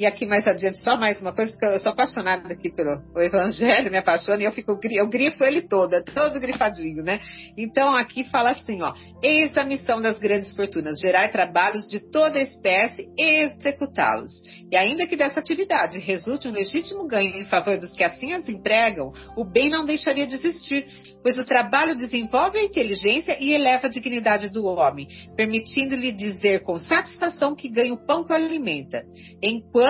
E 0.00 0.06
aqui 0.06 0.24
mais 0.24 0.48
adiante, 0.48 0.78
só 0.78 0.96
mais 0.96 1.20
uma 1.20 1.30
coisa, 1.30 1.54
que 1.54 1.62
eu 1.62 1.78
sou 1.78 1.92
apaixonada 1.92 2.50
aqui 2.50 2.72
pelo 2.72 3.02
Evangelho, 3.18 3.90
me 3.90 3.98
apaixona 3.98 4.42
e 4.42 4.46
eu 4.46 4.52
fico, 4.52 4.80
eu 4.90 5.06
grifo 5.10 5.44
ele 5.44 5.60
todo, 5.60 5.92
é 5.92 6.00
todo 6.00 6.40
grifadinho, 6.40 7.04
né? 7.04 7.20
Então 7.54 7.94
aqui 7.94 8.24
fala 8.30 8.52
assim, 8.52 8.80
ó, 8.80 8.94
eis 9.22 9.54
a 9.58 9.62
missão 9.62 10.00
das 10.00 10.18
grandes 10.18 10.56
fortunas, 10.56 10.98
gerar 10.98 11.28
trabalhos 11.28 11.86
de 11.90 12.00
toda 12.10 12.40
espécie 12.40 13.10
e 13.14 13.44
executá-los. 13.44 14.32
E 14.72 14.74
ainda 14.74 15.06
que 15.06 15.18
dessa 15.18 15.38
atividade 15.38 15.98
resulte 15.98 16.48
um 16.48 16.52
legítimo 16.52 17.06
ganho 17.06 17.36
em 17.36 17.44
favor 17.44 17.76
dos 17.76 17.92
que 17.92 18.02
assim 18.02 18.32
as 18.32 18.48
empregam, 18.48 19.12
o 19.36 19.44
bem 19.44 19.68
não 19.68 19.84
deixaria 19.84 20.26
de 20.26 20.36
existir, 20.36 20.86
pois 21.22 21.36
o 21.36 21.44
trabalho 21.44 21.94
desenvolve 21.94 22.56
a 22.56 22.64
inteligência 22.64 23.36
e 23.38 23.52
eleva 23.52 23.86
a 23.86 23.90
dignidade 23.90 24.48
do 24.48 24.64
homem, 24.64 25.06
permitindo-lhe 25.36 26.10
dizer 26.10 26.62
com 26.62 26.78
satisfação 26.78 27.54
que 27.54 27.68
ganha 27.68 27.92
o 27.92 28.06
pão 28.06 28.24
que 28.24 28.32
o 28.32 28.34
alimenta, 28.34 29.02
enquanto 29.42 29.89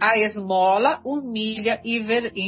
a 0.00 0.18
esmola 0.18 1.00
humilha 1.04 1.80
e 1.84 1.98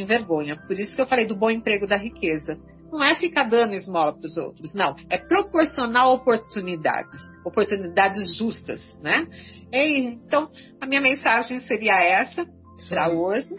envergonha. 0.01 0.57
Por 0.67 0.79
isso 0.79 0.95
que 0.95 1.01
eu 1.01 1.07
falei 1.07 1.27
do 1.27 1.37
bom 1.37 1.51
emprego 1.51 1.87
da 1.87 1.97
riqueza. 1.97 2.57
Não 2.91 3.03
é 3.03 3.15
ficar 3.17 3.45
dando 3.45 3.75
esmola 3.75 4.13
para 4.13 4.27
os 4.27 4.37
outros, 4.37 4.75
não. 4.75 4.95
É 5.11 5.19
proporcionar 5.19 6.09
oportunidades, 6.09 7.21
oportunidades 7.45 8.37
justas, 8.37 8.81
né? 9.03 9.27
E, 9.73 10.03
então, 10.07 10.51
a 10.81 10.87
minha 10.87 11.01
mensagem 11.01 11.61
seria 11.61 12.01
essa 12.01 12.47
para 12.89 13.09
hoje, 13.09 13.55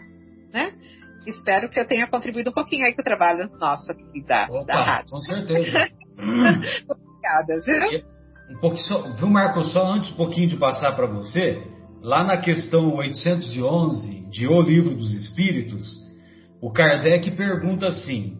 né? 0.52 0.72
espero 1.26 1.68
que 1.68 1.78
eu 1.78 1.86
tenha 1.86 2.06
contribuído 2.06 2.50
um 2.50 2.54
pouquinho 2.54 2.84
aí 2.84 2.94
com 2.94 3.02
o 3.02 3.04
trabalho 3.04 3.50
nosso 3.58 3.90
aqui 3.92 4.24
da, 4.26 4.46
Opa, 4.50 4.64
da 4.64 4.84
rádio. 4.84 5.10
Com 5.10 5.20
certeza. 5.20 5.88
Obrigada, 6.88 7.60
viu? 7.64 8.02
Um 8.50 8.60
pouquinho 8.60 8.84
só, 8.84 9.12
viu, 9.12 9.28
Marco, 9.28 9.64
só 9.66 9.92
antes 9.92 10.10
um 10.12 10.16
pouquinho 10.16 10.48
de 10.48 10.56
passar 10.56 10.94
para 10.94 11.06
você, 11.06 11.62
lá 12.02 12.24
na 12.24 12.36
questão 12.38 12.94
811 12.94 14.28
de 14.30 14.46
O 14.46 14.60
Livro 14.60 14.94
dos 14.94 15.12
Espíritos, 15.14 15.84
o 16.60 16.70
Kardec 16.70 17.30
pergunta 17.32 17.86
assim: 17.86 18.36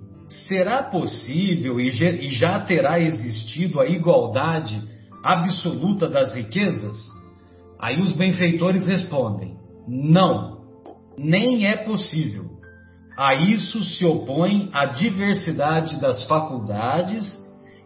será 0.47 0.83
possível 0.83 1.81
e 1.81 2.31
já 2.31 2.61
terá 2.61 3.01
existido 3.01 3.81
a 3.81 3.87
igualdade 3.87 4.83
absoluta 5.23 6.09
das 6.09 6.35
riquezas? 6.35 6.97
Aí 7.79 8.01
os 8.01 8.13
benfeitores 8.13 8.87
respondem: 8.87 9.57
não, 9.87 10.59
nem 11.17 11.67
é 11.67 11.77
possível. 11.77 12.59
A 13.17 13.35
isso 13.35 13.83
se 13.83 14.05
opõe 14.05 14.71
a 14.73 14.87
diversidade 14.87 16.01
das 16.01 16.23
faculdades 16.29 17.27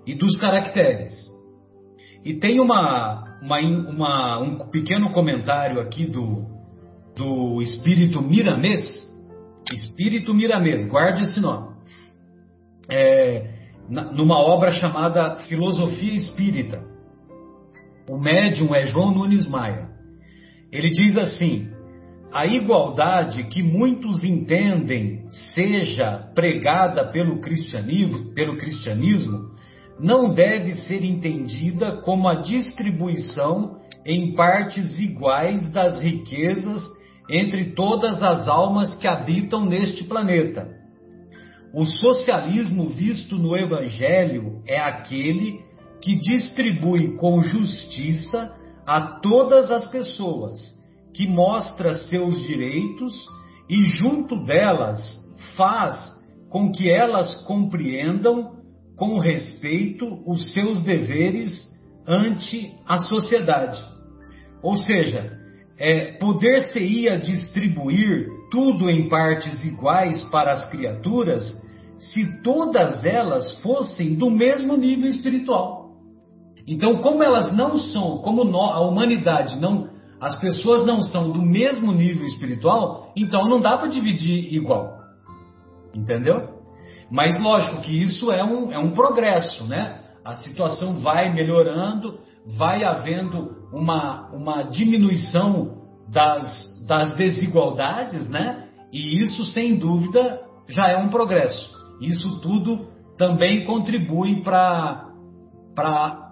e 0.06 0.14
dos 0.14 0.36
caracteres. 0.36 1.12
E 2.24 2.34
tem 2.34 2.60
uma, 2.60 3.24
uma, 3.42 3.58
uma, 3.58 4.38
um 4.38 4.70
pequeno 4.70 5.10
comentário 5.10 5.80
aqui 5.80 6.06
do, 6.06 6.46
do 7.16 7.60
espírito 7.60 8.22
Miramês. 8.22 8.80
Espírito 9.72 10.32
Miramês, 10.32 10.86
guarde 10.86 11.22
esse 11.22 11.40
nome. 11.40 11.72
É, 12.88 13.50
numa 13.88 14.38
obra 14.38 14.70
chamada 14.70 15.36
Filosofia 15.48 16.14
Espírita. 16.14 16.82
O 18.08 18.16
médium 18.16 18.74
é 18.74 18.86
João 18.86 19.12
Nunes 19.12 19.48
Maia. 19.48 19.88
Ele 20.70 20.90
diz 20.90 21.16
assim: 21.16 21.68
a 22.32 22.46
igualdade 22.46 23.44
que 23.44 23.62
muitos 23.62 24.24
entendem 24.24 25.26
seja 25.54 26.30
pregada 26.34 27.04
pelo 27.06 27.40
cristianismo, 27.40 28.32
pelo 28.34 28.56
cristianismo 28.56 29.51
não 30.02 30.34
deve 30.34 30.74
ser 30.74 31.04
entendida 31.04 31.92
como 32.02 32.28
a 32.28 32.42
distribuição 32.42 33.78
em 34.04 34.34
partes 34.34 34.98
iguais 34.98 35.70
das 35.70 36.00
riquezas 36.00 36.82
entre 37.30 37.72
todas 37.72 38.20
as 38.20 38.48
almas 38.48 38.96
que 38.96 39.06
habitam 39.06 39.64
neste 39.64 40.02
planeta. 40.02 40.68
O 41.72 41.86
socialismo 41.86 42.88
visto 42.88 43.36
no 43.36 43.56
Evangelho 43.56 44.60
é 44.66 44.78
aquele 44.78 45.60
que 46.02 46.16
distribui 46.16 47.16
com 47.16 47.40
justiça 47.40 48.58
a 48.84 49.00
todas 49.20 49.70
as 49.70 49.86
pessoas, 49.86 50.58
que 51.14 51.28
mostra 51.28 51.94
seus 51.94 52.42
direitos 52.42 53.14
e, 53.70 53.84
junto 53.84 54.44
delas, 54.44 55.00
faz 55.56 55.96
com 56.50 56.72
que 56.72 56.90
elas 56.90 57.36
compreendam 57.46 58.61
com 59.02 59.18
respeito 59.18 60.22
os 60.24 60.52
seus 60.52 60.80
deveres 60.80 61.68
ante 62.06 62.72
a 62.86 63.00
sociedade. 63.00 63.84
Ou 64.62 64.76
seja, 64.76 65.40
é, 65.76 66.18
poder-se-ia 66.18 67.18
distribuir 67.18 68.28
tudo 68.48 68.88
em 68.88 69.08
partes 69.08 69.64
iguais 69.64 70.22
para 70.30 70.52
as 70.52 70.70
criaturas 70.70 71.42
se 71.98 72.42
todas 72.44 73.04
elas 73.04 73.60
fossem 73.60 74.14
do 74.14 74.30
mesmo 74.30 74.76
nível 74.76 75.10
espiritual. 75.10 75.96
Então, 76.64 76.98
como 76.98 77.24
elas 77.24 77.52
não 77.52 77.80
são, 77.80 78.18
como 78.18 78.42
a 78.56 78.80
humanidade 78.82 79.60
não, 79.60 79.90
as 80.20 80.38
pessoas 80.38 80.86
não 80.86 81.02
são 81.02 81.32
do 81.32 81.42
mesmo 81.42 81.90
nível 81.90 82.24
espiritual, 82.24 83.12
então 83.16 83.48
não 83.48 83.60
dá 83.60 83.76
para 83.76 83.88
dividir 83.88 84.54
igual. 84.54 84.96
Entendeu? 85.92 86.51
Mas 87.12 87.38
lógico 87.38 87.82
que 87.82 88.02
isso 88.02 88.32
é 88.32 88.42
um, 88.42 88.72
é 88.72 88.78
um 88.78 88.92
progresso, 88.92 89.64
né? 89.64 90.00
A 90.24 90.36
situação 90.36 91.00
vai 91.00 91.30
melhorando, 91.30 92.18
vai 92.56 92.84
havendo 92.84 93.68
uma, 93.70 94.30
uma 94.32 94.62
diminuição 94.62 95.82
das, 96.08 96.86
das 96.86 97.14
desigualdades, 97.14 98.26
né? 98.30 98.66
E 98.90 99.22
isso, 99.22 99.44
sem 99.44 99.76
dúvida, 99.76 100.40
já 100.66 100.88
é 100.88 100.96
um 100.96 101.10
progresso. 101.10 101.70
Isso 102.00 102.40
tudo 102.40 102.88
também 103.18 103.66
contribui 103.66 104.42
para 104.42 105.10
para 105.74 106.30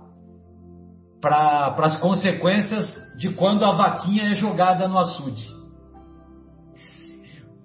as 1.78 2.00
consequências 2.00 2.86
de 3.18 3.34
quando 3.34 3.64
a 3.64 3.72
vaquinha 3.72 4.30
é 4.30 4.34
jogada 4.34 4.88
no 4.88 4.98
açude. 4.98 5.59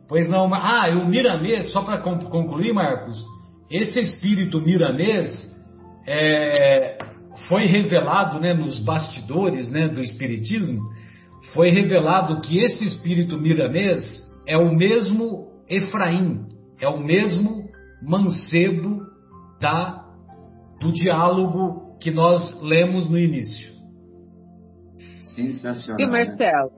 Pois 0.08 0.30
não, 0.30 0.54
ah, 0.54 0.88
o 0.90 1.08
miranês, 1.08 1.72
só 1.72 1.82
para 1.82 2.00
concluir, 2.00 2.74
Marcos, 2.74 3.26
esse 3.70 4.00
espírito 4.00 4.62
miranês 4.62 5.52
é, 6.08 6.98
foi 7.48 7.66
revelado 7.66 8.40
né, 8.40 8.54
nos 8.54 8.80
bastidores 8.84 9.70
né, 9.72 9.88
do 9.88 10.02
espiritismo, 10.02 10.82
foi 11.54 11.70
revelado 11.70 12.42
que 12.42 12.60
esse 12.60 12.86
espírito 12.86 13.38
miranês 13.40 14.04
é 14.48 14.58
o 14.58 14.76
mesmo 14.76 15.48
Efraim, 15.68 16.46
é 16.80 16.88
o 16.88 17.00
mesmo 17.00 17.66
mancebo 18.02 19.02
da, 19.60 20.06
do 20.80 20.92
diálogo 20.92 21.98
que 22.00 22.12
nós 22.12 22.62
lemos 22.62 23.10
no 23.10 23.18
início. 23.18 23.74
Sensacional. 25.36 26.00
E 26.00 26.08
Marcelo? 26.08 26.72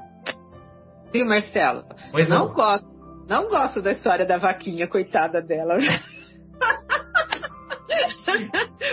E 1.14 1.24
Marcelo? 1.24 1.84
Pois 2.12 2.30
não. 2.30 2.48
não 2.48 2.54
gosto, 2.54 2.88
não 3.28 3.50
gosto 3.50 3.82
da 3.82 3.92
história 3.92 4.26
da 4.26 4.38
vaquinha, 4.38 4.88
coitada 4.88 5.42
dela. 5.42 5.78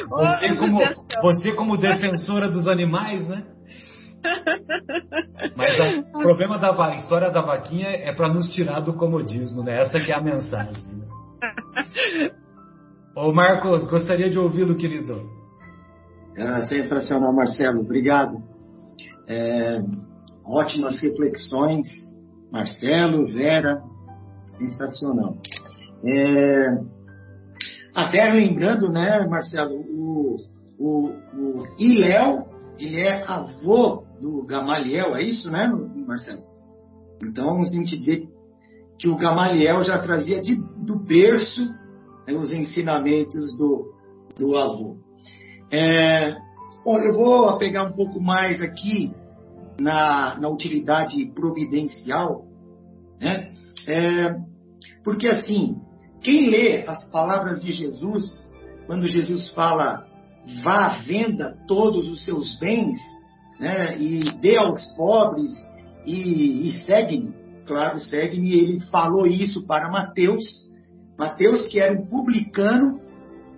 Você 0.08 0.56
como, 0.58 0.78
você 1.22 1.52
como 1.52 1.76
defensora 1.76 2.48
dos 2.48 2.68
animais, 2.68 3.26
né? 3.28 3.44
Mas 5.56 6.14
o 6.14 6.18
problema 6.18 6.58
da 6.58 6.94
história 6.94 7.30
da 7.30 7.42
vaquinha 7.42 7.88
é 7.88 8.12
para 8.12 8.28
nos 8.28 8.48
tirar 8.48 8.80
do 8.80 8.94
comodismo, 8.94 9.62
né? 9.62 9.80
Essa 9.82 9.98
que 9.98 10.10
é 10.10 10.14
a 10.14 10.20
mensagem. 10.20 10.84
Né? 10.86 12.30
Ô 13.16 13.32
Marcos, 13.32 13.86
gostaria 13.88 14.30
de 14.30 14.38
ouvi-lo, 14.38 14.76
querido. 14.76 15.28
Ah, 16.38 16.62
sensacional, 16.64 17.32
Marcelo. 17.32 17.80
Obrigado. 17.80 18.42
É, 19.28 19.78
ótimas 20.44 21.00
reflexões, 21.00 21.86
Marcelo, 22.50 23.28
Vera. 23.28 23.82
Sensacional. 24.58 25.36
É, 26.04 26.78
até 27.94 28.32
lembrando, 28.32 28.90
né, 28.90 29.26
Marcelo, 29.26 29.74
o, 29.74 30.36
o, 30.78 31.08
o 31.08 31.66
ele 31.78 33.00
é 33.00 33.24
avô 33.24 34.04
do 34.20 34.44
Gamaliel, 34.44 35.14
é 35.16 35.22
isso, 35.22 35.50
né, 35.50 35.66
Marcelo? 36.06 36.42
Então 37.22 37.62
a 37.62 37.64
gente 37.64 37.96
vê 38.04 38.28
que 38.98 39.08
o 39.08 39.16
Gamaliel 39.16 39.82
já 39.84 39.98
trazia 39.98 40.40
de, 40.40 40.56
do 40.84 40.98
berço 40.98 41.62
né, 42.26 42.34
os 42.34 42.52
ensinamentos 42.52 43.56
do, 43.56 43.92
do 44.38 44.56
avô. 44.56 44.96
É, 45.70 46.34
bom, 46.84 46.98
eu 46.98 47.14
vou 47.14 47.58
pegar 47.58 47.84
um 47.84 47.92
pouco 47.92 48.20
mais 48.20 48.62
aqui 48.62 49.12
na, 49.78 50.38
na 50.38 50.48
utilidade 50.48 51.24
providencial, 51.34 52.43
né? 53.24 53.50
É, 53.88 54.36
porque 55.02 55.26
assim, 55.26 55.80
quem 56.22 56.50
lê 56.50 56.84
as 56.86 57.10
palavras 57.10 57.62
de 57.62 57.72
Jesus, 57.72 58.24
quando 58.86 59.08
Jesus 59.08 59.48
fala, 59.54 60.06
vá, 60.62 61.00
venda 61.06 61.56
todos 61.66 62.08
os 62.08 62.24
seus 62.24 62.58
bens, 62.58 63.00
né, 63.58 63.98
e 63.98 64.30
dê 64.40 64.58
aos 64.58 64.84
pobres 64.94 65.52
e, 66.04 66.68
e 66.68 66.72
segue-me, 66.84 67.32
claro, 67.66 67.98
segue-me, 67.98 68.52
ele 68.52 68.80
falou 68.90 69.26
isso 69.26 69.66
para 69.66 69.90
Mateus, 69.90 70.44
Mateus 71.18 71.66
que 71.66 71.80
era 71.80 71.94
um 71.94 72.06
publicano, 72.06 73.00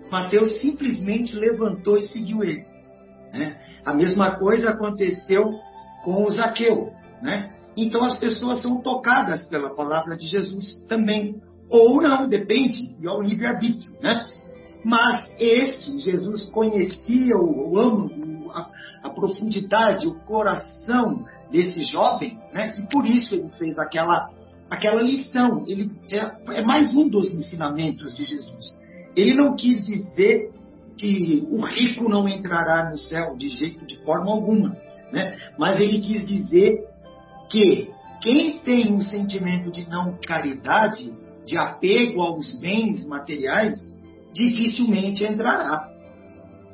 Mateus 0.09 0.61
simplesmente 0.61 1.35
levantou 1.35 1.97
e 1.97 2.07
seguiu 2.07 2.43
ele. 2.43 2.65
Né? 3.33 3.57
A 3.83 3.93
mesma 3.93 4.37
coisa 4.37 4.69
aconteceu 4.69 5.49
com 6.05 6.23
o 6.23 6.31
Zaqueu. 6.31 6.93
Né? 7.21 7.51
Então 7.77 8.03
as 8.03 8.17
pessoas 8.17 8.59
são 8.63 8.81
tocadas 8.81 9.47
pela 9.47 9.69
palavra 9.75 10.17
de 10.17 10.25
Jesus 10.25 10.83
também. 10.89 11.39
Ou 11.69 12.01
não, 12.01 12.27
depende, 12.27 12.95
é 13.03 13.09
o 13.09 13.21
livre-arbítrio. 13.21 13.91
Né? 14.01 14.25
Mas 14.83 15.29
este, 15.39 15.99
Jesus 15.99 16.45
conhecia 16.45 17.37
o, 17.37 17.73
o 17.73 17.79
âmago, 17.79 18.51
a, 18.51 18.71
a, 19.03 19.09
profundidade, 19.11 20.07
o 20.07 20.15
coração 20.21 21.23
desse 21.51 21.83
jovem, 21.83 22.39
né? 22.51 22.73
e 22.79 22.87
por 22.87 23.05
isso 23.05 23.35
ele 23.35 23.49
fez 23.59 23.77
aquela, 23.77 24.31
aquela 24.69 25.01
lição. 25.01 25.63
Ele 25.67 25.91
é, 26.11 26.59
é 26.59 26.61
mais 26.63 26.95
um 26.95 27.07
dos 27.07 27.31
ensinamentos 27.31 28.15
de 28.15 28.25
Jesus. 28.25 28.75
Ele 29.15 29.35
não 29.35 29.55
quis 29.55 29.85
dizer 29.85 30.51
que 30.97 31.47
o 31.51 31.63
rico 31.63 32.09
não 32.09 32.27
entrará 32.27 32.89
no 32.89 32.97
céu 32.97 33.35
de 33.37 33.49
jeito, 33.49 33.85
de 33.85 34.03
forma 34.03 34.31
alguma, 34.31 34.75
né? 35.11 35.37
Mas 35.57 35.79
ele 35.79 35.99
quis 35.99 36.27
dizer 36.27 36.86
que 37.49 37.89
quem 38.21 38.59
tem 38.59 38.93
um 38.93 39.01
sentimento 39.01 39.71
de 39.71 39.89
não 39.89 40.17
caridade, 40.25 41.13
de 41.45 41.57
apego 41.57 42.21
aos 42.21 42.59
bens 42.59 43.07
materiais, 43.07 43.79
dificilmente 44.33 45.23
entrará, 45.23 45.89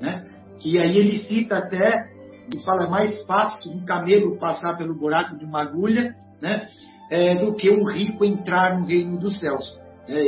né? 0.01 0.25
Que 0.59 0.79
aí 0.79 0.97
ele 0.97 1.19
cita 1.19 1.57
até 1.57 2.11
e 2.53 2.59
fala 2.59 2.89
mais 2.89 3.25
fácil 3.25 3.71
um 3.71 3.85
camelo 3.85 4.37
passar 4.37 4.77
pelo 4.77 4.97
buraco 4.97 5.37
de 5.37 5.45
uma 5.45 5.61
agulha, 5.61 6.15
né? 6.41 6.67
É, 7.11 7.35
do 7.35 7.53
que 7.55 7.69
um 7.69 7.83
rico 7.85 8.25
entrar 8.25 8.79
no 8.79 8.85
reino 8.85 9.19
dos 9.19 9.39
céus. 9.39 9.79
É, 10.07 10.25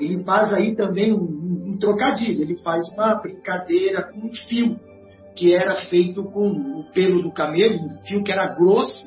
ele 0.00 0.24
faz 0.24 0.52
aí 0.52 0.74
também 0.74 1.12
um 1.12 1.46
um 1.76 1.78
trocadilho, 1.78 2.42
ele 2.42 2.56
faz 2.58 2.88
uma 2.88 3.16
brincadeira 3.16 4.02
com 4.02 4.26
um 4.26 4.32
fio 4.32 4.80
que 5.34 5.54
era 5.54 5.76
feito 5.86 6.24
com 6.24 6.48
o 6.48 6.90
pelo 6.92 7.22
do 7.22 7.30
camelo, 7.30 7.76
um 7.76 7.98
fio 8.06 8.24
que 8.24 8.32
era 8.32 8.54
grosso, 8.54 9.04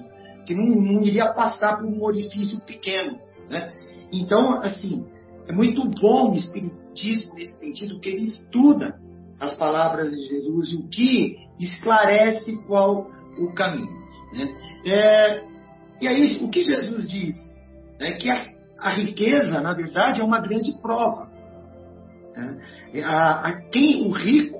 que 0.49 0.55
não, 0.55 0.65
não 0.65 1.03
iria 1.03 1.31
passar 1.31 1.77
por 1.77 1.85
um 1.85 2.01
orifício 2.01 2.59
pequeno. 2.61 3.19
Né? 3.47 3.71
Então, 4.11 4.59
assim, 4.63 5.05
é 5.47 5.53
muito 5.53 5.87
bom 5.87 6.31
o 6.31 6.35
Espiritismo 6.35 7.35
nesse 7.35 7.59
sentido, 7.59 7.99
que 7.99 8.09
ele 8.09 8.25
estuda 8.25 8.99
as 9.39 9.53
palavras 9.53 10.09
de 10.09 10.27
Jesus 10.27 10.73
e 10.73 10.75
o 10.77 10.87
que 10.87 11.37
esclarece 11.59 12.65
qual 12.65 13.11
o 13.37 13.53
caminho. 13.53 13.93
Né? 14.33 14.55
É, 14.87 15.43
e 16.01 16.07
aí, 16.07 16.39
o 16.43 16.49
que 16.49 16.63
Jesus 16.63 17.07
diz? 17.07 17.35
É 17.99 18.13
que 18.13 18.27
a, 18.27 18.47
a 18.79 18.89
riqueza, 18.89 19.61
na 19.61 19.73
verdade, 19.73 20.19
é 20.19 20.23
uma 20.23 20.39
grande 20.39 20.81
prova. 20.81 21.29
Né? 22.35 23.03
A, 23.03 23.49
a, 23.49 23.61
quem, 23.69 24.01
o 24.07 24.09
rico, 24.09 24.58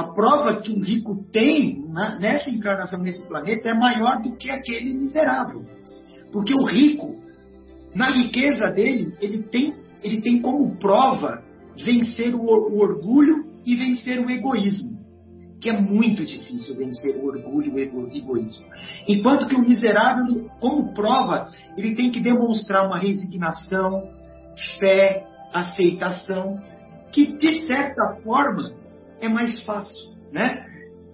a 0.00 0.14
prova 0.14 0.62
que 0.62 0.72
um 0.72 0.80
rico 0.80 1.26
tem 1.30 1.84
na, 1.88 2.18
nessa 2.18 2.48
encarnação 2.48 3.00
nesse 3.00 3.26
planeta 3.28 3.68
é 3.68 3.74
maior 3.74 4.22
do 4.22 4.34
que 4.34 4.50
aquele 4.50 4.94
miserável. 4.94 5.62
Porque 6.32 6.54
o 6.54 6.64
rico, 6.64 7.16
na 7.94 8.10
riqueza 8.10 8.70
dele, 8.70 9.14
ele 9.20 9.42
tem, 9.42 9.74
ele 10.02 10.22
tem 10.22 10.40
como 10.40 10.74
prova 10.78 11.42
vencer 11.76 12.34
o, 12.34 12.40
o 12.40 12.80
orgulho 12.80 13.44
e 13.66 13.76
vencer 13.76 14.24
o 14.24 14.30
egoísmo, 14.30 14.98
que 15.60 15.68
é 15.68 15.78
muito 15.78 16.24
difícil 16.24 16.76
vencer 16.76 17.22
o 17.22 17.26
orgulho 17.26 17.78
e 17.78 17.88
o 17.90 18.08
egoísmo. 18.08 18.66
Enquanto 19.06 19.48
que 19.48 19.54
o 19.54 19.60
miserável, 19.60 20.48
como 20.60 20.94
prova, 20.94 21.48
ele 21.76 21.94
tem 21.94 22.10
que 22.10 22.20
demonstrar 22.20 22.86
uma 22.86 22.96
resignação, 22.96 24.08
fé, 24.78 25.26
aceitação, 25.52 26.58
que 27.12 27.36
de 27.36 27.66
certa 27.66 28.16
forma 28.22 28.79
é 29.20 29.28
mais 29.28 29.60
fácil, 29.62 30.14
né? 30.32 30.66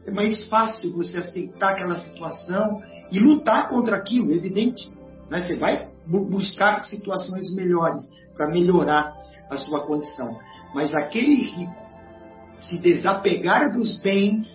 É 0.07 0.11
mais 0.11 0.49
fácil 0.49 0.95
você 0.95 1.19
aceitar 1.19 1.73
aquela 1.73 1.99
situação 1.99 2.81
e 3.11 3.19
lutar 3.19 3.69
contra 3.69 3.97
aquilo, 3.97 4.33
evidente. 4.33 4.89
Né? 5.29 5.43
Você 5.43 5.57
vai 5.57 5.91
buscar 6.07 6.83
situações 6.83 7.53
melhores 7.53 8.09
para 8.35 8.49
melhorar 8.51 9.15
a 9.51 9.57
sua 9.57 9.85
condição. 9.85 10.39
Mas 10.75 10.95
aquele 10.95 11.35
rico 11.35 11.75
se 12.61 12.79
desapegar 12.79 13.73
dos 13.73 14.01
bens 14.01 14.47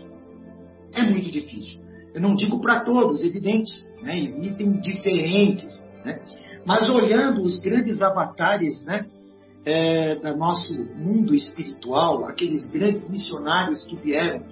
é 0.93 1.03
muito 1.03 1.29
difícil. 1.29 1.81
Eu 2.13 2.21
não 2.21 2.35
digo 2.35 2.59
para 2.61 2.81
todos, 2.81 3.23
evidente, 3.23 3.71
né? 4.01 4.19
existem 4.19 4.79
diferentes. 4.79 5.81
Né? 6.05 6.21
Mas 6.65 6.89
olhando 6.89 7.41
os 7.41 7.59
grandes 7.59 8.01
avatares 8.01 8.83
né? 8.85 9.05
É, 9.65 10.15
do 10.15 10.35
nosso 10.35 10.83
mundo 10.95 11.35
espiritual, 11.35 12.25
aqueles 12.25 12.69
grandes 12.71 13.07
missionários 13.09 13.85
que 13.85 13.95
vieram, 13.95 14.43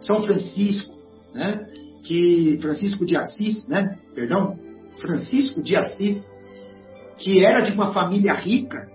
São 0.00 0.22
Francisco, 0.22 0.96
né? 1.34 1.68
que 2.04 2.58
Francisco 2.60 3.04
de 3.06 3.16
Assis, 3.16 3.66
né? 3.68 3.98
perdão, 4.14 4.58
Francisco 5.00 5.62
de 5.62 5.76
Assis, 5.76 6.22
que 7.18 7.44
era 7.44 7.60
de 7.60 7.72
uma 7.72 7.92
família 7.92 8.34
rica, 8.34 8.88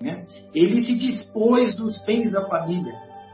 né? 0.00 0.26
ele 0.54 0.84
se 0.84 0.96
dispôs 0.96 1.76
dos 1.76 2.02
bens 2.04 2.30
da 2.30 2.46
família. 2.46 2.92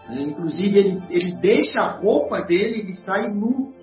Né? 0.09 0.23
Inclusive, 0.23 0.79
ele, 0.79 1.03
ele 1.11 1.33
deixa 1.37 1.81
a 1.81 2.01
roupa 2.01 2.43
dele, 2.43 2.81
ele 2.81 2.95
sai 2.95 3.29
nu, 3.29 3.75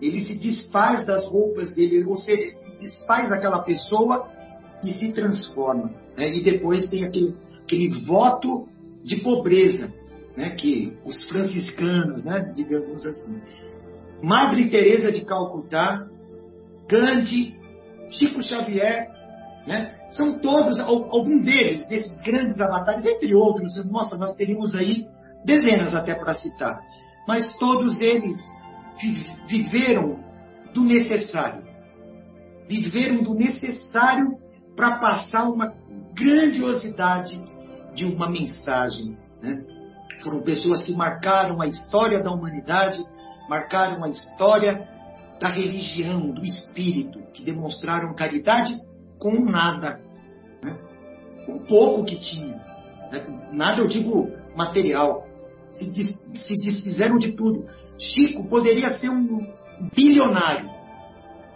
ele 0.00 0.24
se 0.24 0.34
desfaz 0.34 1.06
das 1.06 1.26
roupas 1.26 1.74
dele, 1.74 2.04
ou 2.04 2.16
seja, 2.16 2.40
ele 2.40 2.50
se 2.50 2.70
desfaz 2.80 3.28
daquela 3.28 3.60
pessoa 3.62 4.28
e 4.82 4.92
se 4.92 5.12
transforma. 5.12 5.92
Né? 6.20 6.36
E 6.36 6.44
depois 6.44 6.86
tem 6.88 7.02
aquele, 7.02 7.34
aquele 7.62 7.88
voto 8.04 8.68
de 9.02 9.16
pobreza, 9.22 9.90
né? 10.36 10.50
que 10.50 10.92
os 11.02 11.26
franciscanos, 11.26 12.26
né? 12.26 12.52
digamos 12.54 13.06
assim. 13.06 13.40
Madre 14.22 14.68
Teresa 14.68 15.10
de 15.10 15.24
Calcutá, 15.24 16.06
Gandhi, 16.86 17.58
Chico 18.10 18.42
Xavier, 18.42 19.08
né? 19.66 19.96
são 20.10 20.38
todos, 20.40 20.78
algum 20.78 21.40
deles, 21.40 21.88
desses 21.88 22.20
grandes 22.20 22.60
avatares, 22.60 23.06
entre 23.06 23.34
outros, 23.34 23.82
nossa, 23.86 24.18
nós 24.18 24.36
teríamos 24.36 24.74
aí 24.74 25.06
dezenas 25.46 25.94
até 25.94 26.14
para 26.14 26.34
citar, 26.34 26.82
mas 27.26 27.50
todos 27.56 27.98
eles 28.02 28.36
viveram 29.48 30.18
do 30.74 30.82
necessário. 30.82 31.64
Viveram 32.68 33.22
do 33.22 33.34
necessário 33.34 34.36
para 34.76 34.98
passar 34.98 35.48
uma 35.50 35.79
grandiosidade 36.20 37.42
de 37.94 38.04
uma 38.04 38.30
mensagem. 38.30 39.16
Né? 39.42 39.64
Foram 40.22 40.42
pessoas 40.42 40.82
que 40.82 40.94
marcaram 40.94 41.60
a 41.62 41.66
história 41.66 42.22
da 42.22 42.30
humanidade, 42.30 43.02
marcaram 43.48 44.04
a 44.04 44.08
história 44.10 44.86
da 45.40 45.48
religião, 45.48 46.30
do 46.30 46.44
espírito, 46.44 47.18
que 47.32 47.42
demonstraram 47.42 48.14
caridade 48.14 48.78
com 49.18 49.44
nada, 49.46 50.00
né? 50.62 50.78
com 51.46 51.58
pouco 51.60 52.04
que 52.04 52.20
tinham. 52.20 52.58
Né? 53.10 53.48
Nada, 53.52 53.80
eu 53.80 53.88
digo, 53.88 54.30
material. 54.54 55.26
Se, 55.70 55.84
se 55.94 56.54
desfizeram 56.54 57.16
de 57.16 57.32
tudo. 57.32 57.64
Chico 57.98 58.44
poderia 58.48 58.92
ser 58.92 59.08
um 59.08 59.46
bilionário 59.94 60.68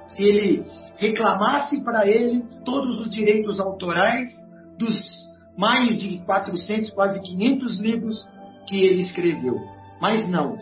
se 0.08 0.22
ele 0.22 0.66
reclamasse 0.96 1.82
para 1.82 2.06
ele 2.06 2.44
todos 2.64 3.00
os 3.00 3.10
direitos 3.10 3.58
autorais 3.58 4.30
dos 4.78 5.24
mais 5.56 5.96
de 5.98 6.18
400, 6.24 6.90
quase 6.90 7.20
500 7.22 7.80
livros 7.80 8.28
que 8.66 8.84
ele 8.84 9.02
escreveu. 9.02 9.56
Mas 10.00 10.28
não. 10.28 10.56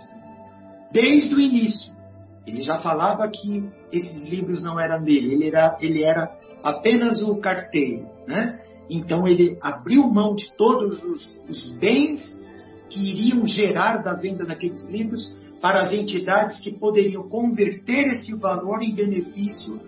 Desde 0.93 1.35
o 1.35 1.41
início, 1.41 1.95
ele 2.47 2.63
já 2.63 2.79
falava 2.81 3.29
que 3.29 3.65
esses 3.91 4.29
livros 4.29 4.63
não 4.63 4.79
eram 4.79 5.03
dele, 5.03 5.33
ele 5.33 5.49
era, 5.49 5.79
ele 5.81 6.05
era 6.05 6.31
apenas 6.63 7.23
o 7.23 7.37
carteiro. 7.37 8.07
Né? 8.27 8.61
Então 8.91 9.27
ele 9.27 9.57
abriu 9.63 10.07
mão 10.09 10.35
de 10.35 10.55
todos 10.57 11.03
os, 11.03 11.45
os 11.49 11.71
bens 11.77 12.21
que 12.91 13.01
iriam 13.01 13.47
gerar 13.47 13.99
da 13.99 14.15
venda 14.15 14.45
daqueles 14.45 14.87
livros 14.91 15.35
para 15.61 15.81
as 15.81 15.93
entidades 15.93 16.61
que 16.61 16.73
poderiam 16.73 17.29
converter 17.29 18.09
esse 18.09 18.39
valor 18.39 18.83
em 18.83 18.95
benefício 18.95 19.81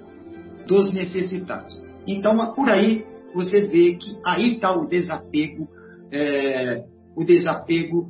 dos 0.66 0.92
necessitados. 0.94 1.82
Então, 2.06 2.54
por 2.54 2.70
aí 2.70 3.04
você 3.34 3.66
vê 3.66 3.96
que 3.96 4.16
aí 4.24 4.54
está 4.54 4.72
o 4.72 4.86
desapego, 4.86 5.68
é, 6.12 6.84
o 7.16 7.24
desapego 7.24 8.08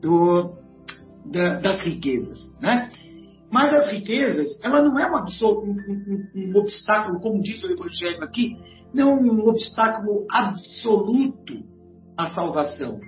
do, 0.00 0.52
da, 1.24 1.58
das 1.60 1.80
riquezas, 1.80 2.38
né? 2.60 2.90
Mas 3.50 3.72
as 3.72 3.92
riquezas, 3.92 4.48
ela 4.62 4.82
não 4.82 4.98
é 4.98 5.06
um, 5.10 5.16
um, 5.16 6.26
um, 6.34 6.58
obstáculo, 6.58 7.20
como 7.20 7.40
diz 7.40 7.62
o 7.62 7.72
Evangelho 7.72 8.22
aqui, 8.22 8.56
não 8.92 9.14
um 9.18 9.48
obstáculo 9.48 10.26
absoluto 10.30 11.64
à 12.16 12.28
salvação. 12.30 13.00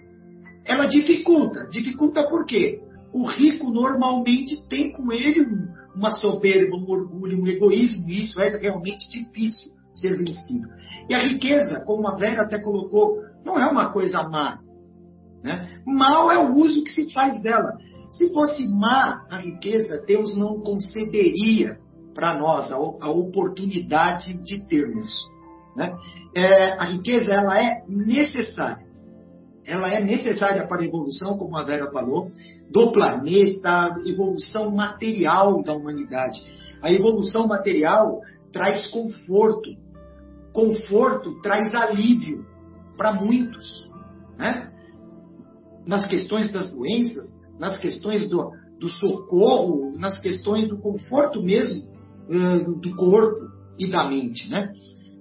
Ela 0.65 0.87
dificulta. 0.87 1.67
Dificulta 1.71 2.27
por 2.29 2.47
quê? 2.47 2.81
O 3.13 3.27
rico 3.27 3.71
normalmente 3.71 4.67
tem 4.69 4.93
com 4.93 5.13
ele 5.13 5.45
uma 5.95 6.13
soberba, 6.13 6.77
um 6.77 6.89
orgulho, 6.89 7.43
um 7.43 7.47
egoísmo, 7.47 8.09
e 8.09 8.21
isso 8.21 8.41
é 8.41 8.57
realmente 8.57 9.11
difícil 9.11 9.78
ser 10.01 10.17
vencido. 10.17 10.69
E 11.09 11.15
a 11.15 11.19
riqueza, 11.19 11.83
como 11.85 12.07
a 12.09 12.15
Vera 12.15 12.43
até 12.43 12.59
colocou, 12.59 13.23
não 13.45 13.59
é 13.59 13.67
uma 13.67 13.93
coisa 13.93 14.23
má. 14.29 14.59
Né? 15.43 15.81
Mal 15.87 16.31
é 16.31 16.39
o 16.39 16.55
uso 16.55 16.85
que 16.85 16.91
se 16.91 17.13
faz 17.13 17.41
dela. 17.43 17.73
Se 18.11 18.33
fosse 18.33 18.67
má 18.69 19.25
a 19.31 19.39
riqueza, 19.39 20.03
Deus 20.07 20.37
não 20.37 20.61
concederia 20.61 21.79
para 22.15 22.39
nós 22.39 22.71
a, 22.73 22.77
a, 22.77 23.11
oportunidade 23.11 24.43
de 24.45 24.67
termos. 24.67 25.09
Né? 25.77 25.95
É, 26.35 26.73
a 26.73 26.85
riqueza 26.85 27.33
ela 27.33 27.63
é 27.63 27.85
necessária. 27.89 28.87
Ela 29.65 29.93
é 29.93 30.01
necessária 30.01 30.67
para 30.67 30.81
a 30.81 30.85
evolução, 30.85 31.37
como 31.37 31.57
a 31.57 31.63
Vera 31.63 31.91
falou, 31.93 32.33
do 32.71 32.91
planeta, 32.91 33.97
evolução 34.07 34.75
material 34.75 35.63
da 35.63 35.75
humanidade. 35.75 36.41
A 36.83 36.91
evolução 36.91 37.47
material 37.47 38.21
traz 38.53 38.87
conforto. 38.89 39.71
Conforto 40.59 41.41
traz 41.41 41.73
alívio 41.73 42.45
para 42.97 43.13
muitos. 43.13 43.89
Né? 44.37 44.73
Nas 45.87 46.09
questões 46.09 46.51
das 46.51 46.75
doenças, 46.75 47.39
nas 47.61 47.79
questões 47.79 48.29
do, 48.29 48.51
do 48.81 48.89
socorro, 48.89 49.97
nas 49.97 50.21
questões 50.21 50.69
do 50.69 50.77
conforto 50.81 51.41
mesmo 51.41 51.89
uh, 52.29 52.81
do 52.81 52.97
corpo 52.97 53.39
e 53.79 53.89
da 53.89 54.09
mente. 54.09 54.51
Né? 54.51 54.73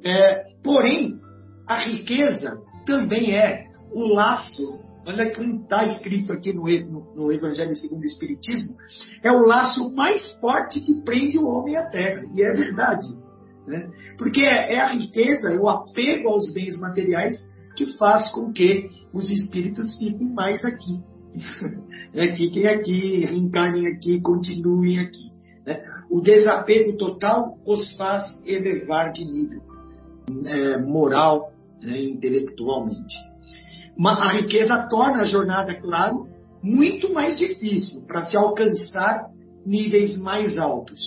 É, 0.04 0.44
porém, 0.64 1.20
a 1.68 1.84
riqueza 1.84 2.60
também 2.88 3.36
é 3.36 3.68
o 3.94 4.16
laço 4.16 4.88
Olha 5.06 5.30
que 5.30 5.42
está 5.42 5.86
escrito 5.86 6.34
aqui 6.34 6.52
no, 6.52 6.64
no, 6.64 7.16
no, 7.16 7.32
Evangelho 7.32 7.74
segundo 7.78 8.02
o 8.02 8.08
Espiritismo, 8.08 8.76
é 9.24 9.32
o 9.32 9.46
laço 9.46 9.90
mais 9.96 10.34
forte 10.42 10.82
que 10.82 11.02
prende 11.02 11.38
o 11.38 11.48
homem 11.48 11.78
à 11.78 11.86
terra. 11.86 12.26
E 12.34 12.44
é 12.44 12.52
verdade. 12.52 13.08
Né? 13.68 13.90
Porque 14.18 14.42
é, 14.42 14.76
é 14.76 14.80
a 14.80 14.94
riqueza, 14.94 15.52
é 15.52 15.60
o 15.60 15.68
apego 15.68 16.30
aos 16.30 16.52
bens 16.54 16.80
materiais 16.80 17.38
que 17.76 17.98
faz 17.98 18.32
com 18.32 18.52
que 18.52 18.90
os 19.14 19.30
espíritos 19.30 19.98
fiquem 19.98 20.34
mais 20.34 20.64
aqui. 20.64 21.04
é, 22.14 22.36
fiquem 22.36 22.68
aqui, 22.68 23.26
reencarnem 23.26 23.88
aqui, 23.88 24.22
continuem 24.22 25.00
aqui. 25.00 25.32
Né? 25.66 25.84
O 26.10 26.22
desapego 26.22 26.98
total 26.98 27.58
os 27.66 27.96
faz 27.98 28.24
elevar 28.46 29.12
de 29.12 29.26
nível 29.26 29.62
é, 30.46 30.82
moral, 30.82 31.52
né, 31.82 32.02
intelectualmente 32.02 33.16
a 34.06 34.32
riqueza 34.34 34.88
torna 34.90 35.24
a 35.24 35.26
jornada, 35.26 35.74
claro, 35.76 36.28
muito 36.62 37.12
mais 37.14 37.38
difícil 37.38 38.06
para 38.06 38.26
se 38.26 38.38
alcançar 38.38 39.30
níveis 39.66 40.18
mais 40.18 40.58
altos, 40.58 41.00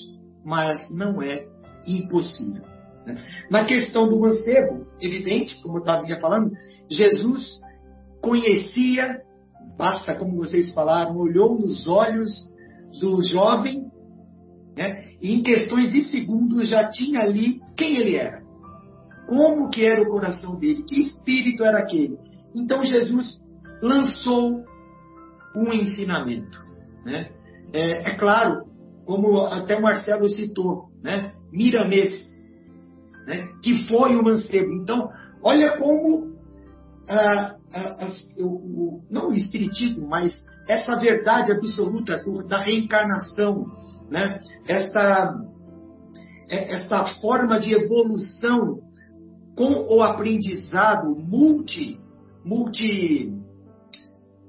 mas 0.44 0.78
não 0.90 1.22
é 1.22 1.46
impossível. 1.86 2.62
Né? 3.06 3.22
Na 3.50 3.64
questão 3.64 4.08
do 4.08 4.20
mancebo, 4.20 4.86
evidente, 5.00 5.60
como 5.62 5.78
eu 5.78 5.80
estava 5.80 6.04
falando, 6.20 6.52
Jesus 6.90 7.60
conhecia, 8.20 9.20
basta 9.76 10.14
como 10.14 10.36
vocês 10.36 10.72
falaram, 10.72 11.16
olhou 11.16 11.58
nos 11.58 11.86
olhos 11.86 12.30
do 13.00 13.22
jovem 13.22 13.90
né? 14.76 15.04
e 15.20 15.32
em 15.32 15.42
questões 15.42 15.92
de 15.92 16.02
segundos 16.04 16.68
já 16.68 16.90
tinha 16.90 17.20
ali 17.20 17.60
quem 17.76 17.96
ele 17.96 18.16
era, 18.16 18.42
como 19.26 19.70
que 19.70 19.86
era 19.86 20.02
o 20.02 20.10
coração 20.10 20.58
dele, 20.58 20.82
que 20.82 21.00
espírito 21.00 21.64
era 21.64 21.78
aquele 21.78 22.18
então 22.54 22.82
Jesus 22.82 23.42
lançou 23.82 24.64
um 25.56 25.72
ensinamento. 25.72 26.58
Né? 27.04 27.30
É, 27.72 28.10
é, 28.10 28.16
claro, 28.16 28.64
como 29.04 29.40
até 29.46 29.78
Marcelo 29.80 30.28
citou, 30.28 30.90
né? 31.02 31.32
Miramês, 31.52 32.12
né? 33.26 33.48
que 33.62 33.86
foi 33.86 34.16
o 34.16 34.22
mancebo. 34.22 34.72
Então, 34.72 35.08
olha 35.42 35.76
como 35.76 36.30
o, 38.38 39.02
não 39.10 39.30
o 39.30 39.34
espiritismo, 39.34 40.08
mas 40.08 40.32
essa 40.68 40.96
verdade 40.96 41.52
absoluta 41.52 42.18
do, 42.22 42.46
da 42.46 42.58
reencarnação, 42.58 43.66
né? 44.08 44.40
esta, 44.66 45.34
é, 46.48 46.74
esta 46.74 47.04
forma 47.20 47.58
de 47.58 47.72
evolução 47.74 48.78
com 49.56 49.94
o 49.94 50.02
aprendizado 50.02 51.16
multi, 51.16 51.98
multi, 52.44 53.36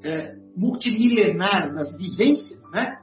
é, 0.04 0.36
multimilenar 0.56 1.74
nas 1.74 1.98
vivências, 1.98 2.60
né? 2.72 3.01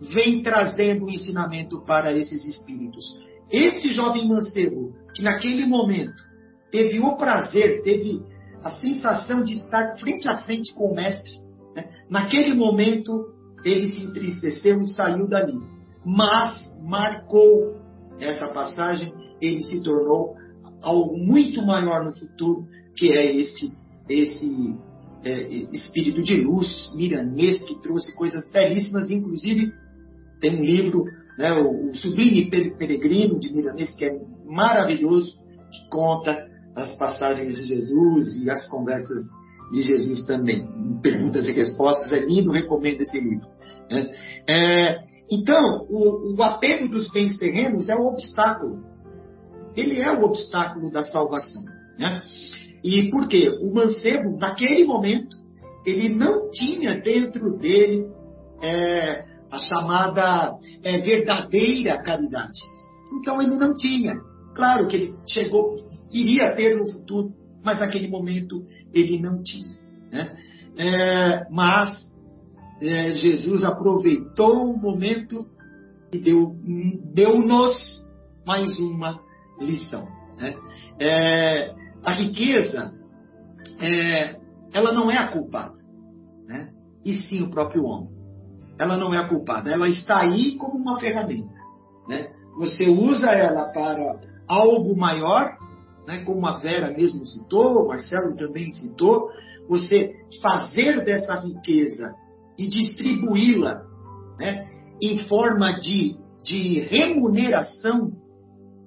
Vem 0.00 0.42
trazendo 0.42 1.04
o 1.04 1.08
um 1.08 1.10
ensinamento 1.10 1.80
para 1.84 2.12
esses 2.12 2.44
espíritos. 2.44 3.04
Este 3.50 3.92
jovem 3.92 4.28
mancebo, 4.28 4.92
que 5.14 5.22
naquele 5.22 5.66
momento 5.66 6.22
teve 6.70 6.98
o 6.98 7.16
prazer, 7.16 7.82
teve 7.82 8.20
a 8.62 8.70
sensação 8.70 9.44
de 9.44 9.52
estar 9.52 9.96
frente 9.98 10.28
a 10.28 10.38
frente 10.38 10.72
com 10.74 10.92
o 10.92 10.94
mestre, 10.94 11.30
né? 11.76 11.88
naquele 12.08 12.54
momento 12.54 13.26
ele 13.64 13.88
se 13.88 14.02
entristeceu 14.02 14.80
e 14.80 14.86
saiu 14.88 15.28
dali. 15.28 15.58
Mas 16.04 16.74
marcou 16.82 17.76
essa 18.18 18.48
passagem, 18.48 19.12
ele 19.40 19.62
se 19.62 19.82
tornou 19.82 20.34
algo 20.82 21.16
muito 21.16 21.62
maior 21.62 22.04
no 22.04 22.14
futuro, 22.14 22.66
que 22.96 23.12
é 23.12 23.34
esse, 23.34 23.78
esse 24.08 24.76
é, 25.24 25.42
espírito 25.72 26.22
de 26.22 26.40
luz 26.42 26.94
miranês 26.94 27.60
que 27.60 27.80
trouxe 27.80 28.14
coisas 28.14 28.50
belíssimas, 28.50 29.10
inclusive 29.10 29.72
tem 30.44 30.60
um 30.60 30.62
livro, 30.62 31.06
né, 31.38 31.54
o, 31.54 31.90
o 31.90 31.96
Sublime 31.96 32.50
Peregrino 32.50 33.40
de 33.40 33.50
Milanês, 33.50 33.96
que 33.96 34.04
é 34.04 34.20
maravilhoso, 34.44 35.32
que 35.72 35.88
conta 35.90 36.46
as 36.76 36.94
passagens 36.98 37.56
de 37.56 37.64
Jesus 37.64 38.42
e 38.44 38.50
as 38.50 38.68
conversas 38.68 39.22
de 39.72 39.80
Jesus 39.80 40.26
também. 40.26 40.68
Perguntas 41.02 41.48
e 41.48 41.52
respostas, 41.52 42.12
é 42.12 42.20
lindo, 42.20 42.52
recomendo 42.52 43.00
esse 43.00 43.18
livro. 43.18 43.48
Né? 43.90 44.10
É, 44.46 44.98
então, 45.30 45.86
o, 45.88 46.36
o 46.36 46.42
apego 46.42 46.88
dos 46.88 47.10
bens 47.10 47.38
terrenos 47.38 47.88
é 47.88 47.96
o 47.96 48.06
obstáculo. 48.06 48.84
Ele 49.74 49.98
é 49.98 50.12
o 50.12 50.24
obstáculo 50.24 50.90
da 50.90 51.04
salvação. 51.04 51.62
Né? 51.98 52.22
E 52.84 53.10
por 53.10 53.28
quê? 53.28 53.48
O 53.48 53.74
mancebo, 53.74 54.36
naquele 54.36 54.84
momento, 54.84 55.36
ele 55.86 56.10
não 56.10 56.50
tinha 56.50 57.00
dentro 57.00 57.56
dele 57.56 58.06
é, 58.62 59.33
a 59.54 59.58
chamada 59.58 60.58
é, 60.82 60.98
verdadeira 60.98 62.02
caridade. 62.02 62.58
Então 63.12 63.40
ele 63.40 63.56
não 63.56 63.74
tinha. 63.74 64.14
Claro 64.54 64.88
que 64.88 64.96
ele 64.96 65.14
chegou, 65.26 65.76
iria 66.12 66.54
ter 66.54 66.76
no 66.76 66.90
futuro, 66.90 67.32
mas 67.64 67.78
naquele 67.78 68.08
momento 68.08 68.66
ele 68.92 69.20
não 69.20 69.42
tinha. 69.42 69.76
Né? 70.10 70.36
É, 70.76 71.50
mas 71.50 72.12
é, 72.80 73.14
Jesus 73.14 73.64
aproveitou 73.64 74.70
o 74.70 74.76
momento 74.76 75.38
e 76.12 76.18
deu-nos 76.18 77.14
deu 77.14 77.34
mais 78.46 78.78
uma 78.78 79.20
lição. 79.60 80.06
Né? 80.36 80.54
É, 80.98 81.74
a 82.04 82.12
riqueza, 82.12 82.92
é, 83.80 84.36
ela 84.72 84.92
não 84.92 85.10
é 85.10 85.16
a 85.16 85.28
culpada, 85.28 85.78
né? 86.46 86.72
e 87.04 87.14
sim 87.22 87.42
o 87.42 87.50
próprio 87.50 87.84
homem 87.84 88.13
ela 88.78 88.96
não 88.96 89.14
é 89.14 89.18
a 89.18 89.28
culpada. 89.28 89.70
Ela 89.70 89.88
está 89.88 90.20
aí 90.20 90.56
como 90.56 90.76
uma 90.76 90.98
ferramenta. 90.98 91.54
Né? 92.08 92.28
Você 92.58 92.88
usa 92.88 93.30
ela 93.30 93.66
para 93.66 94.20
algo 94.46 94.96
maior, 94.96 95.56
né? 96.06 96.22
como 96.24 96.46
a 96.46 96.58
Vera 96.58 96.90
mesmo 96.90 97.24
citou, 97.24 97.84
o 97.84 97.88
Marcelo 97.88 98.36
também 98.36 98.70
citou, 98.70 99.28
você 99.68 100.14
fazer 100.42 101.04
dessa 101.04 101.36
riqueza 101.36 102.14
e 102.58 102.68
distribuí-la 102.68 103.82
né? 104.38 104.68
em 105.00 105.18
forma 105.26 105.78
de, 105.80 106.16
de 106.42 106.80
remuneração 106.80 108.12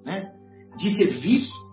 né? 0.04 0.32
de 0.76 0.96
serviço. 0.96 1.68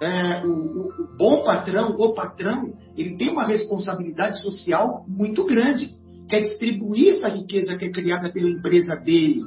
É, 0.00 0.46
o, 0.46 0.50
o, 0.50 0.86
o 0.86 1.16
bom 1.18 1.42
patrão, 1.44 1.96
o 1.98 2.14
patrão, 2.14 2.72
ele 2.96 3.16
tem 3.16 3.30
uma 3.30 3.44
responsabilidade 3.44 4.40
social 4.40 5.04
muito 5.08 5.44
grande 5.44 5.97
quer 6.28 6.42
distribuir 6.42 7.14
essa 7.14 7.28
riqueza 7.28 7.76
que 7.76 7.86
é 7.86 7.90
criada 7.90 8.30
pela 8.30 8.48
empresa 8.48 8.94
dele, 8.96 9.42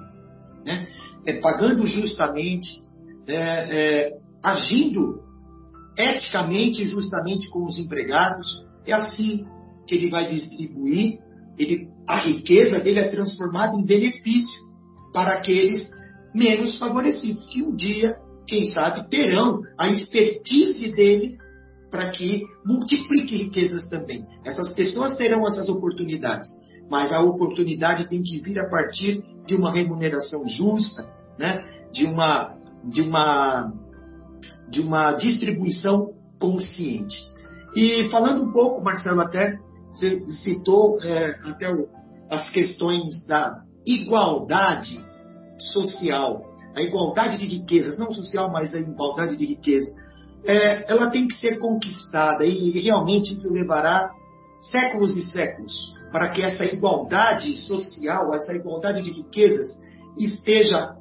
né? 0.66 0.88
é, 1.26 1.34
pagando 1.34 1.86
justamente, 1.86 2.70
é, 3.28 3.36
é, 3.36 4.18
agindo 4.44 5.22
eticamente 5.98 6.82
e 6.82 6.88
justamente 6.88 7.50
com 7.50 7.66
os 7.66 7.78
empregados. 7.78 8.64
É 8.86 8.94
assim 8.94 9.46
que 9.88 9.96
ele 9.96 10.10
vai 10.10 10.28
distribuir, 10.28 11.20
ele, 11.58 11.88
a 12.08 12.20
riqueza 12.20 12.80
dele 12.80 13.00
é 13.00 13.08
transformada 13.10 13.76
em 13.76 13.86
benefício 13.86 14.62
para 15.14 15.34
aqueles 15.34 15.88
menos 16.34 16.78
favorecidos, 16.80 17.46
que 17.48 17.62
um 17.62 17.76
dia, 17.76 18.16
quem 18.48 18.66
sabe, 18.66 19.08
terão 19.10 19.62
a 19.78 19.90
expertise 19.90 20.94
dele 20.96 21.38
para 21.92 22.10
que 22.12 22.44
multiplique 22.66 23.36
riquezas 23.36 23.88
também. 23.90 24.26
Essas 24.46 24.72
pessoas 24.74 25.18
terão 25.18 25.46
essas 25.46 25.68
oportunidades 25.68 26.50
mas 26.92 27.14
a 27.14 27.22
oportunidade 27.22 28.10
tem 28.10 28.22
que 28.22 28.42
vir 28.42 28.60
a 28.60 28.68
partir 28.68 29.24
de 29.48 29.56
uma 29.56 29.72
remuneração 29.72 30.46
justa, 30.46 31.08
né? 31.40 31.66
de, 31.94 32.06
uma, 32.06 32.58
de, 32.84 33.02
uma, 33.02 33.72
de 34.70 34.82
uma 34.82 35.14
distribuição 35.14 36.10
consciente. 36.38 37.16
E 37.78 38.10
falando 38.10 38.44
um 38.44 38.52
pouco, 38.52 38.84
Marcelo, 38.84 39.22
até 39.22 39.58
você 39.94 40.20
citou 40.44 41.02
é, 41.02 41.40
até 41.46 41.74
o, 41.74 41.88
as 42.30 42.50
questões 42.50 43.26
da 43.26 43.64
igualdade 43.86 45.00
social, 45.72 46.42
a 46.76 46.82
igualdade 46.82 47.38
de 47.38 47.46
riquezas, 47.46 47.98
não 47.98 48.12
social, 48.12 48.52
mas 48.52 48.76
a 48.76 48.80
igualdade 48.80 49.38
de 49.38 49.46
riqueza. 49.46 49.90
É, 50.44 50.92
ela 50.92 51.10
tem 51.10 51.26
que 51.26 51.36
ser 51.36 51.58
conquistada 51.58 52.44
e 52.44 52.72
realmente 52.82 53.32
isso 53.34 53.50
levará 53.50 54.12
séculos 54.60 55.16
e 55.16 55.22
séculos 55.22 56.01
para 56.12 56.30
que 56.30 56.42
essa 56.42 56.66
igualdade 56.66 57.56
social, 57.56 58.34
essa 58.34 58.54
igualdade 58.54 59.02
de 59.02 59.12
riquezas 59.12 59.80
esteja 60.18 60.96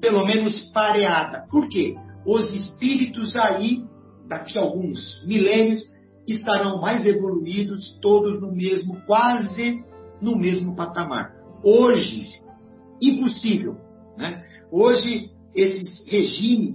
pelo 0.00 0.24
menos 0.24 0.70
pareada. 0.72 1.46
Por 1.50 1.68
quê? 1.68 1.94
Os 2.26 2.52
espíritos 2.52 3.36
aí, 3.36 3.84
daqui 4.28 4.58
a 4.58 4.62
alguns 4.62 5.24
milênios, 5.26 5.82
estarão 6.26 6.80
mais 6.80 7.04
evoluídos, 7.04 7.98
todos 8.00 8.40
no 8.40 8.52
mesmo, 8.52 9.00
quase 9.06 9.84
no 10.20 10.36
mesmo 10.36 10.76
patamar. 10.76 11.32
Hoje, 11.64 12.28
impossível. 13.00 13.76
Né? 14.16 14.44
Hoje, 14.70 15.30
esses 15.54 16.06
regimes 16.08 16.74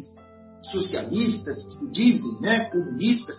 socialistas, 0.72 1.64
que 1.64 1.72
se 1.72 1.92
dizem 1.92 2.42
né, 2.42 2.70
comunistas, 2.70 3.36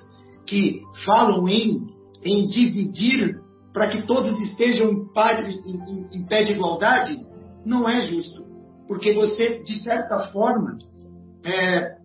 que 0.46 0.80
falam 1.04 1.46
em, 1.46 1.86
em 2.24 2.46
dividir 2.46 3.38
para 3.78 3.90
que 3.90 4.02
todos 4.08 4.40
estejam 4.40 5.08
em, 6.12 6.26
pé 6.26 6.42
de 6.42 6.52
igualdade, 6.52 7.16
não 7.64 7.88
é 7.88 8.00
justo. 8.08 8.44
Porque 8.88 9.12
você, 9.12 9.62
de 9.62 9.74
certa 9.84 10.32
forma, 10.32 10.76
é, 11.46 11.96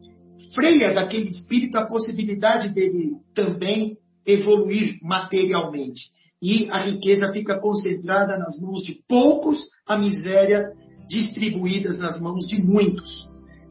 freia 0.53 0.93
daquele 0.93 1.31
espírito 1.31 1.75
a 1.79 1.87
possibilidade 1.87 2.69
dele 2.69 3.13
também 3.33 3.97
evoluir 4.23 4.99
materialmente. 5.01 5.99
E 6.39 6.69
a 6.69 6.83
riqueza 6.83 7.31
fica 7.33 7.59
concentrada 7.59 8.37
nas 8.37 8.61
mãos 8.61 8.83
de 8.83 8.99
poucos, 9.09 9.59
a 9.87 9.97
miséria 9.97 10.73
distribuídas 11.09 11.97
nas 11.97 12.21
mãos 12.21 12.45
de 12.47 12.61
muitos. 12.61 13.09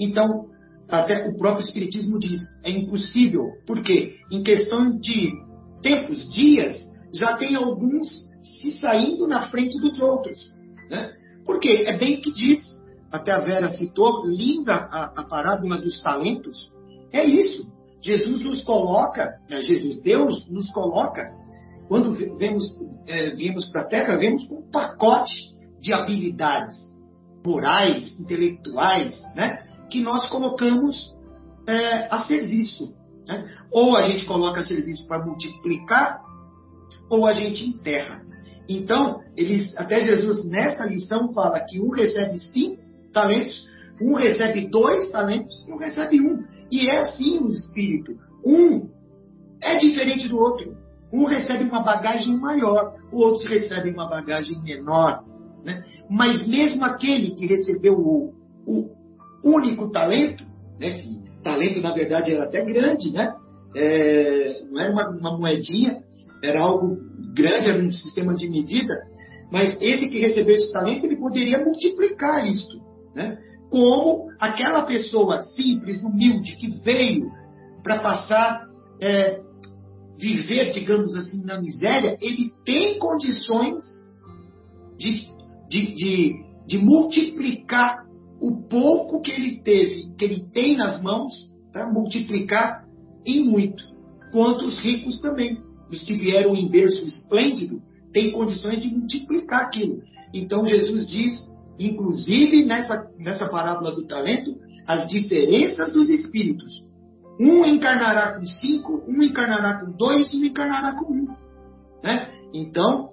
Então, 0.01 0.47
até 0.89 1.29
o 1.29 1.39
próprio 1.39 1.65
Espiritismo 1.65 2.19
diz, 2.19 2.41
é 2.65 2.71
impossível, 2.73 3.45
porque 3.65 4.17
em 4.33 4.43
questão 4.43 4.99
de 4.99 5.31
tempos, 5.83 6.29
dias, 6.33 6.92
já 7.13 7.37
tem 7.37 7.55
alguns 7.55 8.09
se 8.43 8.79
saindo 8.79 9.27
na 9.27 9.49
frente 9.49 9.79
dos 9.79 10.01
outros. 10.01 10.39
Né? 10.91 11.13
Porque 11.45 11.85
é 11.87 11.97
bem 11.97 12.17
o 12.17 12.21
que 12.21 12.33
diz, 12.33 12.83
até 13.11 13.33
a 13.33 13.41
Vera 13.41 13.73
citou, 13.73 14.27
linda 14.27 14.75
a, 14.75 15.05
a 15.21 15.25
parábola 15.25 15.81
dos 15.81 16.03
talentos. 16.03 16.73
É 17.13 17.25
isso. 17.25 17.71
Jesus 18.03 18.43
nos 18.43 18.63
coloca, 18.65 19.39
né? 19.49 19.63
Jesus, 19.63 20.03
Deus 20.03 20.49
nos 20.49 20.71
coloca, 20.73 21.31
quando 21.89 22.15
vemos, 22.37 22.65
é, 23.07 23.31
viemos 23.31 23.67
para 23.71 23.83
a 23.83 23.85
Terra, 23.85 24.17
vemos 24.17 24.51
um 24.51 24.69
pacote 24.71 25.53
de 25.81 25.93
habilidades 25.93 26.75
morais, 27.45 28.19
intelectuais, 28.19 29.21
né? 29.35 29.59
que 29.91 30.01
nós 30.01 30.29
colocamos 30.29 31.15
é, 31.67 32.09
a 32.13 32.21
serviço. 32.21 32.95
Né? 33.29 33.49
Ou 33.71 33.97
a 33.97 34.03
gente 34.03 34.25
coloca 34.25 34.61
a 34.61 34.65
serviço 34.65 35.07
para 35.07 35.25
multiplicar 35.25 36.21
ou 37.13 37.27
a 37.27 37.35
gente 37.35 37.63
enterra. 37.67 38.23
Então, 38.67 39.21
eles, 39.37 39.77
até 39.77 40.01
Jesus, 40.01 40.43
nessa 40.45 40.87
lição, 40.87 41.31
fala 41.35 41.61
que 41.61 41.79
um 41.79 41.91
recebe 41.91 42.39
cinco 42.39 42.81
talentos, 43.13 43.63
um 44.01 44.15
recebe 44.15 44.67
dois 44.71 45.11
talentos 45.11 45.63
e 45.69 45.71
um 45.71 45.77
recebe 45.77 46.21
um. 46.23 46.43
E 46.71 46.89
é 46.89 47.01
assim 47.01 47.39
o 47.39 47.51
Espírito. 47.51 48.13
Um 48.45 48.89
é 49.61 49.77
diferente 49.77 50.27
do 50.27 50.39
outro. 50.39 50.75
Um 51.13 51.27
recebe 51.27 51.65
uma 51.65 51.83
bagagem 51.83 52.39
maior, 52.39 52.95
o 53.13 53.19
outro 53.19 53.47
recebe 53.47 53.91
uma 53.91 54.09
bagagem 54.09 54.63
menor. 54.63 55.23
Né? 55.63 55.85
Mas 56.09 56.49
mesmo 56.49 56.83
aquele 56.83 57.33
que 57.33 57.47
recebeu 57.47 57.93
o, 57.93 58.33
o 58.67 58.91
único 59.45 59.91
talento, 59.91 60.43
né? 60.81 60.93
que 60.93 61.21
talento 61.45 61.79
na 61.83 61.93
verdade 61.93 62.33
era 62.33 62.45
até 62.45 62.65
grande, 62.65 63.13
né? 63.13 63.35
É, 63.75 64.63
não 64.71 64.81
era 64.81 64.93
uma, 64.93 65.11
uma 65.11 65.39
moedinha, 65.39 66.02
era 66.43 66.61
algo 66.61 66.97
grande, 67.35 67.71
era 67.71 67.83
um 67.83 67.93
sistema 67.93 68.35
de 68.35 68.49
medida, 68.49 68.95
mas 69.51 69.81
esse 69.81 70.09
que 70.09 70.19
recebeu 70.19 70.57
esse 70.57 70.73
talento, 70.73 71.05
ele 71.05 71.17
poderia 71.17 71.65
multiplicar 71.65 72.47
isso, 72.49 72.81
né? 73.15 73.39
Como 73.71 74.31
aquela 74.39 74.83
pessoa 74.83 75.41
simples, 75.41 76.03
humilde, 76.03 76.57
que 76.57 76.69
veio 76.83 77.31
para 77.83 78.01
passar, 78.01 78.67
é, 79.01 79.41
viver, 80.19 80.73
digamos 80.73 81.15
assim, 81.17 81.45
na 81.45 81.61
miséria, 81.61 82.17
ele 82.21 82.53
tem 82.65 82.99
condições 82.99 83.83
de, 84.99 85.27
de, 85.69 85.95
de, 85.95 86.45
de 86.67 86.79
multiplicar 86.79 88.05
o 88.41 88.69
pouco 88.69 89.21
que 89.21 89.31
ele 89.31 89.63
teve, 89.63 90.15
que 90.17 90.25
ele 90.25 90.45
tem 90.53 90.77
nas 90.77 91.03
mãos, 91.03 91.33
tá? 91.73 91.91
multiplicar 91.91 92.85
em 93.25 93.45
muito. 93.45 93.85
Quanto 94.33 94.67
os 94.67 94.79
ricos 94.81 95.21
também 95.21 95.57
os 95.93 96.03
que 96.03 96.15
vieram 96.15 96.57
em 96.57 96.69
berço 96.69 97.05
esplêndido, 97.05 97.83
têm 98.13 98.33
condições 98.33 98.83
de 98.83 98.95
multiplicar 98.95 99.67
aquilo. 99.67 100.03
Então 100.33 100.67
Jesus 100.67 101.07
diz, 101.07 101.49
inclusive 101.79 102.65
nessa, 102.65 103.11
nessa 103.19 103.49
parábola 103.49 103.95
do 103.95 104.07
talento, 104.07 104.57
as 104.87 105.09
diferenças 105.09 105.93
dos 105.93 106.09
espíritos. 106.09 106.73
Um 107.39 107.65
encarnará 107.65 108.39
com 108.39 108.45
cinco, 108.45 109.03
um 109.07 109.23
encarnará 109.23 109.81
com 109.81 109.93
dois 109.93 110.33
e 110.33 110.39
um 110.39 110.45
encarnará 110.45 110.99
com 110.99 111.13
um. 111.13 111.27
Né? 112.03 112.29
Então, 112.53 113.11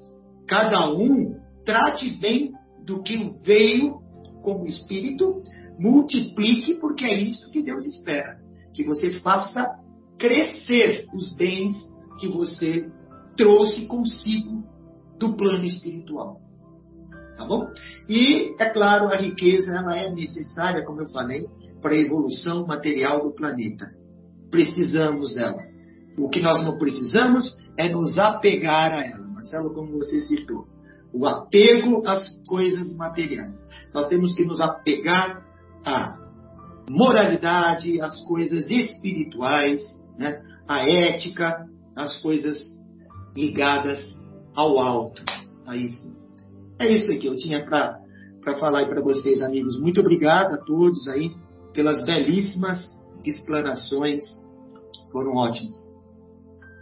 cada 0.48 0.92
um 0.92 1.36
trate 1.66 2.10
bem 2.20 2.52
do 2.86 3.02
que 3.02 3.32
veio 3.44 4.00
como 4.42 4.66
espírito, 4.66 5.44
multiplique, 5.78 6.76
porque 6.76 7.06
é 7.06 7.20
isso 7.20 7.52
que 7.52 7.62
Deus 7.62 7.86
espera. 7.86 8.38
Que 8.74 8.84
você 8.84 9.20
faça 9.22 9.68
crescer 10.18 11.06
os 11.14 11.34
bens 11.36 11.76
que 12.20 12.28
você 12.28 12.90
trouxe 13.36 13.88
consigo 13.88 14.64
do 15.18 15.36
plano 15.36 15.64
espiritual. 15.66 16.42
Tá 17.38 17.46
bom? 17.46 17.72
E, 18.08 18.54
é 18.60 18.70
claro, 18.70 19.08
a 19.08 19.16
riqueza 19.16 19.72
ela 19.72 19.98
é 19.98 20.12
necessária, 20.12 20.84
como 20.86 21.02
eu 21.02 21.08
falei, 21.08 21.48
para 21.82 21.94
a 21.94 21.98
evolução 21.98 22.68
material 22.68 23.24
do 23.24 23.34
planeta. 23.34 23.90
Precisamos 24.52 25.34
dela. 25.34 25.64
O 26.18 26.30
que 26.30 26.42
nós 26.42 26.62
não 26.64 26.78
precisamos 26.78 27.58
é 27.78 27.88
nos 27.90 28.20
apegar 28.20 28.92
a 28.92 29.06
ela. 29.06 29.26
Marcelo, 29.26 29.74
como 29.74 29.98
você 29.98 30.20
citou, 30.22 30.68
o 31.14 31.26
apego 31.26 32.06
às 32.06 32.38
coisas 32.46 32.96
materiais. 32.98 33.58
Nós 33.94 34.08
temos 34.10 34.36
que 34.36 34.44
nos 34.44 34.60
apegar 34.60 35.42
à 35.86 36.18
moralidade, 36.90 38.02
às 38.02 38.22
coisas 38.26 38.70
espirituais, 38.70 39.82
né? 40.18 40.42
à 40.68 40.88
ética, 40.88 41.66
as 41.96 42.22
coisas 42.22 42.58
ligadas 43.36 44.00
ao 44.56 44.80
alto. 44.80 45.22
Aí 45.68 45.90
sim. 45.90 46.14
É 46.80 46.88
isso 46.88 47.18
que 47.20 47.28
eu 47.28 47.36
tinha 47.36 47.66
para 47.66 48.00
falar 48.60 48.88
para 48.88 49.02
vocês, 49.02 49.42
amigos. 49.42 49.80
Muito 49.80 50.00
obrigado 50.00 50.54
a 50.54 50.58
todos 50.58 51.08
aí 51.08 51.32
pelas 51.74 52.06
belíssimas 52.06 52.98
explanações. 53.24 54.24
Foram 55.12 55.36
ótimas. 55.36 55.76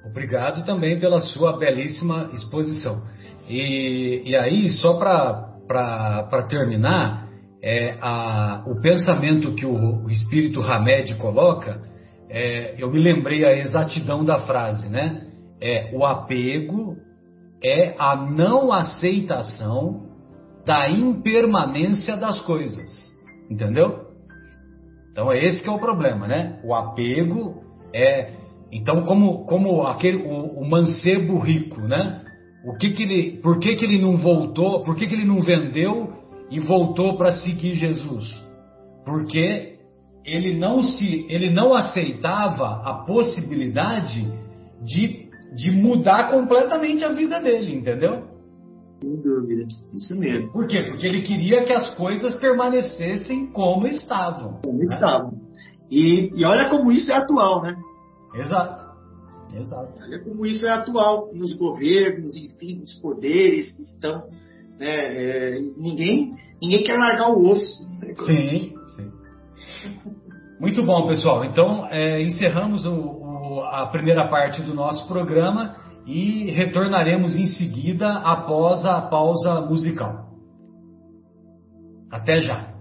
Obrigado 0.05 0.63
também 0.63 0.99
pela 0.99 1.19
sua 1.19 1.57
belíssima 1.57 2.29
exposição. 2.33 3.01
E, 3.49 4.23
e 4.25 4.35
aí, 4.35 4.69
só 4.69 4.97
para 4.97 6.43
terminar, 6.49 7.27
é, 7.61 7.97
a, 8.01 8.63
o 8.67 8.79
pensamento 8.81 9.53
que 9.55 9.65
o, 9.65 10.05
o 10.05 10.09
espírito 10.09 10.61
Hamed 10.61 11.15
coloca 11.15 11.81
é, 12.29 12.75
eu 12.77 12.91
me 12.91 12.99
lembrei 12.99 13.45
a 13.45 13.57
exatidão 13.57 14.23
da 14.23 14.39
frase, 14.39 14.89
né? 14.89 15.27
É 15.61 15.91
o 15.93 16.05
apego 16.05 16.97
é 17.63 17.95
a 17.97 18.15
não 18.15 18.71
aceitação 18.71 20.05
da 20.65 20.89
impermanência 20.89 22.15
das 22.15 22.39
coisas, 22.41 22.87
entendeu? 23.49 24.05
Então 25.11 25.31
é 25.31 25.43
esse 25.43 25.63
que 25.63 25.69
é 25.69 25.71
o 25.71 25.79
problema, 25.79 26.27
né? 26.27 26.59
O 26.63 26.75
apego 26.75 27.63
é 27.93 28.33
então 28.71 29.03
como 29.03 29.45
como 29.45 29.87
aquele 29.87 30.17
o, 30.17 30.59
o 30.59 30.69
mancebo 30.69 31.39
rico, 31.39 31.81
né? 31.81 32.23
O 32.67 32.75
que 32.75 32.91
que 32.91 33.03
ele, 33.03 33.37
por 33.37 33.59
que 33.59 33.75
que 33.75 33.85
ele 33.85 34.01
não 34.01 34.17
voltou? 34.17 34.83
Por 34.83 34.95
que 34.95 35.07
que 35.07 35.15
ele 35.15 35.25
não 35.25 35.41
vendeu 35.41 36.13
e 36.51 36.59
voltou 36.59 37.17
para 37.17 37.31
seguir 37.33 37.75
Jesus? 37.75 38.25
Porque 39.05 39.76
ele 40.27 40.57
não 40.57 40.83
se 40.83 41.25
ele 41.29 41.49
não 41.49 41.73
aceitava 41.73 42.81
a 42.83 43.05
possibilidade 43.05 44.29
de, 44.83 45.29
de 45.55 45.71
mudar 45.71 46.29
completamente 46.29 47.03
a 47.05 47.13
vida 47.13 47.39
dele, 47.39 47.73
entendeu? 47.75 48.27
Sem 48.99 49.15
dúvida, 49.21 49.67
isso 49.93 50.19
mesmo. 50.19 50.51
Por 50.51 50.67
quê? 50.67 50.81
Porque 50.81 51.07
ele 51.07 51.21
queria 51.21 51.63
que 51.63 51.71
as 51.71 51.95
coisas 51.95 52.35
permanecessem 52.35 53.47
como 53.47 53.87
estavam. 53.87 54.59
Como 54.63 54.79
né? 54.79 54.85
estavam. 54.85 55.33
E, 55.89 56.37
e 56.37 56.43
olha 56.43 56.69
como 56.69 56.91
isso 56.91 57.09
é 57.09 57.15
atual, 57.15 57.61
né? 57.63 57.77
Exato. 58.35 58.85
Exato. 59.55 60.03
Olha 60.03 60.19
como 60.19 60.45
isso 60.45 60.65
é 60.65 60.71
atual 60.71 61.29
nos 61.33 61.55
governos, 61.57 62.35
enfim, 62.35 62.79
nos 62.79 62.95
poderes 62.95 63.71
que 63.71 63.83
estão. 63.83 64.27
Né, 64.77 64.87
é, 64.89 65.59
ninguém, 65.77 66.35
ninguém 66.61 66.83
quer 66.83 66.97
largar 66.97 67.31
o 67.31 67.49
osso. 67.49 67.83
Né? 68.01 68.13
Sim, 68.25 68.59
sim. 68.59 68.76
Muito 70.59 70.83
bom, 70.83 71.07
pessoal. 71.07 71.45
Então, 71.45 71.87
é, 71.89 72.21
encerramos 72.21 72.85
o, 72.85 72.93
o, 72.93 73.61
a 73.63 73.87
primeira 73.87 74.27
parte 74.27 74.61
do 74.61 74.73
nosso 74.73 75.07
programa 75.07 75.75
e 76.05 76.49
retornaremos 76.51 77.35
em 77.35 77.45
seguida 77.45 78.19
após 78.19 78.85
a 78.85 79.01
pausa 79.01 79.61
musical. 79.61 80.27
Até 82.11 82.39
já! 82.39 82.76